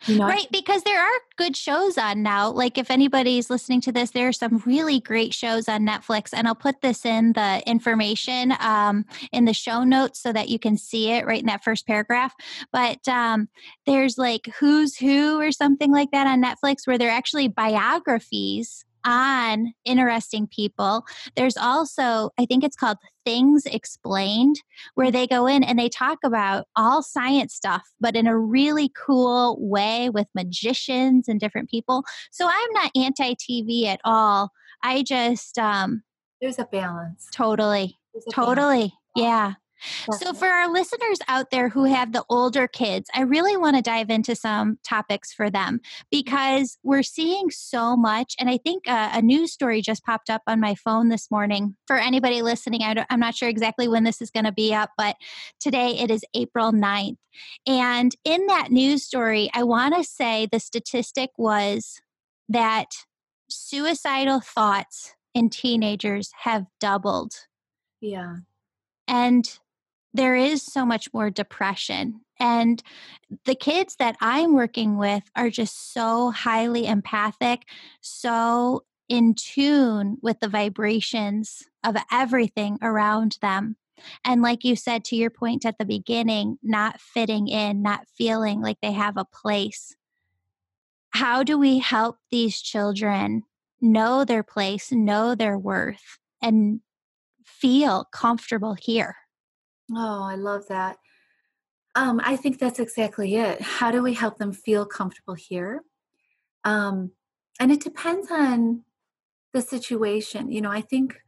You 0.07 0.19
know, 0.19 0.27
right, 0.27 0.47
because 0.53 0.83
there 0.83 1.01
are 1.01 1.21
good 1.39 1.57
shows 1.57 1.97
on 1.97 2.23
now. 2.23 2.51
Like 2.51 2.77
if 2.77 2.91
anybody's 2.91 3.49
listening 3.49 3.81
to 3.83 3.93
this, 3.93 4.11
there 4.11 4.29
are 4.29 4.33
some 4.33 4.63
really 4.67 5.01
great 5.01 5.33
shows 5.33 5.67
on 5.67 5.87
Netflix, 5.87 6.31
and 6.35 6.47
I'll 6.47 6.55
put 6.55 6.83
this 6.83 7.07
in 7.07 7.33
the 7.33 7.63
information 7.67 8.53
um, 8.61 9.07
in 9.33 9.47
the 9.47 9.55
show 9.55 9.83
notes 9.83 10.21
so 10.21 10.31
that 10.33 10.51
you 10.51 10.59
can 10.59 10.77
see 10.77 11.11
it 11.13 11.25
right 11.25 11.41
in 11.41 11.47
that 11.47 11.65
first 11.65 11.87
paragraph. 11.87 12.35
But 12.71 13.07
um, 13.09 13.49
there's 13.87 14.19
like 14.19 14.47
Who's 14.59 14.97
Who 14.97 15.41
or 15.41 15.53
something 15.53 15.91
like 15.91 16.11
that 16.11 16.27
on 16.27 16.43
Netflix 16.43 16.87
where 16.87 16.99
they're 16.99 17.09
actually 17.09 17.49
biographies 17.49 18.85
on 19.05 19.73
interesting 19.85 20.47
people. 20.47 21.05
There's 21.37 21.57
also, 21.57 22.31
I 22.39 22.47
think 22.47 22.65
it's 22.65 22.77
called 22.77 22.99
Things 23.25 23.65
Explained, 23.67 24.57
where 24.95 25.11
they 25.11 25.27
go 25.27 25.47
in 25.47 25.63
and 25.63 25.79
they 25.79 25.89
talk 25.89 26.19
about 26.25 26.67
all 26.77 27.03
science 27.03 27.55
stuff, 27.55 27.83
but 28.01 28.17
in 28.17 28.27
a 28.27 28.39
really 28.39 28.91
cool 28.97 29.57
way 29.61 30.11
with 30.11 30.27
magicians 30.35 31.29
and 31.29 31.41
different 31.41 31.71
people. 31.71 32.05
So 32.31 32.47
I'm 32.47 32.73
not 32.73 32.91
anti 32.97 33.35
TV 33.35 33.87
at 33.87 34.01
all. 34.05 34.51
I 34.83 35.03
just, 35.03 35.59
um, 35.59 36.03
there's 36.41 36.59
a 36.59 36.65
balance. 36.65 37.29
Totally. 37.33 37.99
A 38.15 38.31
totally. 38.31 38.77
Balance. 38.77 38.93
Yeah. 39.17 39.53
So, 40.13 40.33
for 40.33 40.47
our 40.47 40.71
listeners 40.71 41.19
out 41.29 41.51
there 41.51 41.69
who 41.69 41.85
have 41.85 42.13
the 42.13 42.25
older 42.29 42.69
kids, 42.69 43.09
I 43.15 43.23
really 43.23 43.57
want 43.57 43.77
to 43.77 43.83
dive 43.83 44.11
into 44.11 44.35
some 44.35 44.79
topics 44.85 45.33
for 45.33 45.51
them 45.51 45.81
because 46.11 46.79
we're 46.83 47.03
seeing 47.03 47.51
so 47.51 47.97
much. 47.97 48.35
And 48.39 48.49
I 48.51 48.59
think 48.59 48.89
uh, 48.89 49.11
a 49.13 49.23
news 49.23 49.53
story 49.53 49.81
just 49.83 50.05
popped 50.05 50.31
up 50.31 50.43
on 50.47 50.61
my 50.61 50.75
phone 50.75 51.09
this 51.09 51.31
morning. 51.31 51.77
For 51.87 51.97
anybody 51.97 52.43
listening, 52.43 52.83
I 52.83 53.05
am 53.11 53.21
not 53.21 53.35
sure 53.35 53.49
exactly 53.49 53.89
when 53.89 54.05
this 54.05 54.21
is 54.21 54.31
going 54.31 54.45
to 54.45 54.53
be 54.53 54.75
up, 54.75 54.91
but 54.97 55.17
today 55.61 55.99
it 55.99 56.11
is 56.11 56.25
April 56.35 56.73
9th. 56.73 57.17
And 57.67 58.15
in 58.25 58.47
that 58.47 58.71
news 58.71 59.03
story, 59.03 59.51
I 59.55 59.65
want 59.65 59.95
to 59.95 60.05
say 60.05 60.47
the 60.51 60.61
statistic 60.61 61.31
was 61.37 62.01
that 62.49 62.89
suicidal 63.49 64.41
thoughts 64.41 65.15
in 65.35 65.51
teenagers 65.51 66.31
have 66.43 66.67
doubled. 66.81 67.33
Yeah. 68.01 68.37
And 69.09 69.59
there 70.15 70.37
is 70.37 70.63
so 70.63 70.87
much 70.87 71.13
more 71.13 71.29
depression. 71.29 72.21
And 72.39 72.83
the 73.45 73.57
kids 73.57 73.97
that 73.97 74.17
I'm 74.21 74.55
working 74.55 74.97
with 74.97 75.25
are 75.37 75.51
just 75.51 75.93
so 75.93 76.31
highly 76.31 76.87
empathic, 76.87 77.67
so 78.01 78.85
in 79.09 79.35
tune 79.35 80.17
with 80.23 80.41
the 80.41 80.49
vibrations 80.49 81.65
of 81.85 81.97
everything 82.11 82.79
around 82.81 83.39
them. 83.43 83.77
And 84.25 84.41
like 84.41 84.65
you 84.65 84.77
said 84.77 85.05
to 85.07 85.17
your 85.17 85.31
point 85.31 85.65
at 85.65 85.79
the 85.79 85.85
beginning, 85.85 86.59
not 86.63 87.01
fitting 87.01 87.49
in, 87.49 87.83
not 87.83 88.07
feeling 88.17 88.61
like 88.61 88.79
they 88.81 88.93
have 88.93 89.17
a 89.17 89.25
place. 89.25 89.95
How 91.11 91.43
do 91.43 91.59
we 91.59 91.79
help 91.79 92.19
these 92.31 92.61
children 92.61 93.43
know 93.81 94.25
their 94.25 94.43
place, 94.43 94.91
know 94.91 95.35
their 95.35 95.59
worth, 95.59 96.19
and 96.43 96.81
feel 97.45 98.05
comfortable 98.13 98.75
here? 98.75 99.17
Oh, 99.93 100.23
I 100.23 100.35
love 100.37 100.69
that. 100.69 100.99
Um, 101.95 102.21
I 102.25 102.37
think 102.37 102.59
that's 102.59 102.81
exactly 102.81 103.37
it. 103.37 103.61
How 103.61 103.91
do 103.91 104.03
we 104.03 104.15
help 104.15 104.39
them 104.39 104.53
feel 104.53 104.85
comfortable 104.85 105.35
here? 105.35 105.83
Um, 106.65 107.13
and 107.61 107.71
it 107.71 107.83
depends 107.83 108.31
on 108.31 108.83
the 109.53 109.63
situation. 109.63 110.51
You 110.51 110.61
know, 110.61 110.71
I 110.71 110.81
think, 110.81 111.21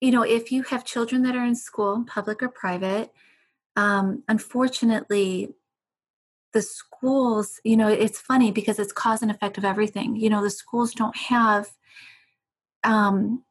you 0.00 0.10
know, 0.10 0.22
if 0.22 0.50
you 0.50 0.62
have 0.64 0.84
children 0.84 1.22
that 1.22 1.36
are 1.36 1.44
in 1.44 1.54
school, 1.56 2.04
public 2.06 2.42
or 2.42 2.48
private, 2.48 3.12
um, 3.76 4.22
unfortunately, 4.28 5.54
the 6.52 6.62
schools, 6.62 7.60
you 7.64 7.76
know, 7.76 7.88
it's 7.88 8.20
funny 8.20 8.50
because 8.52 8.78
it's 8.78 8.92
cause 8.92 9.20
and 9.20 9.30
effect 9.30 9.58
of 9.58 9.64
everything. 9.64 10.16
You 10.16 10.30
know, 10.30 10.42
the 10.42 10.50
schools 10.50 10.92
don't 10.94 11.16
have, 11.16 11.68
um, 12.84 13.42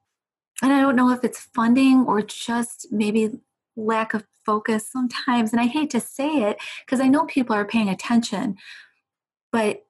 and 0.61 0.71
I 0.71 0.81
don't 0.81 0.95
know 0.95 1.11
if 1.11 1.23
it's 1.23 1.41
funding 1.41 2.05
or 2.05 2.21
just 2.21 2.87
maybe 2.89 3.41
lack 3.75 4.13
of 4.13 4.25
focus 4.45 4.87
sometimes. 4.91 5.51
And 5.51 5.61
I 5.61 5.65
hate 5.65 5.89
to 5.91 5.99
say 5.99 6.43
it 6.43 6.57
because 6.85 6.99
I 6.99 7.07
know 7.07 7.25
people 7.25 7.55
are 7.55 7.65
paying 7.65 7.89
attention, 7.89 8.57
but 9.51 9.85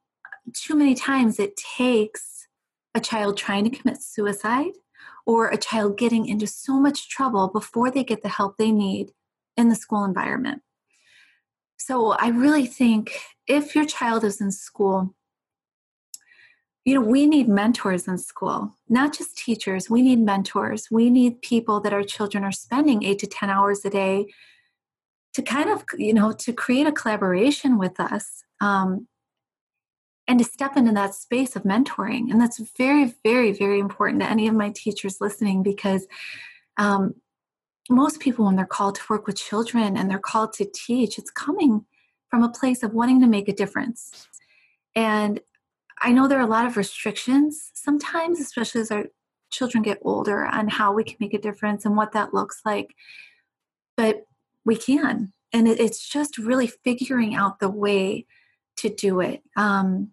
too 0.54 0.76
many 0.76 0.96
times 0.96 1.40
it 1.40 1.56
takes 1.56 2.48
a 2.96 3.00
child 3.00 3.38
trying 3.38 3.64
to 3.70 3.76
commit 3.76 4.02
suicide 4.02 4.74
or 5.26 5.48
a 5.48 5.58
child 5.58 5.98
getting 5.98 6.28
into 6.28 6.48
so 6.48 6.80
much 6.80 7.10
trouble 7.10 7.48
before 7.48 7.90
they 7.90 8.04
get 8.04 8.22
the 8.22 8.30
help 8.30 8.58
they 8.58 8.72
need 8.72 9.12
in 9.56 9.70
the 9.70 9.76
school 9.76 10.04
environment. 10.04 10.62
So 11.78 12.12
I 12.12 12.30
really 12.30 12.66
think 12.66 13.12
if 13.48 13.76
your 13.76 13.86
child 13.86 14.24
is 14.24 14.42
in 14.42 14.52
school, 14.52 15.16
you 16.86 16.94
know, 16.94 17.02
we 17.02 17.26
need 17.26 17.48
mentors 17.48 18.08
in 18.08 18.18
school, 18.18 18.76
not 18.90 19.18
just 19.18 19.38
teachers. 19.38 19.90
We 19.90 20.02
need 20.02 20.20
mentors. 20.20 20.90
We 20.92 21.10
need 21.10 21.42
people 21.42 21.80
that 21.82 21.94
our 21.94 22.04
children 22.04 22.44
are 22.44 22.52
spending 22.52 23.04
eight 23.04 23.20
to 23.20 23.28
10 23.28 23.50
hours 23.50 23.86
a 23.86 23.90
day 23.90 24.28
to 25.34 25.42
kind 25.42 25.70
of, 25.70 25.86
you 25.98 26.14
know, 26.14 26.34
to 26.34 26.52
create 26.52 26.86
a 26.86 26.92
collaboration 26.92 27.78
with 27.78 28.00
us 28.00 28.44
um, 28.60 29.08
and 30.28 30.40
to 30.40 30.46
step 30.46 30.76
into 30.76 30.92
that 30.92 31.16
space 31.16 31.56
of 31.56 31.64
mentoring. 31.64 32.30
And 32.30 32.40
that's 32.40 32.60
very, 32.78 33.16
very, 33.24 33.54
very 33.54 33.80
important 33.80 34.22
to 34.22 34.30
any 34.30 34.48
of 34.48 34.54
my 34.54 34.70
teachers 34.76 35.22
listening 35.22 35.64
because 35.64 36.06
um, 36.78 37.16
most 37.90 38.20
people, 38.20 38.46
when 38.46 38.58
they're 38.58 38.66
called 38.66 38.96
to 38.96 39.02
work 39.10 39.26
with 39.26 39.38
children 39.38 39.96
and 39.96 40.10
they're 40.10 40.20
called 40.20 40.52
to 40.54 40.66
teach, 40.66 41.18
it's 41.18 41.32
coming 41.32 41.86
from 42.30 42.44
a 42.44 42.50
place 42.50 42.84
of 42.84 42.94
wanting 42.94 43.22
to 43.22 43.28
make 43.28 43.48
a 43.48 43.54
difference. 43.54 44.28
And 44.96 45.40
I 46.04 46.12
know 46.12 46.28
there 46.28 46.38
are 46.38 46.42
a 46.42 46.48
lot 46.48 46.66
of 46.66 46.76
restrictions 46.76 47.72
sometimes, 47.74 48.42
especially 48.42 48.82
as 48.82 48.92
our 48.92 49.06
children 49.52 49.82
get 49.82 50.00
older, 50.02 50.46
on 50.46 50.68
how 50.68 50.92
we 50.92 51.06
can 51.06 51.16
make 51.22 51.34
a 51.34 51.40
difference 51.40 51.86
and 51.86 51.96
what 51.96 52.12
that 52.12 52.34
looks 52.34 52.62
like. 52.66 52.94
But 53.96 54.26
we 54.66 54.76
can. 54.76 55.32
And 55.54 55.68
it's 55.68 56.08
just 56.08 56.38
really 56.38 56.68
figuring 56.68 57.36
out 57.36 57.60
the 57.60 57.70
way 57.70 58.26
to 58.78 58.90
do 58.90 59.22
it 59.22 59.44
um, 59.56 60.10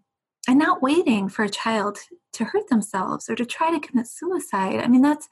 and 0.46 0.58
not 0.58 0.82
waiting 0.82 1.28
for 1.28 1.44
a 1.44 1.50
child 1.50 1.98
to 2.34 2.44
hurt 2.44 2.68
themselves 2.68 3.28
or 3.28 3.34
to 3.34 3.44
try 3.44 3.72
to 3.72 3.80
commit 3.80 4.06
suicide. 4.06 4.80
I 4.80 4.86
mean, 4.86 5.02
that's 5.02 5.28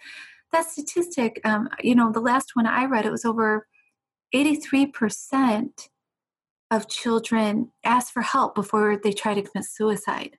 that 0.53 0.69
statistic. 0.69 1.41
Um, 1.45 1.69
you 1.83 1.95
know, 1.95 2.11
the 2.11 2.21
last 2.21 2.53
one 2.55 2.67
I 2.67 2.87
read, 2.87 3.07
it 3.07 3.13
was 3.13 3.25
over 3.25 3.69
83% 4.35 5.89
of 6.71 6.89
children 6.89 7.71
ask 7.85 8.13
for 8.13 8.23
help 8.23 8.55
before 8.57 8.97
they 8.97 9.13
try 9.13 9.35
to 9.35 9.43
commit 9.43 9.67
suicide 9.67 10.37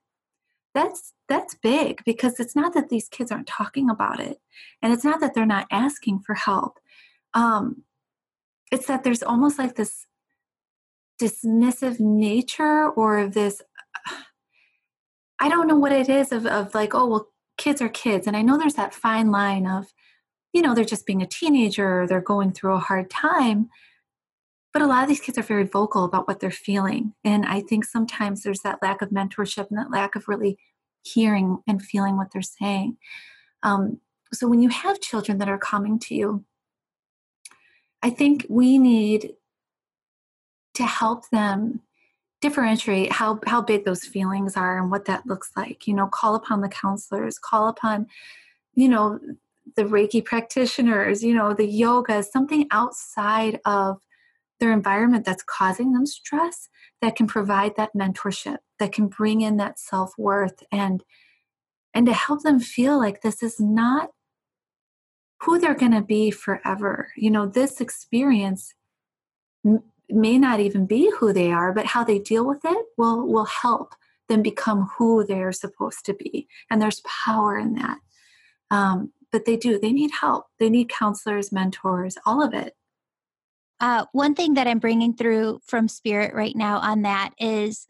that's 0.74 1.14
that's 1.28 1.56
big 1.56 2.04
because 2.06 2.40
it's 2.40 2.56
not 2.56 2.74
that 2.74 2.90
these 2.90 3.08
kids 3.10 3.32
aren't 3.32 3.48
talking 3.48 3.90
about 3.90 4.20
it 4.20 4.40
and 4.82 4.94
it's 4.94 5.04
not 5.04 5.20
that 5.20 5.34
they're 5.34 5.46
not 5.46 5.68
asking 5.72 6.20
for 6.20 6.36
help. 6.36 6.80
Um, 7.34 7.84
it's 8.72 8.88
that 8.88 9.04
there's 9.04 9.24
almost 9.24 9.58
like 9.58 9.76
this 9.76 10.06
dismissive 11.22 12.00
nature 12.00 12.90
or 12.90 13.28
this 13.28 13.62
i 15.40 15.50
don't 15.50 15.68
know 15.68 15.76
what 15.76 15.92
it 15.92 16.08
is 16.08 16.32
of, 16.32 16.46
of 16.46 16.74
like 16.74 16.96
oh 16.96 17.08
well 17.08 17.28
kids 17.58 17.82
are 17.82 17.90
kids 17.90 18.26
and 18.26 18.38
i 18.38 18.42
know 18.42 18.58
there's 18.58 18.76
that 18.76 18.94
fine 18.94 19.30
line 19.30 19.68
of 19.68 19.88
you 20.54 20.62
know 20.62 20.74
they're 20.74 20.86
just 20.86 21.06
being 21.06 21.22
a 21.22 21.28
teenager 21.28 22.08
they're 22.08 22.22
going 22.22 22.52
through 22.52 22.74
a 22.74 22.80
hard 22.80 23.10
time 23.10 23.70
but 24.72 24.82
a 24.82 24.88
lot 24.88 25.04
of 25.04 25.10
these 25.10 25.20
kids 25.20 25.38
are 25.38 25.44
very 25.44 25.66
vocal 25.66 26.04
about 26.04 26.28
what 26.28 26.40
they're 26.40 26.52
feeling. 26.52 27.14
And 27.24 27.46
I 27.46 27.62
think 27.62 27.86
sometimes 27.86 28.44
there's 28.44 28.62
that 28.62 28.80
lack 28.82 29.02
of 29.02 29.10
mentorship 29.10 29.70
and 29.70 29.80
that 29.80 29.92
lack 29.92 30.16
of 30.16 30.28
really 30.28 30.58
hearing 31.02 31.60
and 31.68 31.82
feeling 31.82 32.18
what 32.18 32.32
they're 32.32 32.42
saying. 32.42 32.98
Um, 33.64 34.00
so 34.32 34.48
when 34.48 34.62
you 34.62 34.70
have 34.70 35.02
children 35.02 35.40
that 35.40 35.50
are 35.50 35.58
coming 35.58 35.98
to 36.00 36.16
you, 36.16 36.46
I 38.04 38.10
think 38.10 38.46
we 38.48 38.78
need 38.78 39.34
to 40.76 40.84
help 40.84 41.30
them 41.30 41.82
differentiate 42.42 43.12
how, 43.12 43.40
how 43.48 43.62
big 43.62 43.84
those 43.84 44.06
feelings 44.06 44.56
are 44.56 44.80
and 44.80 44.92
what 44.92 45.06
that 45.06 45.26
looks 45.26 45.52
like. 45.58 45.88
You 45.88 45.96
know, 45.96 46.08
call 46.08 46.36
upon 46.36 46.62
the 46.62 46.70
counselors, 46.70 47.38
call 47.40 47.68
upon, 47.68 48.08
you 48.76 48.88
know, 48.88 49.20
the 49.76 49.84
Reiki 49.84 50.24
practitioners, 50.24 51.24
you 51.24 51.34
know, 51.34 51.54
the 51.54 51.66
yoga, 51.66 52.24
something 52.24 52.68
outside 52.72 53.60
of 53.66 54.00
their 54.60 54.72
environment 54.72 55.26
that's 55.26 55.44
causing 55.44 55.94
them 55.94 56.06
stress 56.06 56.70
that 57.02 57.16
can 57.16 57.28
provide 57.28 57.76
that 57.76 57.92
mentorship 57.96 58.58
that 58.80 58.92
can 58.92 59.08
bring 59.08 59.42
in 59.42 59.58
that 59.58 59.80
self-worth 59.80 60.64
and 60.72 61.04
and 61.94 62.06
to 62.06 62.14
help 62.14 62.44
them 62.44 62.60
feel 62.60 62.98
like 62.98 63.22
this 63.22 63.42
is 63.42 63.60
not 63.60 64.10
who 65.42 65.58
they're 65.58 65.74
going 65.74 65.94
to 65.94 66.02
be 66.02 66.30
forever. 66.30 67.12
You 67.16 67.32
know 67.32 67.46
this 67.48 67.82
experience 67.82 68.74
m- 69.66 69.84
may 70.10 70.38
not 70.38 70.60
even 70.60 70.86
be 70.86 71.12
who 71.20 71.34
they 71.34 71.52
are 71.52 71.74
but 71.74 71.88
how 71.88 72.04
they 72.04 72.20
deal 72.20 72.46
with 72.46 72.62
it 72.66 72.86
will 72.98 73.28
will 73.28 73.46
help 73.46 73.96
them 74.28 74.42
become 74.42 74.90
who 74.98 75.26
they're 75.26 75.52
supposed 75.52 76.06
to 76.06 76.14
be 76.14 76.48
and 76.70 76.82
there's 76.82 77.02
power 77.02 77.58
in 77.58 77.74
that. 77.76 77.98
Um, 78.72 79.14
but 79.32 79.46
they 79.46 79.56
do 79.58 79.80
they 79.80 79.94
need 79.94 80.12
help. 80.12 80.48
They 80.60 80.70
need 80.70 80.90
counselors 80.90 81.52
mentors 81.52 82.18
all 82.26 82.44
of 82.44 82.54
it 82.54 82.76
uh, 83.80 84.06
one 84.12 84.36
thing 84.36 84.56
that 84.56 84.68
I'm 84.68 84.80
bringing 84.80 85.14
through 85.14 85.60
from 85.66 85.88
Spirit 85.88 86.34
right 86.34 86.56
now 86.56 86.80
on 86.80 87.04
that 87.04 87.32
is 87.40 87.88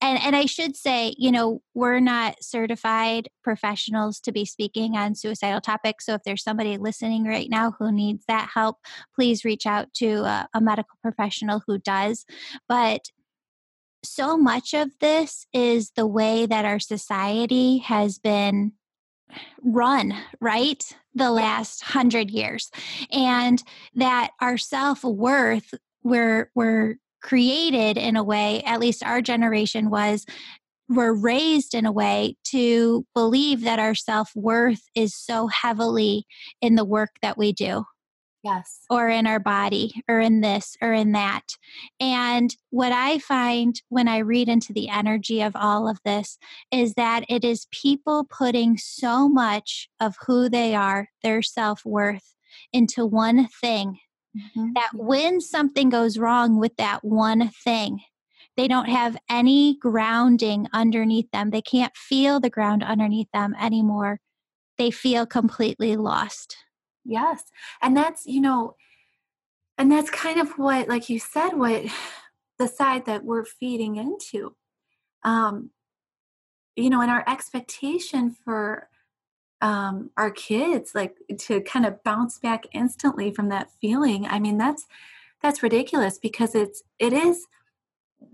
and 0.00 0.20
and 0.22 0.36
I 0.36 0.44
should 0.44 0.76
say, 0.76 1.14
you 1.16 1.32
know, 1.32 1.62
we're 1.74 2.00
not 2.00 2.42
certified 2.42 3.28
professionals 3.42 4.20
to 4.20 4.32
be 4.32 4.44
speaking 4.44 4.96
on 4.96 5.14
suicidal 5.14 5.60
topics. 5.60 6.04
So 6.04 6.14
if 6.14 6.22
there's 6.22 6.42
somebody 6.42 6.76
listening 6.76 7.24
right 7.24 7.48
now 7.48 7.72
who 7.78 7.90
needs 7.90 8.24
that 8.28 8.50
help, 8.52 8.76
please 9.14 9.44
reach 9.44 9.66
out 9.66 9.92
to 9.94 10.16
a, 10.24 10.48
a 10.52 10.60
medical 10.60 10.98
professional 11.02 11.62
who 11.66 11.78
does. 11.78 12.26
But 12.68 13.06
so 14.04 14.36
much 14.36 14.74
of 14.74 14.90
this 15.00 15.46
is 15.52 15.92
the 15.96 16.06
way 16.06 16.46
that 16.46 16.64
our 16.64 16.78
society 16.78 17.78
has 17.78 18.18
been 18.18 18.72
run, 19.62 20.14
right? 20.40 20.82
The 21.14 21.30
last 21.30 21.82
hundred 21.82 22.30
years. 22.30 22.70
And 23.10 23.62
that 23.94 24.30
our 24.40 24.58
self 24.58 25.04
worth, 25.04 25.74
we're, 26.02 26.50
we're 26.54 26.96
created 27.22 27.96
in 27.96 28.16
a 28.16 28.24
way, 28.24 28.62
at 28.62 28.80
least 28.80 29.04
our 29.04 29.20
generation 29.20 29.90
was, 29.90 30.24
we're 30.88 31.14
raised 31.14 31.74
in 31.74 31.84
a 31.84 31.92
way 31.92 32.36
to 32.44 33.04
believe 33.14 33.62
that 33.62 33.80
our 33.80 33.94
self 33.94 34.30
worth 34.36 34.82
is 34.94 35.14
so 35.14 35.48
heavily 35.48 36.26
in 36.60 36.76
the 36.76 36.84
work 36.84 37.10
that 37.22 37.36
we 37.36 37.52
do. 37.52 37.84
Yes. 38.46 38.82
Or 38.88 39.08
in 39.08 39.26
our 39.26 39.40
body, 39.40 40.02
or 40.08 40.20
in 40.20 40.40
this, 40.40 40.76
or 40.80 40.92
in 40.92 41.12
that. 41.12 41.42
And 41.98 42.54
what 42.70 42.92
I 42.92 43.18
find 43.18 43.80
when 43.88 44.06
I 44.06 44.18
read 44.18 44.48
into 44.48 44.72
the 44.72 44.88
energy 44.88 45.42
of 45.42 45.56
all 45.56 45.88
of 45.88 45.98
this 46.04 46.38
is 46.70 46.94
that 46.94 47.24
it 47.28 47.44
is 47.44 47.66
people 47.72 48.24
putting 48.24 48.78
so 48.78 49.28
much 49.28 49.88
of 49.98 50.14
who 50.26 50.48
they 50.48 50.74
are, 50.76 51.08
their 51.24 51.42
self 51.42 51.84
worth, 51.84 52.34
into 52.72 53.04
one 53.04 53.48
thing 53.60 53.98
mm-hmm. 54.36 54.72
that 54.74 54.90
when 54.94 55.40
something 55.40 55.88
goes 55.88 56.16
wrong 56.16 56.58
with 56.58 56.76
that 56.76 57.04
one 57.04 57.50
thing, 57.64 58.00
they 58.56 58.68
don't 58.68 58.88
have 58.88 59.16
any 59.28 59.76
grounding 59.80 60.68
underneath 60.72 61.30
them. 61.32 61.50
They 61.50 61.62
can't 61.62 61.96
feel 61.96 62.40
the 62.40 62.50
ground 62.50 62.82
underneath 62.82 63.28
them 63.32 63.54
anymore. 63.60 64.20
They 64.78 64.90
feel 64.90 65.26
completely 65.26 65.96
lost. 65.96 66.56
Yes. 67.06 67.44
And 67.82 67.96
that's, 67.96 68.26
you 68.26 68.40
know, 68.40 68.76
and 69.78 69.90
that's 69.90 70.10
kind 70.10 70.40
of 70.40 70.52
what, 70.58 70.88
like 70.88 71.08
you 71.08 71.18
said, 71.18 71.50
what 71.50 71.84
the 72.58 72.68
side 72.68 73.04
that 73.06 73.24
we're 73.24 73.44
feeding 73.44 73.96
into. 73.96 74.54
Um, 75.22 75.70
you 76.74 76.90
know, 76.90 77.00
and 77.00 77.10
our 77.10 77.24
expectation 77.26 78.34
for 78.44 78.88
um, 79.60 80.10
our 80.16 80.30
kids 80.30 80.94
like 80.94 81.16
to 81.38 81.60
kind 81.62 81.86
of 81.86 82.02
bounce 82.04 82.38
back 82.38 82.64
instantly 82.72 83.30
from 83.30 83.48
that 83.48 83.70
feeling 83.80 84.26
i 84.26 84.38
mean 84.38 84.58
that's 84.58 84.84
that's 85.42 85.62
ridiculous 85.62 86.18
because 86.18 86.54
it's 86.54 86.82
it 86.98 87.12
is 87.12 87.46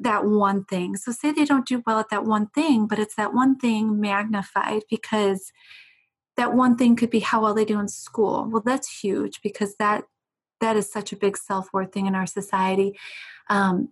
that 0.01 0.25
one 0.25 0.64
thing 0.64 0.97
so 0.97 1.12
say 1.12 1.31
they 1.31 1.45
don't 1.45 1.66
do 1.66 1.83
well 1.87 1.99
at 2.01 2.11
that 2.11 2.25
one 2.25 2.49
thing 2.49 2.87
but 2.87 2.99
it's 2.99 3.14
that 3.14 3.35
one 3.35 3.57
thing 3.57 4.01
magnified 4.01 4.83
because 4.91 5.53
that 6.37 6.55
one 6.55 6.76
thing 6.76 6.97
could 6.97 7.11
be 7.11 7.20
how 7.20 7.43
well 7.43 7.55
they 7.55 7.64
do 7.64 7.78
in 7.80 7.89
school 7.89 8.47
well 8.51 8.62
that's 8.64 9.03
huge 9.03 9.41
because 9.43 9.76
that 9.76 10.05
that 10.61 10.76
is 10.76 10.91
such 10.91 11.12
a 11.12 11.16
big 11.16 11.37
self-worth 11.37 11.93
thing 11.93 12.07
in 12.07 12.14
our 12.14 12.26
society 12.26 12.99
um, 13.51 13.89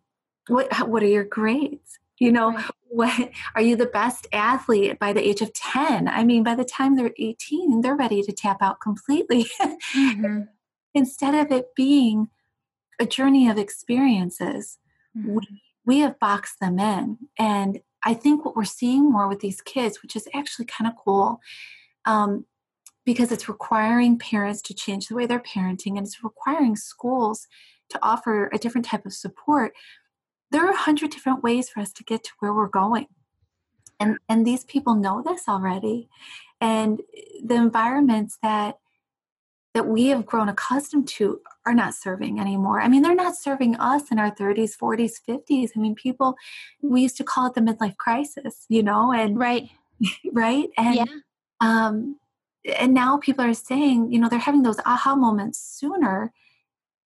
what 0.48 0.88
what 0.88 1.02
are 1.02 1.06
your 1.06 1.24
grades 1.24 1.98
you 2.18 2.30
know 2.32 2.52
right. 2.52 2.70
what 2.88 3.30
are 3.54 3.62
you 3.62 3.76
the 3.76 3.86
best 3.86 4.26
athlete 4.32 4.98
by 4.98 5.12
the 5.12 5.26
age 5.26 5.40
of 5.40 5.52
10 5.52 6.08
i 6.08 6.24
mean 6.24 6.42
by 6.42 6.54
the 6.54 6.64
time 6.64 6.96
they're 6.96 7.12
18 7.18 7.80
they're 7.80 7.96
ready 7.96 8.22
to 8.22 8.32
tap 8.32 8.58
out 8.60 8.80
completely 8.80 9.44
mm-hmm. 9.96 10.42
instead 10.94 11.34
of 11.34 11.52
it 11.52 11.74
being 11.74 12.28
a 13.00 13.06
journey 13.06 13.48
of 13.48 13.58
experiences 13.58 14.78
mm-hmm. 15.16 15.34
we, 15.34 15.62
we 15.84 15.98
have 16.00 16.18
boxed 16.18 16.60
them 16.60 16.78
in 16.78 17.18
and 17.38 17.80
i 18.04 18.12
think 18.12 18.44
what 18.44 18.56
we're 18.56 18.64
seeing 18.64 19.10
more 19.10 19.28
with 19.28 19.40
these 19.40 19.60
kids 19.60 20.02
which 20.02 20.16
is 20.16 20.28
actually 20.34 20.64
kind 20.64 20.90
of 20.90 20.96
cool 21.02 21.40
um, 22.06 22.46
because 23.04 23.32
it's 23.32 23.48
requiring 23.48 24.18
parents 24.18 24.62
to 24.62 24.74
change 24.74 25.08
the 25.08 25.14
way 25.14 25.26
they're 25.26 25.40
parenting 25.40 25.96
and 25.96 26.06
it's 26.06 26.22
requiring 26.22 26.76
schools 26.76 27.46
to 27.88 27.98
offer 28.02 28.48
a 28.52 28.58
different 28.58 28.84
type 28.84 29.04
of 29.06 29.12
support 29.12 29.72
there 30.52 30.66
are 30.66 30.72
a 30.72 30.76
hundred 30.76 31.10
different 31.10 31.42
ways 31.42 31.68
for 31.68 31.80
us 31.80 31.92
to 31.92 32.04
get 32.04 32.24
to 32.24 32.30
where 32.40 32.52
we're 32.52 32.68
going 32.68 33.06
and 33.98 34.18
and 34.28 34.46
these 34.46 34.64
people 34.64 34.94
know 34.94 35.22
this 35.22 35.44
already 35.48 36.08
and 36.60 37.00
the 37.44 37.54
environments 37.54 38.38
that 38.42 38.76
that 39.74 39.86
we 39.86 40.06
have 40.08 40.26
grown 40.26 40.48
accustomed 40.48 41.06
to 41.06 41.40
are 41.64 41.74
not 41.74 41.94
serving 41.94 42.40
anymore. 42.40 42.80
I 42.80 42.88
mean, 42.88 43.02
they're 43.02 43.14
not 43.14 43.36
serving 43.36 43.76
us 43.76 44.10
in 44.10 44.18
our 44.18 44.34
30s, 44.34 44.76
40s, 44.76 45.12
50s. 45.28 45.70
I 45.76 45.78
mean, 45.78 45.94
people 45.94 46.34
we 46.82 47.02
used 47.02 47.16
to 47.18 47.24
call 47.24 47.46
it 47.46 47.54
the 47.54 47.60
midlife 47.60 47.96
crisis, 47.96 48.66
you 48.68 48.82
know, 48.82 49.12
and 49.12 49.38
right, 49.38 49.68
right, 50.32 50.68
and 50.76 50.96
yeah. 50.96 51.04
Um, 51.60 52.18
and 52.78 52.92
now 52.92 53.18
people 53.18 53.44
are 53.44 53.54
saying, 53.54 54.12
you 54.12 54.18
know, 54.18 54.28
they're 54.28 54.38
having 54.38 54.62
those 54.62 54.80
aha 54.84 55.14
moments 55.14 55.58
sooner. 55.58 56.32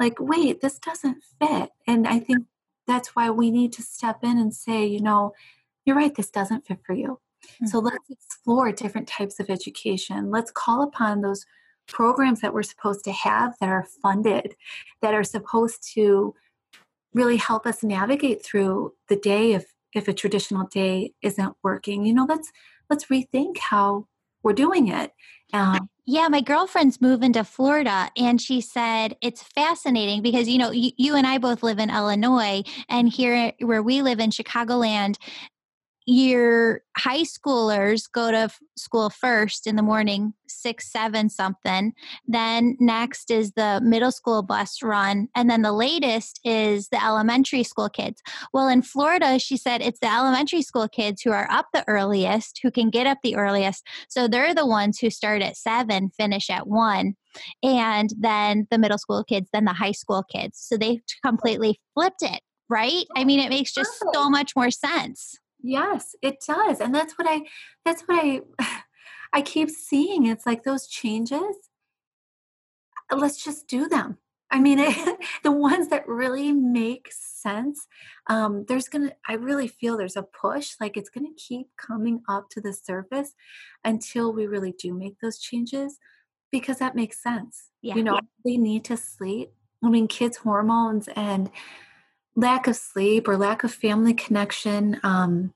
Like, 0.01 0.19
wait, 0.19 0.61
this 0.61 0.79
doesn't 0.79 1.23
fit, 1.41 1.71
and 1.87 2.07
I 2.07 2.19
think 2.19 2.47
that's 2.87 3.15
why 3.17 3.31
we 3.31 3.51
need 3.51 3.73
to 3.75 3.83
step 3.83 4.19
in 4.23 4.39
and 4.39 4.55
say, 4.55 4.85
you 4.85 5.01
know, 5.01 5.33
you're 5.85 5.97
right, 5.97 6.15
this 6.15 6.31
doesn't 6.31 6.67
fit 6.67 6.79
for 6.85 6.95
you. 6.95 7.21
Mm-hmm. 7.45 7.67
So 7.67 7.79
let's 7.79 8.11
explore 8.11 8.73
different 8.73 9.09
types 9.09 9.41
of 9.41 9.51
education. 9.51 10.31
Let's 10.31 10.51
call 10.51 10.83
upon 10.83 11.21
those 11.21 11.47
programs 11.87 12.41
that 12.41 12.55
we're 12.55 12.63
supposed 12.63 13.05
to 13.05 13.13
have 13.13 13.55
that 13.61 13.69
are 13.69 13.87
funded, 14.03 14.55
that 15.03 15.15
are 15.15 15.25
supposed 15.25 15.87
to 15.95 16.35
really 17.13 17.37
help 17.37 17.67
us 17.67 17.83
navigate 17.83 18.45
through 18.45 18.93
the 19.09 19.17
day 19.17 19.53
if 19.53 19.73
if 19.95 20.09
a 20.09 20.13
traditional 20.13 20.67
day 20.67 21.13
isn't 21.23 21.55
working. 21.63 22.05
You 22.05 22.15
know, 22.15 22.27
let's 22.29 22.51
let's 22.91 23.07
rethink 23.07 23.59
how 23.59 24.07
we're 24.45 24.53
doing 24.53 24.89
it. 24.89 25.11
Um, 25.53 25.89
yeah, 26.07 26.29
my 26.29 26.43
girlfriend's 26.43 27.01
moving 27.01 27.33
to 27.33 27.45
Florida, 27.45 28.11
and 28.17 28.41
she 28.41 28.61
said 28.61 29.17
it's 29.23 29.43
fascinating 29.43 30.21
because 30.21 30.49
you 30.49 30.59
know 30.59 30.71
you, 30.71 30.91
you 30.97 31.17
and 31.17 31.27
I 31.27 31.39
both 31.39 31.63
live 31.63 31.79
in 31.79 31.91
Illinois, 31.91 32.63
and 32.89 33.09
here 33.09 33.53
where 33.61 33.83
we 33.83 34.03
live 34.03 34.21
in 34.21 34.31
Chicagoland, 34.31 35.17
your 36.07 36.83
high 36.97 37.23
schoolers 37.23 38.11
go 38.11 38.31
to 38.31 38.51
school 38.77 39.09
first 39.09 39.67
in 39.67 39.77
the 39.77 39.83
morning, 39.83 40.35
six, 40.47 40.91
seven 40.91 41.29
something. 41.31 41.93
Then 42.27 42.77
next 42.79 43.31
is 43.31 43.53
the 43.53 43.81
middle 43.83 44.13
school 44.13 44.43
bus 44.43 44.83
run. 44.83 45.29
And 45.35 45.49
then 45.49 45.63
the 45.63 45.73
latest 45.73 46.41
is 46.45 46.89
the 46.89 47.03
elementary 47.03 47.63
school 47.63 47.89
kids. 47.89 48.21
Well, 48.53 48.69
in 48.69 48.83
Florida, 48.83 49.39
she 49.39 49.57
said 49.57 49.81
it's 49.81 50.01
the 50.01 50.13
elementary 50.13 50.63
school 50.63 50.89
kids 50.89 51.23
who 51.23 51.33
are 51.33 51.51
up 51.51 51.67
the 51.73 51.85
earliest, 51.89 52.61
who 52.63 52.71
can 52.71 52.91
get 52.91 53.07
up 53.07 53.19
the 53.23 53.37
earliest. 53.37 53.87
So 54.09 54.29
they're 54.29 54.55
the 54.55 54.67
ones 54.67 54.99
who 54.99 55.11
start 55.11 55.43
at 55.43 55.57
seven, 55.57 56.11
finish 56.11 56.51
at 56.51 56.67
one. 56.67 57.15
And 57.63 58.11
then 58.19 58.67
the 58.71 58.79
middle 58.79 58.99
school 58.99 59.25
kids, 59.25 59.49
then 59.53 59.65
the 59.65 59.73
high 59.73 59.93
school 59.93 60.23
kids. 60.23 60.59
So 60.61 60.77
they 60.77 61.01
completely 61.25 61.81
flipped 61.95 62.23
it, 62.23 62.41
right? 62.69 63.05
I 63.17 63.25
mean, 63.25 63.41
it 63.41 63.49
makes 63.49 63.73
just 63.73 64.05
so 64.13 64.29
much 64.29 64.53
more 64.55 64.71
sense. 64.71 65.39
Yes, 65.67 66.15
it 66.23 66.45
does. 66.47 66.81
And 66.81 66.95
that's 66.95 67.19
what 67.19 67.27
I 67.29 67.43
that's 67.85 68.03
what 68.03 68.23
I 68.23 68.43
I 69.33 69.43
keep 69.43 69.71
seeing. 69.71 70.27
It's 70.27 70.47
like 70.47 70.63
those 70.63 70.87
changes 70.87 71.57
let's 73.13 73.43
just 73.43 73.69
do 73.69 73.89
them. 73.89 74.19
I 74.51 74.61
mean, 74.61 74.79
it, 74.79 75.19
the 75.43 75.53
ones 75.53 75.89
that 75.89 76.07
really 76.07 76.53
make 76.53 77.09
sense. 77.11 77.87
Um, 78.29 78.65
there's 78.69 78.89
gonna, 78.89 79.13
I 79.29 79.35
really 79.35 79.69
feel 79.69 79.97
there's 79.97 80.17
a 80.17 80.23
push, 80.23 80.75
like 80.81 80.97
it's 80.97 81.11
gonna 81.11 81.35
keep 81.37 81.69
coming 81.77 82.23
up 82.29 82.51
to 82.51 82.61
the 82.61 82.73
surface 82.73 83.35
until 83.85 84.33
we 84.33 84.47
really 84.47 84.73
do 84.73 84.95
make 84.95 85.19
those 85.21 85.39
changes, 85.39 85.99
because 86.53 86.79
that 86.79 86.95
makes 86.95 87.23
sense. 87.23 87.71
Yeah. 87.83 87.97
You 87.97 88.05
know, 88.05 88.15
yeah. 88.15 88.21
they 88.45 88.57
need 88.57 88.85
to 88.87 88.97
sleep. 88.97 89.51
I 89.83 89.89
mean, 89.91 90.09
kids' 90.09 90.39
hormones 90.39 91.09
and 91.09 91.51
lack 92.37 92.67
of 92.67 92.77
sleep 92.77 93.29
or 93.29 93.37
lack 93.37 93.65
of 93.65 93.73
family 93.73 94.15
connection 94.15 95.01
um, 95.03 95.53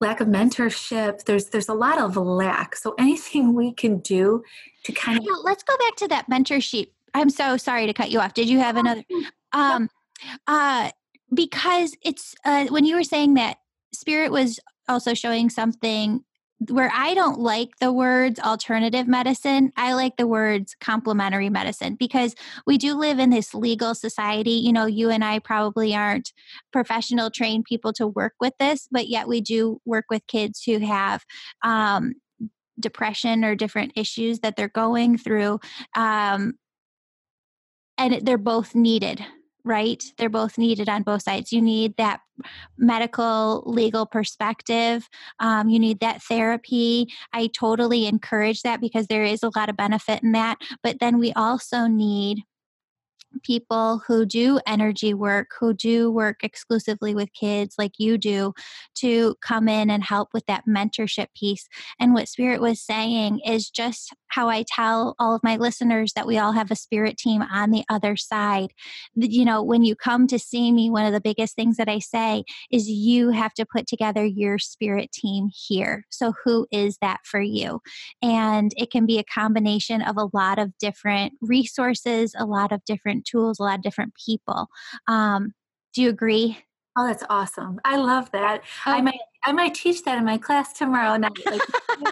lack 0.00 0.20
of 0.20 0.28
mentorship 0.28 1.24
there's 1.24 1.46
there's 1.46 1.68
a 1.68 1.74
lot 1.74 2.00
of 2.00 2.16
lack. 2.16 2.74
So 2.74 2.94
anything 2.98 3.54
we 3.54 3.72
can 3.72 3.98
do 3.98 4.42
to 4.84 4.92
kind 4.92 5.18
of 5.18 5.24
let's 5.42 5.62
go 5.62 5.76
back 5.78 5.96
to 5.96 6.08
that 6.08 6.28
mentorship. 6.30 6.88
I'm 7.12 7.30
so 7.30 7.56
sorry 7.56 7.86
to 7.86 7.92
cut 7.92 8.10
you 8.10 8.20
off. 8.20 8.34
Did 8.34 8.48
you 8.48 8.58
have 8.58 8.76
another? 8.76 9.04
um 9.52 9.88
uh 10.46 10.90
because 11.34 11.94
it's 12.02 12.34
uh 12.44 12.66
when 12.66 12.84
you 12.84 12.96
were 12.96 13.04
saying 13.04 13.34
that 13.34 13.58
spirit 13.92 14.32
was 14.32 14.58
also 14.88 15.14
showing 15.14 15.50
something 15.50 16.24
where 16.68 16.90
I 16.94 17.14
don't 17.14 17.40
like 17.40 17.78
the 17.80 17.92
words 17.92 18.38
alternative 18.38 19.08
medicine, 19.08 19.72
I 19.76 19.94
like 19.94 20.16
the 20.16 20.26
words 20.26 20.76
complementary 20.78 21.48
medicine 21.48 21.94
because 21.94 22.34
we 22.66 22.76
do 22.76 22.94
live 22.94 23.18
in 23.18 23.30
this 23.30 23.54
legal 23.54 23.94
society. 23.94 24.52
You 24.52 24.72
know, 24.72 24.84
you 24.84 25.08
and 25.08 25.24
I 25.24 25.38
probably 25.38 25.94
aren't 25.94 26.32
professional 26.72 27.30
trained 27.30 27.64
people 27.64 27.92
to 27.94 28.06
work 28.06 28.34
with 28.40 28.52
this, 28.58 28.88
but 28.90 29.08
yet 29.08 29.26
we 29.26 29.40
do 29.40 29.80
work 29.86 30.04
with 30.10 30.26
kids 30.26 30.62
who 30.62 30.78
have 30.80 31.24
um, 31.62 32.12
depression 32.78 33.44
or 33.44 33.54
different 33.54 33.92
issues 33.96 34.40
that 34.40 34.56
they're 34.56 34.68
going 34.68 35.16
through. 35.16 35.60
Um, 35.96 36.54
and 37.96 38.26
they're 38.26 38.38
both 38.38 38.74
needed 38.74 39.24
right? 39.64 40.02
They're 40.16 40.28
both 40.28 40.58
needed 40.58 40.88
on 40.88 41.02
both 41.02 41.22
sides. 41.22 41.52
You 41.52 41.62
need 41.62 41.96
that 41.96 42.20
medical, 42.78 43.62
legal 43.66 44.06
perspective. 44.06 45.08
Um, 45.38 45.68
you 45.68 45.78
need 45.78 46.00
that 46.00 46.22
therapy. 46.22 47.12
I 47.32 47.48
totally 47.48 48.06
encourage 48.06 48.62
that 48.62 48.80
because 48.80 49.06
there 49.06 49.24
is 49.24 49.42
a 49.42 49.50
lot 49.56 49.68
of 49.68 49.76
benefit 49.76 50.22
in 50.22 50.32
that. 50.32 50.58
But 50.82 51.00
then 51.00 51.18
we 51.18 51.32
also 51.34 51.86
need 51.86 52.44
people 53.42 54.02
who 54.06 54.26
do 54.26 54.60
energy 54.66 55.14
work, 55.14 55.48
who 55.58 55.72
do 55.72 56.10
work 56.10 56.42
exclusively 56.42 57.14
with 57.14 57.32
kids 57.32 57.74
like 57.78 57.92
you 57.98 58.18
do, 58.18 58.52
to 58.96 59.36
come 59.42 59.68
in 59.68 59.90
and 59.90 60.04
help 60.04 60.30
with 60.32 60.46
that 60.46 60.64
mentorship 60.68 61.28
piece. 61.34 61.68
And 61.98 62.14
what 62.14 62.28
Spirit 62.28 62.60
was 62.60 62.80
saying 62.80 63.40
is 63.46 63.70
just 63.70 64.14
how 64.30 64.48
I 64.48 64.64
tell 64.66 65.14
all 65.18 65.34
of 65.34 65.42
my 65.42 65.56
listeners 65.56 66.12
that 66.14 66.26
we 66.26 66.38
all 66.38 66.52
have 66.52 66.70
a 66.70 66.76
spirit 66.76 67.16
team 67.16 67.42
on 67.42 67.70
the 67.70 67.84
other 67.88 68.16
side. 68.16 68.72
You 69.14 69.44
know, 69.44 69.62
when 69.62 69.82
you 69.82 69.94
come 69.94 70.26
to 70.28 70.38
see 70.38 70.72
me, 70.72 70.88
one 70.88 71.04
of 71.04 71.12
the 71.12 71.20
biggest 71.20 71.56
things 71.56 71.76
that 71.76 71.88
I 71.88 71.98
say 71.98 72.44
is 72.70 72.88
you 72.88 73.30
have 73.30 73.54
to 73.54 73.66
put 73.66 73.86
together 73.86 74.24
your 74.24 74.58
spirit 74.58 75.12
team 75.12 75.48
here. 75.52 76.06
So, 76.10 76.32
who 76.44 76.66
is 76.70 76.98
that 77.00 77.20
for 77.24 77.40
you? 77.40 77.80
And 78.22 78.72
it 78.76 78.90
can 78.90 79.06
be 79.06 79.18
a 79.18 79.24
combination 79.24 80.02
of 80.02 80.16
a 80.16 80.28
lot 80.32 80.58
of 80.58 80.76
different 80.78 81.34
resources, 81.40 82.34
a 82.38 82.46
lot 82.46 82.72
of 82.72 82.84
different 82.84 83.19
tools, 83.24 83.58
a 83.58 83.62
lot 83.62 83.78
of 83.78 83.82
different 83.82 84.14
people. 84.14 84.68
Um, 85.06 85.54
do 85.94 86.02
you 86.02 86.08
agree? 86.08 86.58
Oh, 86.96 87.06
that's 87.06 87.24
awesome. 87.30 87.80
I 87.84 87.96
love 87.96 88.30
that. 88.32 88.62
I 88.84 89.00
might 89.00 89.20
I 89.44 89.52
might 89.52 89.74
teach 89.74 90.02
that 90.04 90.18
in 90.18 90.24
my 90.24 90.38
class 90.38 90.72
tomorrow 90.72 91.16
night. 91.16 91.32
Like, 91.46 91.62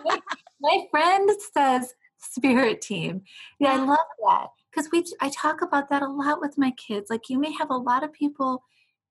my, 0.05 0.19
my 0.61 0.87
friend 0.91 1.31
says 1.55 1.95
spirit 2.19 2.81
team. 2.81 3.23
Yeah, 3.59 3.73
I 3.73 3.85
love 3.85 3.99
that. 4.27 4.47
Because 4.71 4.91
we 4.93 5.05
I 5.21 5.31
talk 5.31 5.63
about 5.63 5.89
that 5.91 6.03
a 6.03 6.09
lot 6.09 6.41
with 6.41 6.57
my 6.57 6.73
kids. 6.73 7.11
Like 7.11 7.29
you 7.29 7.39
may 7.39 7.53
have 7.53 7.71
a 7.71 7.77
lot 7.77 8.05
of 8.05 8.13
people 8.13 8.63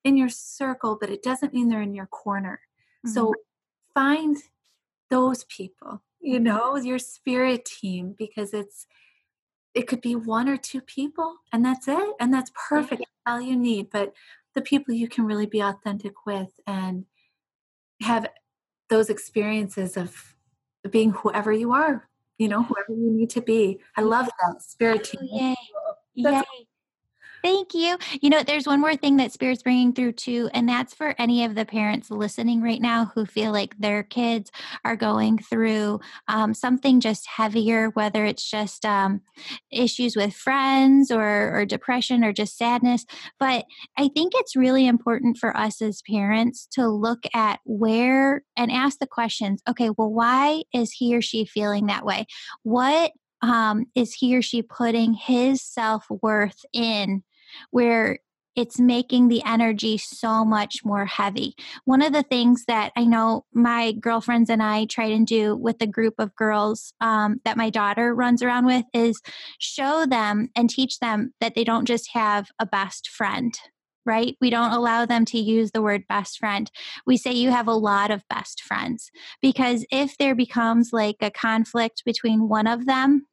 in 0.03 0.17
your 0.17 0.29
circle, 0.29 0.97
but 0.99 1.09
it 1.09 1.21
doesn't 1.21 1.53
mean 1.53 1.69
they're 1.69 1.81
in 1.81 1.93
your 1.93 2.07
corner. 2.07 2.61
Mm-hmm. 3.05 3.13
So 3.13 3.33
find 3.93 4.37
those 5.09 5.43
people, 5.45 6.01
you 6.19 6.39
know, 6.39 6.75
your 6.77 6.99
spirit 6.99 7.65
team 7.65 8.15
because 8.17 8.53
it's 8.53 8.87
it 9.77 9.85
could 9.85 10.01
be 10.01 10.15
one 10.15 10.49
or 10.49 10.57
two 10.57 10.81
people 10.81 11.35
and 11.53 11.63
that's 11.63 11.87
it 11.87 12.13
and 12.19 12.33
that's 12.33 12.51
perfect 12.67 13.01
yeah. 13.01 13.33
all 13.33 13.39
you 13.39 13.55
need 13.55 13.89
but 13.91 14.11
the 14.55 14.61
people 14.61 14.91
you 14.91 15.07
can 15.07 15.23
really 15.23 15.45
be 15.45 15.59
authentic 15.59 16.25
with 16.25 16.59
and 16.65 17.05
have 18.01 18.27
those 18.89 19.11
experiences 19.11 19.95
of 19.95 20.35
being 20.89 21.11
whoever 21.11 21.51
you 21.51 21.73
are 21.73 22.09
you 22.39 22.47
know 22.47 22.63
whoever 22.63 22.89
you 22.89 23.11
need 23.11 23.29
to 23.29 23.41
be 23.41 23.79
i 23.95 24.01
mm. 24.01 24.09
love 24.09 24.25
that 24.25 24.63
spirit 24.63 25.03
team 25.03 25.19
oh, 25.31 25.37
yay. 25.37 25.55
yay. 26.15 26.41
Thank 27.43 27.73
you. 27.73 27.97
You 28.19 28.29
know, 28.29 28.41
there's 28.43 28.65
one 28.65 28.81
more 28.81 28.95
thing 28.95 29.17
that 29.17 29.31
Spirit's 29.31 29.61
bringing 29.61 29.93
through 29.93 30.13
too, 30.13 30.49
and 30.53 30.67
that's 30.67 30.93
for 30.93 31.15
any 31.19 31.45
of 31.45 31.55
the 31.55 31.65
parents 31.65 32.09
listening 32.09 32.61
right 32.61 32.81
now 32.81 33.11
who 33.13 33.25
feel 33.25 33.51
like 33.51 33.77
their 33.77 34.03
kids 34.03 34.51
are 34.83 34.95
going 34.95 35.37
through 35.37 35.99
um, 36.27 36.53
something 36.53 36.99
just 36.99 37.27
heavier, 37.27 37.89
whether 37.91 38.25
it's 38.25 38.49
just 38.49 38.85
um, 38.85 39.21
issues 39.71 40.15
with 40.15 40.33
friends 40.33 41.11
or, 41.11 41.55
or 41.55 41.65
depression 41.65 42.23
or 42.23 42.33
just 42.33 42.57
sadness. 42.57 43.05
But 43.39 43.65
I 43.97 44.09
think 44.09 44.33
it's 44.35 44.55
really 44.55 44.87
important 44.87 45.37
for 45.37 45.55
us 45.55 45.81
as 45.81 46.01
parents 46.09 46.67
to 46.71 46.87
look 46.89 47.23
at 47.33 47.59
where 47.65 48.43
and 48.57 48.71
ask 48.71 48.97
the 48.99 49.07
questions 49.07 49.61
okay, 49.69 49.91
well, 49.91 50.11
why 50.11 50.63
is 50.73 50.91
he 50.91 51.15
or 51.15 51.21
she 51.21 51.45
feeling 51.45 51.85
that 51.85 52.03
way? 52.05 52.25
What 52.63 53.11
um, 53.41 53.85
is 53.95 54.13
he 54.13 54.35
or 54.35 54.41
she 54.41 54.61
putting 54.61 55.13
his 55.13 55.61
self 55.61 56.05
worth 56.09 56.65
in 56.73 57.23
where 57.71 58.19
it's 58.57 58.79
making 58.79 59.27
the 59.27 59.43
energy 59.45 59.99
so 59.99 60.43
much 60.43 60.83
more 60.83 61.05
heavy. 61.05 61.55
One 61.85 62.01
of 62.01 62.11
the 62.11 62.23
things 62.23 62.65
that 62.67 62.91
I 62.97 63.05
know 63.05 63.45
my 63.53 63.91
girlfriends 63.91 64.49
and 64.49 64.63
I 64.63 64.85
try 64.85 65.05
and 65.05 65.27
do 65.27 65.55
with 65.55 65.77
the 65.77 65.85
group 65.85 66.15
of 66.17 66.35
girls 66.35 66.91
um, 66.99 67.39
that 67.45 67.55
my 67.55 67.69
daughter 67.69 68.15
runs 68.15 68.41
around 68.41 68.65
with 68.65 68.85
is 68.95 69.21
show 69.59 70.07
them 70.07 70.49
and 70.55 70.71
teach 70.71 70.97
them 70.97 71.33
that 71.39 71.53
they 71.53 71.63
don't 71.63 71.85
just 71.85 72.09
have 72.13 72.49
a 72.57 72.65
best 72.65 73.07
friend. 73.07 73.53
Right? 74.07 74.37
We 74.41 74.49
don't 74.49 74.71
allow 74.71 75.05
them 75.05 75.25
to 75.25 75.37
use 75.37 75.71
the 75.71 75.81
word 75.81 76.07
best 76.07 76.39
friend. 76.39 76.71
We 77.05 77.17
say 77.17 77.33
you 77.33 77.51
have 77.51 77.67
a 77.67 77.73
lot 77.73 78.09
of 78.09 78.27
best 78.29 78.61
friends 78.61 79.11
because 79.41 79.85
if 79.91 80.17
there 80.17 80.33
becomes 80.33 80.89
like 80.93 81.17
a 81.21 81.29
conflict 81.29 82.03
between 82.05 82.47
one 82.47 82.67
of 82.67 82.85
them, 82.85 83.27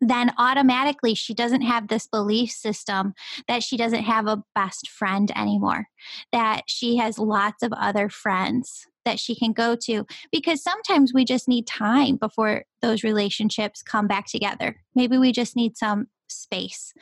then 0.00 0.32
automatically 0.38 1.14
she 1.14 1.34
doesn't 1.34 1.62
have 1.62 1.88
this 1.88 2.06
belief 2.06 2.50
system 2.50 3.14
that 3.48 3.62
she 3.62 3.76
doesn't 3.76 4.02
have 4.04 4.26
a 4.26 4.42
best 4.54 4.88
friend 4.90 5.32
anymore, 5.36 5.86
that 6.32 6.64
she 6.66 6.96
has 6.96 7.18
lots 7.18 7.62
of 7.62 7.72
other 7.72 8.08
friends 8.08 8.86
that 9.04 9.20
she 9.20 9.34
can 9.34 9.52
go 9.52 9.76
to 9.76 10.06
because 10.32 10.62
sometimes 10.62 11.12
we 11.14 11.24
just 11.24 11.48
need 11.48 11.66
time 11.66 12.16
before 12.16 12.64
those 12.82 13.02
relationships 13.04 13.82
come 13.82 14.06
back 14.06 14.26
together. 14.26 14.76
Maybe 14.94 15.18
we 15.18 15.32
just 15.32 15.56
need 15.56 15.76
some 15.76 16.06
space. 16.28 16.92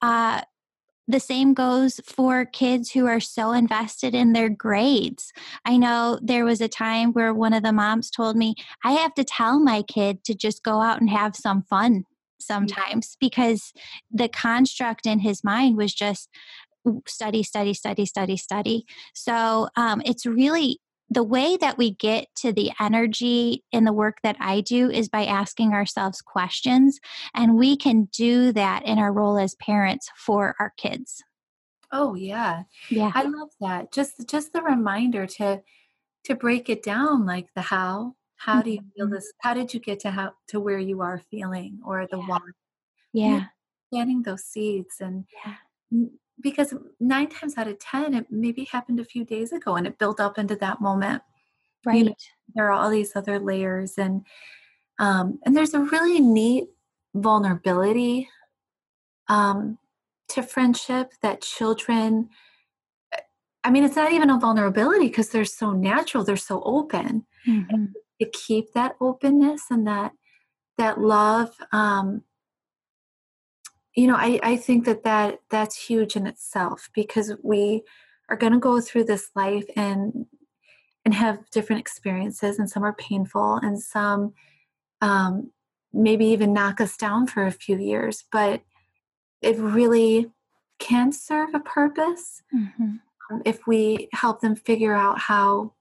Uh, 0.00 0.42
the 1.08 1.20
same 1.20 1.54
goes 1.54 2.00
for 2.04 2.44
kids 2.44 2.90
who 2.92 3.06
are 3.06 3.20
so 3.20 3.52
invested 3.52 4.14
in 4.14 4.32
their 4.32 4.48
grades. 4.48 5.32
I 5.64 5.76
know 5.76 6.18
there 6.22 6.44
was 6.44 6.60
a 6.60 6.68
time 6.68 7.12
where 7.12 7.34
one 7.34 7.52
of 7.52 7.62
the 7.62 7.72
moms 7.72 8.10
told 8.10 8.36
me, 8.36 8.54
I 8.84 8.92
have 8.92 9.14
to 9.14 9.24
tell 9.24 9.60
my 9.60 9.82
kid 9.82 10.24
to 10.24 10.34
just 10.34 10.62
go 10.62 10.80
out 10.80 11.00
and 11.00 11.10
have 11.10 11.36
some 11.36 11.62
fun 11.62 12.04
sometimes 12.40 13.16
because 13.20 13.72
the 14.10 14.28
construct 14.28 15.06
in 15.06 15.20
his 15.20 15.44
mind 15.44 15.76
was 15.76 15.94
just 15.94 16.28
study, 17.06 17.42
study, 17.42 17.74
study, 17.74 18.04
study, 18.06 18.36
study. 18.36 18.86
So 19.14 19.68
um, 19.76 20.02
it's 20.04 20.26
really 20.26 20.80
the 21.14 21.22
way 21.22 21.56
that 21.56 21.78
we 21.78 21.92
get 21.92 22.28
to 22.36 22.52
the 22.52 22.70
energy 22.80 23.64
in 23.72 23.84
the 23.84 23.92
work 23.92 24.18
that 24.22 24.36
I 24.40 24.60
do 24.60 24.90
is 24.90 25.08
by 25.08 25.24
asking 25.24 25.72
ourselves 25.72 26.20
questions. 26.20 27.00
And 27.34 27.56
we 27.56 27.76
can 27.76 28.04
do 28.12 28.52
that 28.52 28.84
in 28.84 28.98
our 28.98 29.12
role 29.12 29.38
as 29.38 29.54
parents 29.56 30.10
for 30.16 30.54
our 30.58 30.72
kids. 30.76 31.22
Oh 31.90 32.14
yeah. 32.14 32.62
Yeah. 32.88 33.12
I 33.14 33.24
love 33.24 33.50
that. 33.60 33.92
Just 33.92 34.28
just 34.28 34.52
the 34.52 34.62
reminder 34.62 35.26
to 35.26 35.62
to 36.24 36.34
break 36.34 36.68
it 36.68 36.82
down 36.82 37.26
like 37.26 37.48
the 37.54 37.62
how, 37.62 38.14
how 38.36 38.62
do 38.62 38.70
you 38.70 38.80
feel 38.96 39.06
mm-hmm. 39.06 39.14
this 39.14 39.32
how 39.40 39.54
did 39.54 39.74
you 39.74 39.80
get 39.80 40.00
to 40.00 40.10
how 40.10 40.32
to 40.48 40.60
where 40.60 40.78
you 40.78 41.00
are 41.00 41.20
feeling 41.30 41.80
or 41.84 42.06
the 42.10 42.18
yeah. 42.18 42.26
why 42.26 42.38
yeah 43.12 43.44
planting 43.90 44.22
those 44.22 44.44
seeds 44.44 44.96
and 45.00 45.24
yeah. 45.44 46.06
Because 46.42 46.74
nine 47.00 47.28
times 47.28 47.56
out 47.56 47.68
of 47.68 47.78
ten 47.78 48.14
it 48.14 48.26
maybe 48.30 48.64
happened 48.64 49.00
a 49.00 49.04
few 49.04 49.24
days 49.24 49.52
ago 49.52 49.76
and 49.76 49.86
it 49.86 49.98
built 49.98 50.20
up 50.20 50.38
into 50.38 50.56
that 50.56 50.80
moment. 50.80 51.22
Right 51.84 51.98
you 51.98 52.04
know, 52.04 52.14
there 52.54 52.66
are 52.66 52.72
all 52.72 52.90
these 52.90 53.16
other 53.16 53.38
layers 53.38 53.98
and 53.98 54.24
um 54.98 55.38
and 55.44 55.56
there's 55.56 55.74
a 55.74 55.80
really 55.80 56.20
neat 56.20 56.68
vulnerability 57.14 58.28
um 59.28 59.78
to 60.28 60.42
friendship 60.42 61.12
that 61.22 61.42
children 61.42 62.28
I 63.64 63.70
mean, 63.70 63.84
it's 63.84 63.94
not 63.94 64.12
even 64.12 64.28
a 64.28 64.40
vulnerability 64.40 65.06
because 65.06 65.28
they're 65.28 65.44
so 65.44 65.70
natural, 65.70 66.24
they're 66.24 66.36
so 66.36 66.62
open. 66.64 67.26
Mm-hmm. 67.46 67.86
to 68.20 68.30
keep 68.30 68.72
that 68.72 68.94
openness 69.00 69.62
and 69.68 69.84
that 69.88 70.12
that 70.78 71.00
love 71.00 71.50
um, 71.72 72.22
you 73.94 74.06
know 74.06 74.16
I, 74.16 74.38
I 74.42 74.56
think 74.56 74.84
that, 74.86 75.04
that 75.04 75.40
that's 75.50 75.86
huge 75.86 76.16
in 76.16 76.26
itself 76.26 76.90
because 76.94 77.32
we 77.42 77.82
are 78.28 78.36
going 78.36 78.52
to 78.52 78.58
go 78.58 78.80
through 78.80 79.04
this 79.04 79.30
life 79.34 79.64
and 79.76 80.26
and 81.04 81.14
have 81.14 81.50
different 81.50 81.80
experiences 81.80 82.58
and 82.58 82.70
some 82.70 82.84
are 82.84 82.94
painful 82.94 83.56
and 83.56 83.80
some 83.80 84.34
um, 85.00 85.50
maybe 85.92 86.26
even 86.26 86.52
knock 86.52 86.80
us 86.80 86.96
down 86.96 87.26
for 87.26 87.46
a 87.46 87.52
few 87.52 87.78
years 87.78 88.24
but 88.32 88.62
it 89.40 89.58
really 89.58 90.30
can 90.78 91.12
serve 91.12 91.54
a 91.54 91.60
purpose 91.60 92.42
mm-hmm. 92.54 92.96
um, 93.30 93.42
if 93.44 93.66
we 93.66 94.08
help 94.12 94.40
them 94.40 94.56
figure 94.56 94.94
out 94.94 95.18
how 95.18 95.72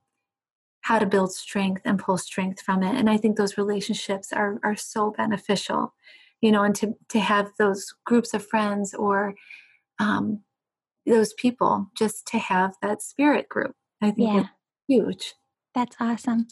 how 0.81 0.97
to 0.97 1.05
build 1.05 1.31
strength 1.31 1.83
and 1.85 1.99
pull 1.99 2.17
strength 2.17 2.61
from 2.61 2.83
it 2.83 2.95
and 2.95 3.09
i 3.09 3.15
think 3.15 3.37
those 3.37 3.57
relationships 3.57 4.33
are 4.33 4.59
are 4.63 4.75
so 4.75 5.11
beneficial 5.11 5.93
you 6.41 6.51
know 6.51 6.63
and 6.63 6.75
to 6.75 6.93
to 7.09 7.19
have 7.19 7.49
those 7.57 7.93
groups 8.05 8.33
of 8.33 8.45
friends 8.45 8.93
or 8.93 9.33
um, 9.99 10.41
those 11.05 11.33
people 11.33 11.87
just 11.97 12.27
to 12.27 12.37
have 12.37 12.73
that 12.81 13.01
spirit 13.01 13.47
group 13.49 13.75
i 14.01 14.11
think 14.11 14.33
yeah. 14.33 14.47
huge 14.87 15.33
that's 15.73 15.95
awesome. 16.01 16.47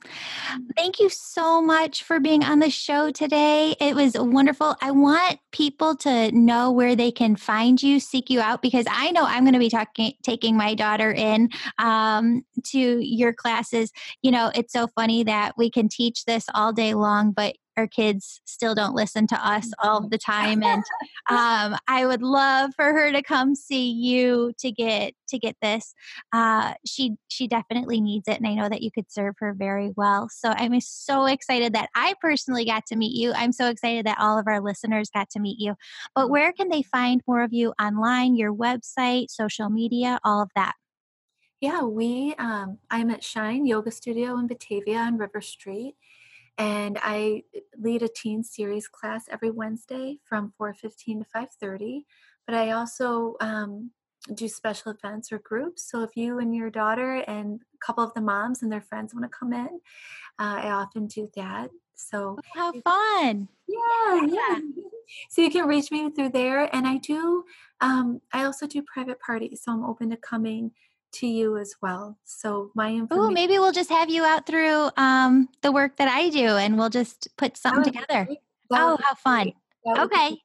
Thank 0.77 0.99
you 0.99 1.09
so 1.09 1.61
much 1.61 2.03
for 2.03 2.21
being 2.21 2.43
on 2.43 2.59
the 2.59 2.69
show 2.69 3.11
today. 3.11 3.75
It 3.81 3.93
was 3.93 4.13
wonderful. 4.17 4.77
I 4.81 4.91
want 4.91 5.39
people 5.51 5.97
to 5.97 6.31
know 6.31 6.71
where 6.71 6.95
they 6.95 7.11
can 7.11 7.35
find 7.35 7.83
you, 7.83 7.99
seek 7.99 8.29
you 8.29 8.39
out, 8.39 8.61
because 8.61 8.85
I 8.89 9.11
know 9.11 9.25
I'm 9.25 9.43
going 9.43 9.53
to 9.53 9.59
be 9.59 9.69
talking, 9.69 10.13
taking 10.23 10.55
my 10.55 10.73
daughter 10.73 11.11
in 11.11 11.49
um, 11.79 12.43
to 12.67 12.79
your 12.79 13.33
classes. 13.33 13.91
You 14.21 14.31
know, 14.31 14.51
it's 14.55 14.71
so 14.71 14.87
funny 14.87 15.23
that 15.23 15.57
we 15.57 15.69
can 15.69 15.89
teach 15.89 16.23
this 16.23 16.45
all 16.55 16.71
day 16.71 16.93
long, 16.93 17.31
but 17.31 17.57
our 17.79 17.87
kids 17.87 18.41
still 18.45 18.75
don't 18.75 18.95
listen 18.95 19.25
to 19.27 19.47
us 19.47 19.71
all 19.81 20.07
the 20.07 20.17
time 20.17 20.61
and 20.63 20.83
um, 21.29 21.77
i 21.87 22.05
would 22.05 22.21
love 22.21 22.71
for 22.75 22.85
her 22.85 23.11
to 23.11 23.21
come 23.21 23.55
see 23.55 23.89
you 23.89 24.51
to 24.59 24.71
get 24.71 25.13
to 25.27 25.37
get 25.37 25.55
this. 25.61 25.93
Uh, 26.33 26.73
she 26.85 27.15
she 27.27 27.47
definitely 27.47 28.01
needs 28.01 28.27
it 28.27 28.37
and 28.37 28.47
i 28.47 28.53
know 28.53 28.67
that 28.67 28.81
you 28.81 28.91
could 28.91 29.11
serve 29.11 29.35
her 29.39 29.53
very 29.53 29.91
well 29.95 30.27
so 30.29 30.49
i'm 30.49 30.79
so 30.81 31.25
excited 31.25 31.73
that 31.73 31.89
i 31.95 32.13
personally 32.21 32.65
got 32.65 32.85
to 32.85 32.95
meet 32.95 33.15
you. 33.15 33.31
I'm 33.33 33.51
so 33.51 33.69
excited 33.69 34.05
that 34.05 34.19
all 34.19 34.37
of 34.37 34.47
our 34.47 34.61
listeners 34.61 35.09
got 35.09 35.29
to 35.31 35.39
meet 35.39 35.59
you. 35.59 35.75
But 36.15 36.29
where 36.29 36.51
can 36.51 36.69
they 36.69 36.83
find 36.83 37.21
more 37.27 37.43
of 37.43 37.53
you 37.53 37.73
online 37.81 38.35
your 38.35 38.53
website 38.53 39.29
social 39.29 39.69
media 39.69 40.19
all 40.23 40.41
of 40.41 40.49
that? 40.55 40.73
Yeah, 41.61 41.81
we 41.81 42.35
um, 42.37 42.77
I'm 42.89 43.09
at 43.09 43.23
Shine 43.23 43.65
Yoga 43.65 43.91
Studio 43.91 44.37
in 44.37 44.47
Batavia 44.47 44.97
on 44.97 45.17
River 45.17 45.41
Street, 45.41 45.95
and 46.59 46.99
I 47.01 47.43
uh, 47.55 47.61
lead 47.79 48.03
a 48.03 48.09
teen 48.09 48.43
series 48.43 48.87
class 48.87 49.25
every 49.31 49.49
Wednesday 49.49 50.19
from 50.25 50.53
4:15 50.59 51.23
to 51.23 51.25
5:30. 51.25 52.03
But 52.45 52.55
I 52.55 52.71
also 52.71 53.35
um, 53.39 53.91
do 54.33 54.47
special 54.47 54.91
events 54.91 55.31
or 55.31 55.39
groups. 55.39 55.89
So 55.89 56.03
if 56.03 56.15
you 56.15 56.39
and 56.39 56.53
your 56.53 56.69
daughter 56.69 57.23
and 57.27 57.61
a 57.73 57.85
couple 57.85 58.03
of 58.03 58.13
the 58.13 58.21
moms 58.21 58.61
and 58.61 58.71
their 58.71 58.81
friends 58.81 59.13
want 59.13 59.23
to 59.23 59.37
come 59.37 59.53
in, 59.53 59.79
uh, 60.37 60.59
I 60.63 60.69
often 60.71 61.07
do 61.07 61.29
that. 61.35 61.69
So 61.95 62.37
oh, 62.37 62.41
how 62.53 62.71
fun! 62.81 63.47
Yeah, 63.67 64.25
yeah. 64.27 64.59
So 65.31 65.41
you 65.41 65.49
can 65.49 65.67
reach 65.67 65.89
me 65.89 66.11
through 66.11 66.29
there, 66.29 66.69
and 66.73 66.85
I 66.85 66.97
do. 66.97 67.43
Um, 67.81 68.21
I 68.31 68.43
also 68.43 68.67
do 68.67 68.83
private 68.83 69.19
parties, 69.19 69.63
so 69.63 69.71
I'm 69.71 69.83
open 69.83 70.11
to 70.11 70.17
coming 70.17 70.69
to 71.13 71.27
you 71.27 71.57
as 71.57 71.75
well. 71.81 72.17
So 72.23 72.71
my 72.75 72.89
information. 72.89 73.07
Oh, 73.11 73.29
maybe 73.29 73.59
we'll 73.59 73.71
just 73.71 73.89
have 73.89 74.09
you 74.09 74.23
out 74.23 74.45
through 74.45 74.89
um, 74.97 75.49
the 75.61 75.71
work 75.71 75.97
that 75.97 76.07
I 76.07 76.29
do, 76.29 76.47
and 76.47 76.77
we'll 76.77 76.89
just 76.89 77.27
put 77.37 77.57
something 77.57 77.83
together. 77.83 78.27
Oh, 78.71 78.97
how 79.01 79.15
fun! 79.15 79.53
Okay. 79.87 80.37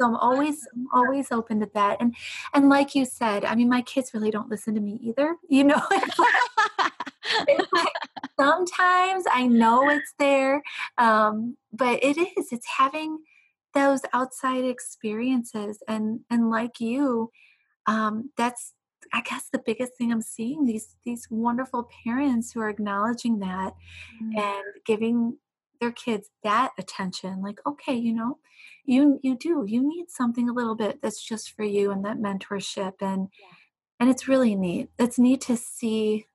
So 0.00 0.06
I'm 0.06 0.16
always 0.16 0.66
I'm 0.74 0.88
always 0.92 1.32
open 1.32 1.60
to 1.60 1.70
that. 1.74 1.98
And 2.00 2.14
and 2.52 2.68
like 2.68 2.94
you 2.94 3.04
said, 3.04 3.44
I 3.44 3.54
mean 3.54 3.68
my 3.68 3.82
kids 3.82 4.12
really 4.12 4.30
don't 4.30 4.50
listen 4.50 4.74
to 4.74 4.80
me 4.80 4.98
either. 5.02 5.36
You 5.48 5.64
know, 5.64 5.80
sometimes 8.38 9.24
I 9.32 9.46
know 9.46 9.88
it's 9.88 10.14
there, 10.18 10.62
um, 10.98 11.56
but 11.72 11.98
it 12.02 12.18
is. 12.18 12.52
It's 12.52 12.66
having 12.78 13.18
those 13.74 14.00
outside 14.12 14.64
experiences, 14.64 15.82
and 15.88 16.20
and 16.30 16.50
like 16.50 16.80
you, 16.80 17.30
um, 17.86 18.30
that's 18.36 18.72
I 19.12 19.22
guess 19.22 19.48
the 19.50 19.62
biggest 19.64 19.96
thing 19.96 20.12
I'm 20.12 20.22
seeing 20.22 20.64
these 20.64 20.96
these 21.04 21.26
wonderful 21.30 21.88
parents 22.04 22.52
who 22.52 22.60
are 22.60 22.68
acknowledging 22.68 23.38
that 23.40 23.74
mm. 24.22 24.38
and 24.38 24.64
giving 24.84 25.38
their 25.80 25.92
kids 25.92 26.30
that 26.42 26.72
attention 26.78 27.42
like 27.42 27.60
okay 27.66 27.94
you 27.94 28.12
know 28.12 28.38
you 28.84 29.18
you 29.22 29.36
do 29.36 29.64
you 29.66 29.86
need 29.86 30.06
something 30.08 30.48
a 30.48 30.52
little 30.52 30.74
bit 30.74 31.00
that's 31.02 31.22
just 31.22 31.52
for 31.52 31.64
you 31.64 31.90
and 31.90 32.04
that 32.04 32.18
mentorship 32.18 32.94
and 33.00 33.28
yeah. 33.38 33.48
and 34.00 34.08
it's 34.08 34.28
really 34.28 34.54
neat 34.54 34.88
it's 34.98 35.18
neat 35.18 35.40
to 35.40 35.56
see 35.56 36.26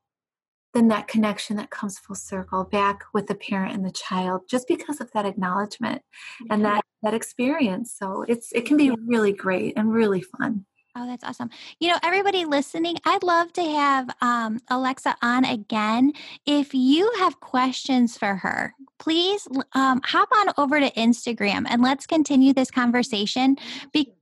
the 0.74 0.82
net 0.82 1.08
connection 1.08 1.58
that 1.58 1.70
comes 1.70 2.00
full 2.00 2.16
circle 2.16 2.64
back 2.64 3.04
with 3.14 3.28
the 3.28 3.36
parent 3.36 3.74
and 3.74 3.86
the 3.86 3.92
child 3.92 4.42
just 4.50 4.68
because 4.68 5.02
of 5.02 5.12
that 5.12 5.26
acknowledgement 5.26 6.02
yeah. 6.46 6.54
and 6.54 6.66
that 6.66 6.84
that 7.04 7.14
experience 7.14 7.96
so 7.98 8.24
it's 8.28 8.52
it 8.54 8.66
can 8.66 8.78
be 8.78 8.92
really 9.06 9.34
great 9.34 9.74
and 9.76 9.92
really 9.92 10.22
fun 10.22 10.66
Oh, 10.94 11.08
that's 11.08 11.24
awesome. 11.24 11.50
You 11.80 11.90
know, 11.90 11.98
everybody 12.04 12.44
listening, 12.44 12.98
I'd 13.06 13.24
love 13.24 13.54
to 13.54 13.64
have 13.64 14.10
um, 14.20 14.60
Alexa 14.70 15.16
on 15.22 15.46
again. 15.46 16.12
If 16.46 16.74
you 16.74 17.10
have 17.20 17.40
questions 17.40 18.18
for 18.18 18.36
her, 18.36 18.74
please 19.00 19.48
um, 19.74 20.02
hop 20.04 20.28
on 20.36 20.54
over 20.58 20.82
to 20.82 20.92
Instagram 20.92 21.66
and 21.70 21.82
let's 21.82 22.06
continue 22.06 22.52
this 22.52 22.70
conversation. 22.70 23.56
Be- 23.94 24.14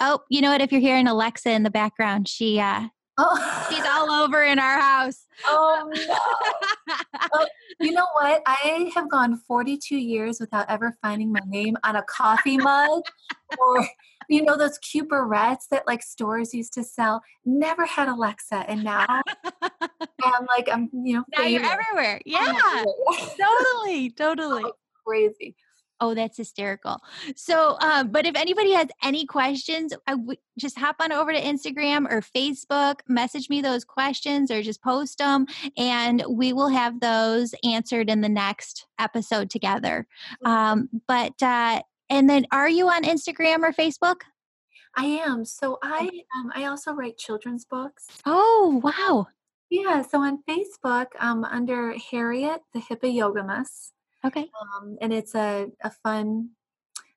oh, 0.00 0.20
you 0.30 0.40
know 0.40 0.52
what? 0.52 0.62
If 0.62 0.72
you're 0.72 0.80
hearing 0.80 1.06
Alexa 1.06 1.50
in 1.50 1.64
the 1.64 1.70
background, 1.70 2.28
she 2.28 2.60
uh, 2.60 2.88
Oh. 3.18 3.66
She's 3.70 3.84
all 3.84 4.10
over 4.10 4.42
in 4.42 4.58
our 4.58 4.78
house. 4.78 5.26
Oh, 5.46 5.90
no. 5.90 6.94
oh, 7.32 7.46
you 7.80 7.92
know 7.92 8.06
what? 8.12 8.42
I 8.46 8.90
have 8.94 9.10
gone 9.10 9.38
42 9.48 9.96
years 9.96 10.38
without 10.38 10.68
ever 10.68 10.94
finding 11.00 11.32
my 11.32 11.40
name 11.46 11.78
on 11.82 11.96
a 11.96 12.02
coffee 12.02 12.58
mug 12.58 13.02
or, 13.58 13.88
you 14.28 14.42
know, 14.42 14.56
those 14.56 14.78
cute 14.78 15.08
barrettes 15.08 15.68
that 15.70 15.86
like 15.86 16.02
stores 16.02 16.54
used 16.54 16.72
to 16.74 16.82
sell. 16.82 17.22
Never 17.44 17.86
had 17.86 18.08
Alexa. 18.08 18.64
And 18.68 18.84
now 18.84 19.06
I'm 20.24 20.46
like, 20.48 20.68
I'm, 20.70 20.88
you 20.92 21.14
know, 21.14 21.24
now 21.36 21.44
you're 21.44 21.64
everywhere. 21.64 22.20
Yeah. 22.24 22.84
totally. 23.38 24.10
Totally. 24.10 24.64
Oh, 25.08 25.10
crazy. 25.10 25.54
Oh, 26.00 26.14
that's 26.14 26.36
hysterical. 26.36 26.98
So, 27.36 27.78
um, 27.80 28.08
but 28.10 28.26
if 28.26 28.36
anybody 28.36 28.72
has 28.72 28.88
any 29.02 29.24
questions, 29.24 29.94
I 30.06 30.12
w- 30.12 30.38
just 30.58 30.78
hop 30.78 30.96
on 31.00 31.10
over 31.10 31.32
to 31.32 31.40
Instagram 31.40 32.06
or 32.10 32.20
Facebook, 32.20 32.96
message 33.08 33.48
me 33.48 33.62
those 33.62 33.84
questions 33.84 34.50
or 34.50 34.62
just 34.62 34.82
post 34.82 35.18
them, 35.18 35.46
and 35.78 36.22
we 36.28 36.52
will 36.52 36.68
have 36.68 37.00
those 37.00 37.54
answered 37.64 38.10
in 38.10 38.20
the 38.20 38.28
next 38.28 38.86
episode 38.98 39.48
together. 39.48 40.06
Um, 40.44 40.90
but, 41.08 41.42
uh, 41.42 41.80
and 42.10 42.28
then 42.28 42.46
are 42.50 42.68
you 42.68 42.88
on 42.88 43.02
Instagram 43.04 43.58
or 43.62 43.72
Facebook? 43.72 44.22
I 44.96 45.04
am. 45.04 45.44
So 45.44 45.78
I 45.82 46.08
um, 46.38 46.52
I 46.54 46.64
also 46.64 46.92
write 46.92 47.18
children's 47.18 47.64
books. 47.64 48.06
Oh, 48.24 48.80
wow. 48.82 49.28
Yeah, 49.68 50.02
so 50.02 50.20
on 50.20 50.42
Facebook, 50.48 51.06
um, 51.18 51.44
under 51.44 51.94
Harriet 52.10 52.60
the 52.72 52.80
Hippoyogamus, 52.80 53.90
Okay. 54.26 54.50
Um, 54.60 54.96
and 55.00 55.12
it's 55.12 55.34
a, 55.34 55.68
a 55.82 55.90
fun 55.90 56.50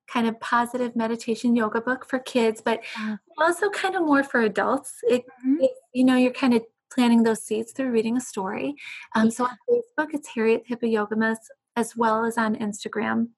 kind 0.08 0.28
of 0.28 0.40
positive 0.40 0.96
meditation 0.96 1.56
yoga 1.56 1.82
book 1.82 2.06
for 2.08 2.20
kids, 2.20 2.62
but 2.64 2.82
uh, 3.00 3.18
also 3.38 3.70
kind 3.70 3.96
of 3.96 4.04
more 4.04 4.24
for 4.24 4.42
adults. 4.42 4.94
It, 5.04 5.24
mm-hmm. 5.24 5.62
it, 5.62 5.72
you 5.94 6.04
know, 6.04 6.16
you're 6.16 6.32
kind 6.32 6.54
of 6.54 6.64
planting 6.94 7.24
those 7.24 7.44
seeds 7.44 7.72
through 7.72 7.92
reading 7.92 8.18
a 8.18 8.22
story. 8.22 8.76
Um, 9.16 9.26
yeah. 9.26 9.32
So 9.32 9.46
on 9.46 9.58
Facebook, 9.70 10.10
it's 10.14 10.30
Harriet 10.30 10.64
Hippoyogamus, 10.70 11.38
as 11.76 11.96
well 11.96 12.26
as 12.26 12.38
on 12.38 12.56
Instagram. 12.56 13.30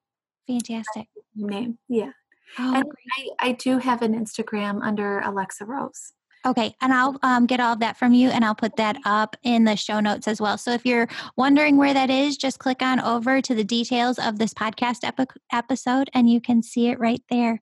Fantastic. 0.47 1.07
Name, 1.35 1.77
yeah. 1.87 2.11
Oh, 2.59 2.75
and 2.75 2.85
I, 3.17 3.47
I 3.49 3.51
do 3.53 3.77
have 3.77 4.01
an 4.01 4.13
Instagram 4.13 4.81
under 4.83 5.19
Alexa 5.19 5.65
Rose. 5.65 6.13
Okay, 6.45 6.75
and 6.81 6.91
I'll 6.91 7.19
um, 7.21 7.45
get 7.45 7.59
all 7.59 7.73
of 7.73 7.79
that 7.81 7.97
from 7.97 8.13
you 8.13 8.29
and 8.29 8.43
I'll 8.43 8.55
put 8.55 8.75
that 8.77 8.97
up 9.05 9.35
in 9.43 9.65
the 9.65 9.75
show 9.75 9.99
notes 9.99 10.27
as 10.27 10.41
well. 10.41 10.57
So 10.57 10.71
if 10.71 10.85
you're 10.85 11.07
wondering 11.37 11.77
where 11.77 11.93
that 11.93 12.09
is, 12.09 12.35
just 12.35 12.57
click 12.57 12.81
on 12.81 12.99
over 12.99 13.41
to 13.41 13.53
the 13.53 13.63
details 13.63 14.17
of 14.17 14.39
this 14.39 14.51
podcast 14.51 14.99
epi- 15.03 15.39
episode 15.53 16.09
and 16.15 16.29
you 16.29 16.41
can 16.41 16.63
see 16.63 16.87
it 16.87 16.99
right 16.99 17.21
there. 17.29 17.61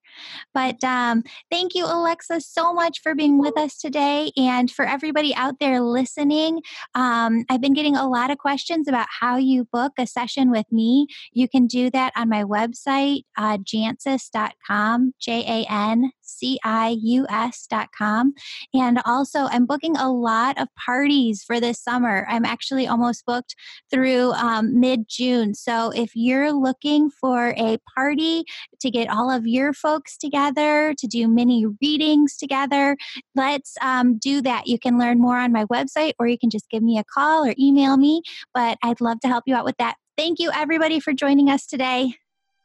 But 0.54 0.82
um, 0.84 1.24
thank 1.52 1.76
you, 1.76 1.86
Alexa, 1.86 2.40
so 2.40 2.74
much 2.74 3.02
for 3.02 3.14
being 3.14 3.38
with 3.38 3.58
us 3.58 3.78
today. 3.78 4.32
And 4.38 4.72
for 4.72 4.86
everybody 4.86 5.36
out 5.36 5.60
there 5.60 5.82
listening, 5.82 6.62
um, 6.96 7.44
I've 7.50 7.62
been 7.62 7.74
getting 7.74 7.98
a 7.98 8.08
lot 8.08 8.32
of 8.32 8.38
questions 8.38 8.88
about 8.88 9.08
how 9.20 9.36
you 9.36 9.66
book 9.66 9.92
a 9.98 10.08
session 10.08 10.52
with 10.52 10.72
me. 10.72 11.08
You 11.34 11.50
can 11.50 11.68
do 11.68 11.90
that 11.92 12.14
on 12.16 12.30
my 12.30 12.46
website, 12.46 13.24
uh, 13.38 13.58
jancius.com, 13.58 15.16
J 15.20 15.66
A 15.66 15.72
N 15.72 16.12
C 16.22 16.60
I 16.64 16.96
U 17.02 17.26
S.com. 17.30 18.34
And 18.74 19.00
also, 19.06 19.46
I'm 19.46 19.66
booking 19.66 19.98
a 19.98 20.12
lot 20.12 20.62
of 20.62 20.68
parties 20.76 21.44
for 21.44 21.60
this 21.60 21.82
summer. 21.82 22.26
I'm 22.30 22.46
actually 22.46 22.88
almost 22.88 23.26
booked 23.26 23.56
through 23.92 24.32
um, 24.34 24.80
mid 24.80 25.06
June. 25.08 25.54
So 25.56 25.92
if 25.92 26.12
you're 26.14 26.52
looking 26.52 27.10
for 27.10 27.54
a 27.58 27.78
party 27.96 28.44
to 28.82 28.92
get 28.92 29.10
all 29.10 29.32
of 29.32 29.48
your 29.48 29.74
folks 29.74 30.18
together, 30.18 30.94
to 30.98 31.08
do 31.08 31.28
mini 31.28 31.66
readings 31.82 32.38
together, 32.38 32.96
let's 33.36 33.76
um, 33.82 34.18
do 34.18 34.42
that. 34.44 34.68
You 34.68 34.78
can 34.78 35.00
learn 35.00 35.20
more 35.20 35.38
on 35.38 35.52
my 35.52 35.66
website 35.66 36.14
or 36.20 36.28
you 36.28 36.38
can 36.38 36.50
just 36.50 36.70
give 36.70 36.84
me 36.84 36.98
a 37.00 37.04
call 37.04 37.46
or 37.46 37.56
email 37.60 37.98
me. 37.98 38.22
But 38.54 38.78
I'd 38.84 39.02
love 39.02 39.20
to 39.22 39.28
help 39.28 39.46
you 39.48 39.56
out 39.56 39.66
with 39.66 39.78
that. 39.78 39.96
Thank 40.18 40.40
you, 40.40 40.52
everybody, 40.54 41.00
for 41.00 41.14
joining 41.14 41.50
us 41.50 41.66
today. 41.66 42.14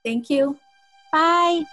Thank 0.05 0.28
you. 0.28 0.59
Bye. 1.12 1.64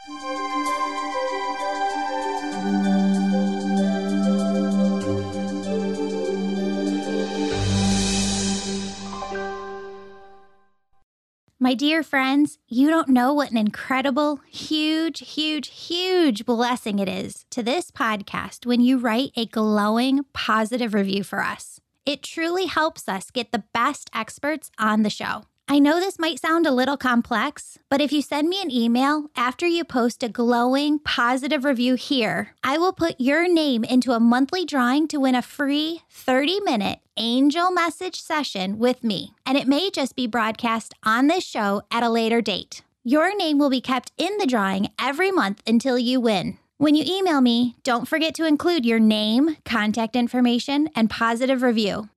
My 11.64 11.76
dear 11.76 12.02
friends, 12.02 12.58
you 12.68 12.90
don't 12.90 13.08
know 13.08 13.36
what 13.36 13.52
an 13.52 13.58
incredible, 13.58 14.40
huge, 14.50 15.20
huge, 15.20 15.68
huge 15.68 16.44
blessing 16.44 16.98
it 16.98 17.08
is 17.08 17.46
to 17.52 17.62
this 17.62 17.92
podcast 17.92 18.66
when 18.66 18.82
you 18.82 18.98
write 18.98 19.30
a 19.36 19.46
glowing, 19.46 20.26
positive 20.34 20.96
review 20.96 21.24
for 21.24 21.44
us. 21.44 21.80
It 22.04 22.24
truly 22.24 22.66
helps 22.66 23.08
us 23.08 23.30
get 23.30 23.52
the 23.52 23.64
best 23.76 24.10
experts 24.12 24.72
on 24.80 25.04
the 25.04 25.12
show. 25.12 25.44
I 25.72 25.80
know 25.80 26.02
this 26.02 26.20
might 26.20 26.38
sound 26.38 26.68
a 26.68 26.72
little 26.74 26.98
complex, 26.98 27.80
but 27.88 28.02
if 28.02 28.12
you 28.12 28.22
send 28.22 28.50
me 28.50 28.62
an 28.62 28.70
email 28.70 29.28
after 29.38 29.66
you 29.66 29.86
post 29.86 30.22
a 30.22 30.28
glowing, 30.28 31.00
positive 31.00 31.64
review 31.64 31.96
here, 31.96 32.54
I 32.62 32.78
will 32.78 32.92
put 32.92 33.16
your 33.22 33.48
name 33.48 33.86
into 33.86 34.12
a 34.12 34.20
monthly 34.20 34.66
drawing 34.66 35.08
to 35.08 35.22
win 35.22 35.34
a 35.34 35.42
free 35.42 36.02
30 36.10 36.60
minute 36.60 37.00
angel 37.16 37.72
message 37.72 38.20
session 38.20 38.80
with 38.80 39.02
me. 39.02 39.34
And 39.46 39.58
it 39.58 39.66
may 39.66 39.90
just 39.90 40.18
be 40.18 40.28
broadcast 40.28 40.94
on 41.06 41.28
this 41.28 41.46
show 41.46 41.84
at 41.90 42.04
a 42.04 42.10
later 42.10 42.42
date. 42.42 42.84
Your 43.06 43.34
name 43.34 43.58
will 43.58 43.70
be 43.70 43.80
kept 43.80 44.12
in 44.18 44.38
the 44.40 44.48
drawing 44.48 44.90
every 45.00 45.32
month 45.32 45.64
until 45.66 45.98
you 45.98 46.20
win. 46.20 46.58
When 46.80 46.96
you 46.96 47.06
email 47.08 47.40
me, 47.40 47.78
don't 47.84 48.10
forget 48.10 48.36
to 48.36 48.46
include 48.46 48.86
your 48.86 49.00
name, 49.00 49.56
contact 49.64 50.18
information, 50.18 50.90
and 50.98 51.10
positive 51.10 51.64
review. 51.64 52.10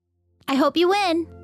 I 0.49 0.57
hope 0.57 0.77
you 0.77 0.89
win! 0.89 1.44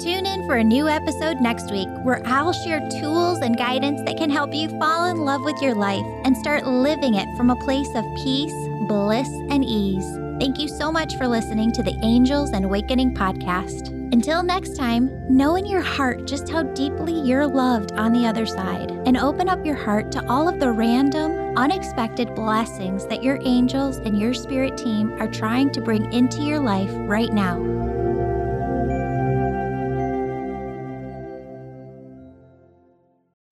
Tune 0.00 0.24
in 0.24 0.46
for 0.46 0.56
a 0.56 0.64
new 0.64 0.88
episode 0.88 1.42
next 1.42 1.70
week 1.70 1.88
where 2.04 2.26
I'll 2.26 2.54
share 2.54 2.80
tools 2.88 3.40
and 3.40 3.54
guidance 3.54 4.00
that 4.06 4.16
can 4.16 4.30
help 4.30 4.54
you 4.54 4.70
fall 4.78 5.04
in 5.04 5.18
love 5.26 5.42
with 5.44 5.60
your 5.60 5.74
life 5.74 6.06
and 6.24 6.34
start 6.34 6.66
living 6.66 7.16
it 7.16 7.28
from 7.36 7.50
a 7.50 7.56
place 7.56 7.94
of 7.94 8.06
peace, 8.16 8.54
bliss, 8.88 9.28
and 9.50 9.62
ease. 9.62 10.06
Thank 10.40 10.58
you 10.58 10.68
so 10.68 10.90
much 10.90 11.16
for 11.16 11.28
listening 11.28 11.70
to 11.72 11.82
the 11.82 11.94
Angels 12.02 12.52
and 12.52 12.64
Awakening 12.64 13.14
podcast. 13.14 13.88
Until 14.10 14.42
next 14.42 14.74
time, 14.74 15.10
know 15.28 15.56
in 15.56 15.66
your 15.66 15.82
heart 15.82 16.26
just 16.26 16.48
how 16.48 16.62
deeply 16.62 17.20
you're 17.20 17.46
loved 17.46 17.92
on 17.92 18.14
the 18.14 18.26
other 18.26 18.46
side 18.46 18.90
and 19.04 19.18
open 19.18 19.50
up 19.50 19.66
your 19.66 19.76
heart 19.76 20.10
to 20.12 20.26
all 20.30 20.48
of 20.48 20.60
the 20.60 20.72
random, 20.72 21.58
unexpected 21.58 22.34
blessings 22.34 23.06
that 23.08 23.22
your 23.22 23.38
angels 23.44 23.98
and 23.98 24.18
your 24.18 24.32
spirit 24.32 24.78
team 24.78 25.12
are 25.20 25.30
trying 25.30 25.70
to 25.72 25.82
bring 25.82 26.10
into 26.10 26.40
your 26.40 26.58
life 26.58 26.90
right 27.06 27.34
now. 27.34 27.99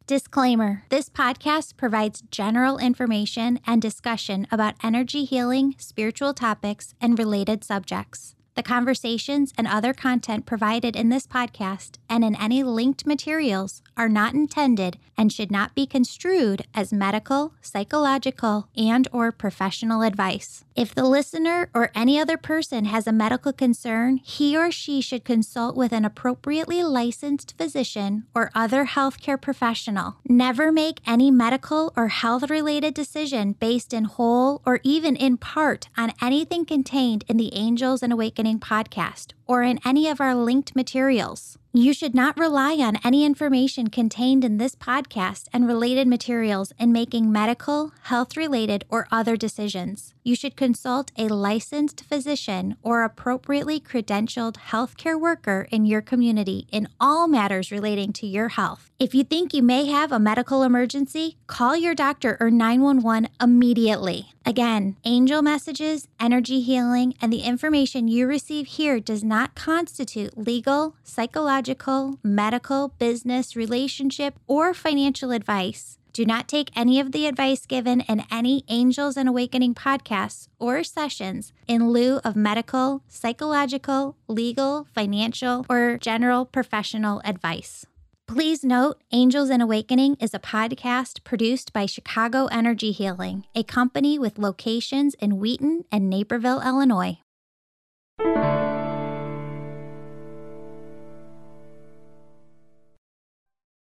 Disclaimer 0.08 0.84
This 0.88 1.10
podcast 1.10 1.76
provides 1.76 2.22
general 2.30 2.78
information 2.78 3.60
and 3.66 3.82
discussion 3.82 4.46
about 4.50 4.76
energy 4.82 5.26
healing, 5.26 5.74
spiritual 5.76 6.32
topics, 6.32 6.94
and 6.98 7.18
related 7.18 7.62
subjects. 7.62 8.34
The 8.54 8.62
conversations 8.62 9.52
and 9.58 9.66
other 9.66 9.92
content 9.92 10.46
provided 10.46 10.96
in 10.96 11.10
this 11.10 11.26
podcast 11.26 11.98
and 12.08 12.24
in 12.24 12.34
any 12.36 12.62
linked 12.62 13.04
materials 13.04 13.82
are 13.98 14.08
not 14.08 14.32
intended 14.32 14.98
and 15.18 15.30
should 15.30 15.52
not 15.52 15.74
be 15.74 15.84
construed 15.84 16.64
as 16.74 16.90
medical, 16.90 17.52
psychological, 17.60 18.70
and 18.74 19.06
or 19.12 19.30
professional 19.30 20.00
advice. 20.00 20.64
If 20.78 20.94
the 20.94 21.02
listener 21.02 21.70
or 21.74 21.90
any 21.92 22.20
other 22.20 22.36
person 22.36 22.84
has 22.84 23.08
a 23.08 23.12
medical 23.12 23.52
concern, 23.52 24.20
he 24.22 24.56
or 24.56 24.70
she 24.70 25.00
should 25.00 25.24
consult 25.24 25.74
with 25.76 25.90
an 25.92 26.04
appropriately 26.04 26.84
licensed 26.84 27.56
physician 27.58 28.26
or 28.32 28.52
other 28.54 28.86
healthcare 28.86 29.40
professional. 29.40 30.18
Never 30.28 30.70
make 30.70 31.00
any 31.04 31.32
medical 31.32 31.92
or 31.96 32.06
health 32.06 32.48
related 32.48 32.94
decision 32.94 33.56
based 33.58 33.92
in 33.92 34.04
whole 34.04 34.62
or 34.64 34.78
even 34.84 35.16
in 35.16 35.36
part 35.36 35.88
on 35.96 36.12
anything 36.22 36.64
contained 36.64 37.24
in 37.26 37.38
the 37.38 37.52
Angels 37.56 38.00
and 38.00 38.12
Awakening 38.12 38.60
podcast 38.60 39.32
or 39.48 39.64
in 39.64 39.80
any 39.84 40.06
of 40.06 40.20
our 40.20 40.34
linked 40.34 40.76
materials. 40.76 41.58
You 41.72 41.92
should 41.92 42.14
not 42.14 42.38
rely 42.38 42.74
on 42.76 42.98
any 43.04 43.24
information 43.24 43.88
contained 43.88 44.44
in 44.44 44.58
this 44.58 44.74
podcast 44.74 45.48
and 45.52 45.66
related 45.66 46.06
materials 46.06 46.72
in 46.78 46.92
making 46.92 47.32
medical, 47.32 47.92
health 48.02 48.36
related, 48.36 48.84
or 48.88 49.08
other 49.10 49.36
decisions. 49.36 50.14
You 50.22 50.34
should 50.34 50.56
consult 50.56 51.12
a 51.16 51.28
licensed 51.28 52.04
physician 52.04 52.76
or 52.82 53.02
appropriately 53.02 53.80
credentialed 53.80 54.56
healthcare 54.70 55.20
worker 55.20 55.66
in 55.70 55.86
your 55.86 56.02
community 56.02 56.66
in 56.70 56.88
all 57.00 57.28
matters 57.28 57.70
relating 57.72 58.12
to 58.14 58.26
your 58.26 58.48
health. 58.48 58.87
If 59.00 59.14
you 59.14 59.22
think 59.22 59.54
you 59.54 59.62
may 59.62 59.86
have 59.86 60.10
a 60.10 60.18
medical 60.18 60.64
emergency, 60.64 61.36
call 61.46 61.76
your 61.76 61.94
doctor 61.94 62.36
or 62.40 62.50
911 62.50 63.28
immediately. 63.40 64.32
Again, 64.44 64.96
angel 65.04 65.40
messages, 65.40 66.08
energy 66.18 66.62
healing, 66.62 67.14
and 67.20 67.32
the 67.32 67.42
information 67.42 68.08
you 68.08 68.26
receive 68.26 68.66
here 68.66 68.98
does 68.98 69.22
not 69.22 69.54
constitute 69.54 70.36
legal, 70.36 70.96
psychological, 71.04 72.18
medical, 72.24 72.88
business, 72.98 73.54
relationship, 73.54 74.36
or 74.48 74.74
financial 74.74 75.30
advice. 75.30 76.00
Do 76.12 76.24
not 76.24 76.48
take 76.48 76.72
any 76.74 76.98
of 76.98 77.12
the 77.12 77.28
advice 77.28 77.66
given 77.66 78.00
in 78.00 78.24
any 78.32 78.64
Angels 78.66 79.16
and 79.16 79.28
Awakening 79.28 79.76
podcasts 79.76 80.48
or 80.58 80.82
sessions 80.82 81.52
in 81.68 81.90
lieu 81.90 82.16
of 82.24 82.34
medical, 82.34 83.04
psychological, 83.06 84.16
legal, 84.26 84.88
financial, 84.92 85.64
or 85.68 85.98
general 85.98 86.44
professional 86.44 87.22
advice. 87.24 87.86
Please 88.28 88.62
note 88.62 89.02
Angels 89.10 89.48
and 89.48 89.62
Awakening 89.62 90.18
is 90.20 90.34
a 90.34 90.38
podcast 90.38 91.24
produced 91.24 91.72
by 91.72 91.86
Chicago 91.86 92.44
Energy 92.52 92.92
Healing, 92.92 93.46
a 93.54 93.62
company 93.62 94.18
with 94.18 94.38
locations 94.38 95.14
in 95.14 95.38
Wheaton 95.38 95.86
and 95.90 96.10
Naperville, 96.10 96.60
Illinois. 96.60 97.20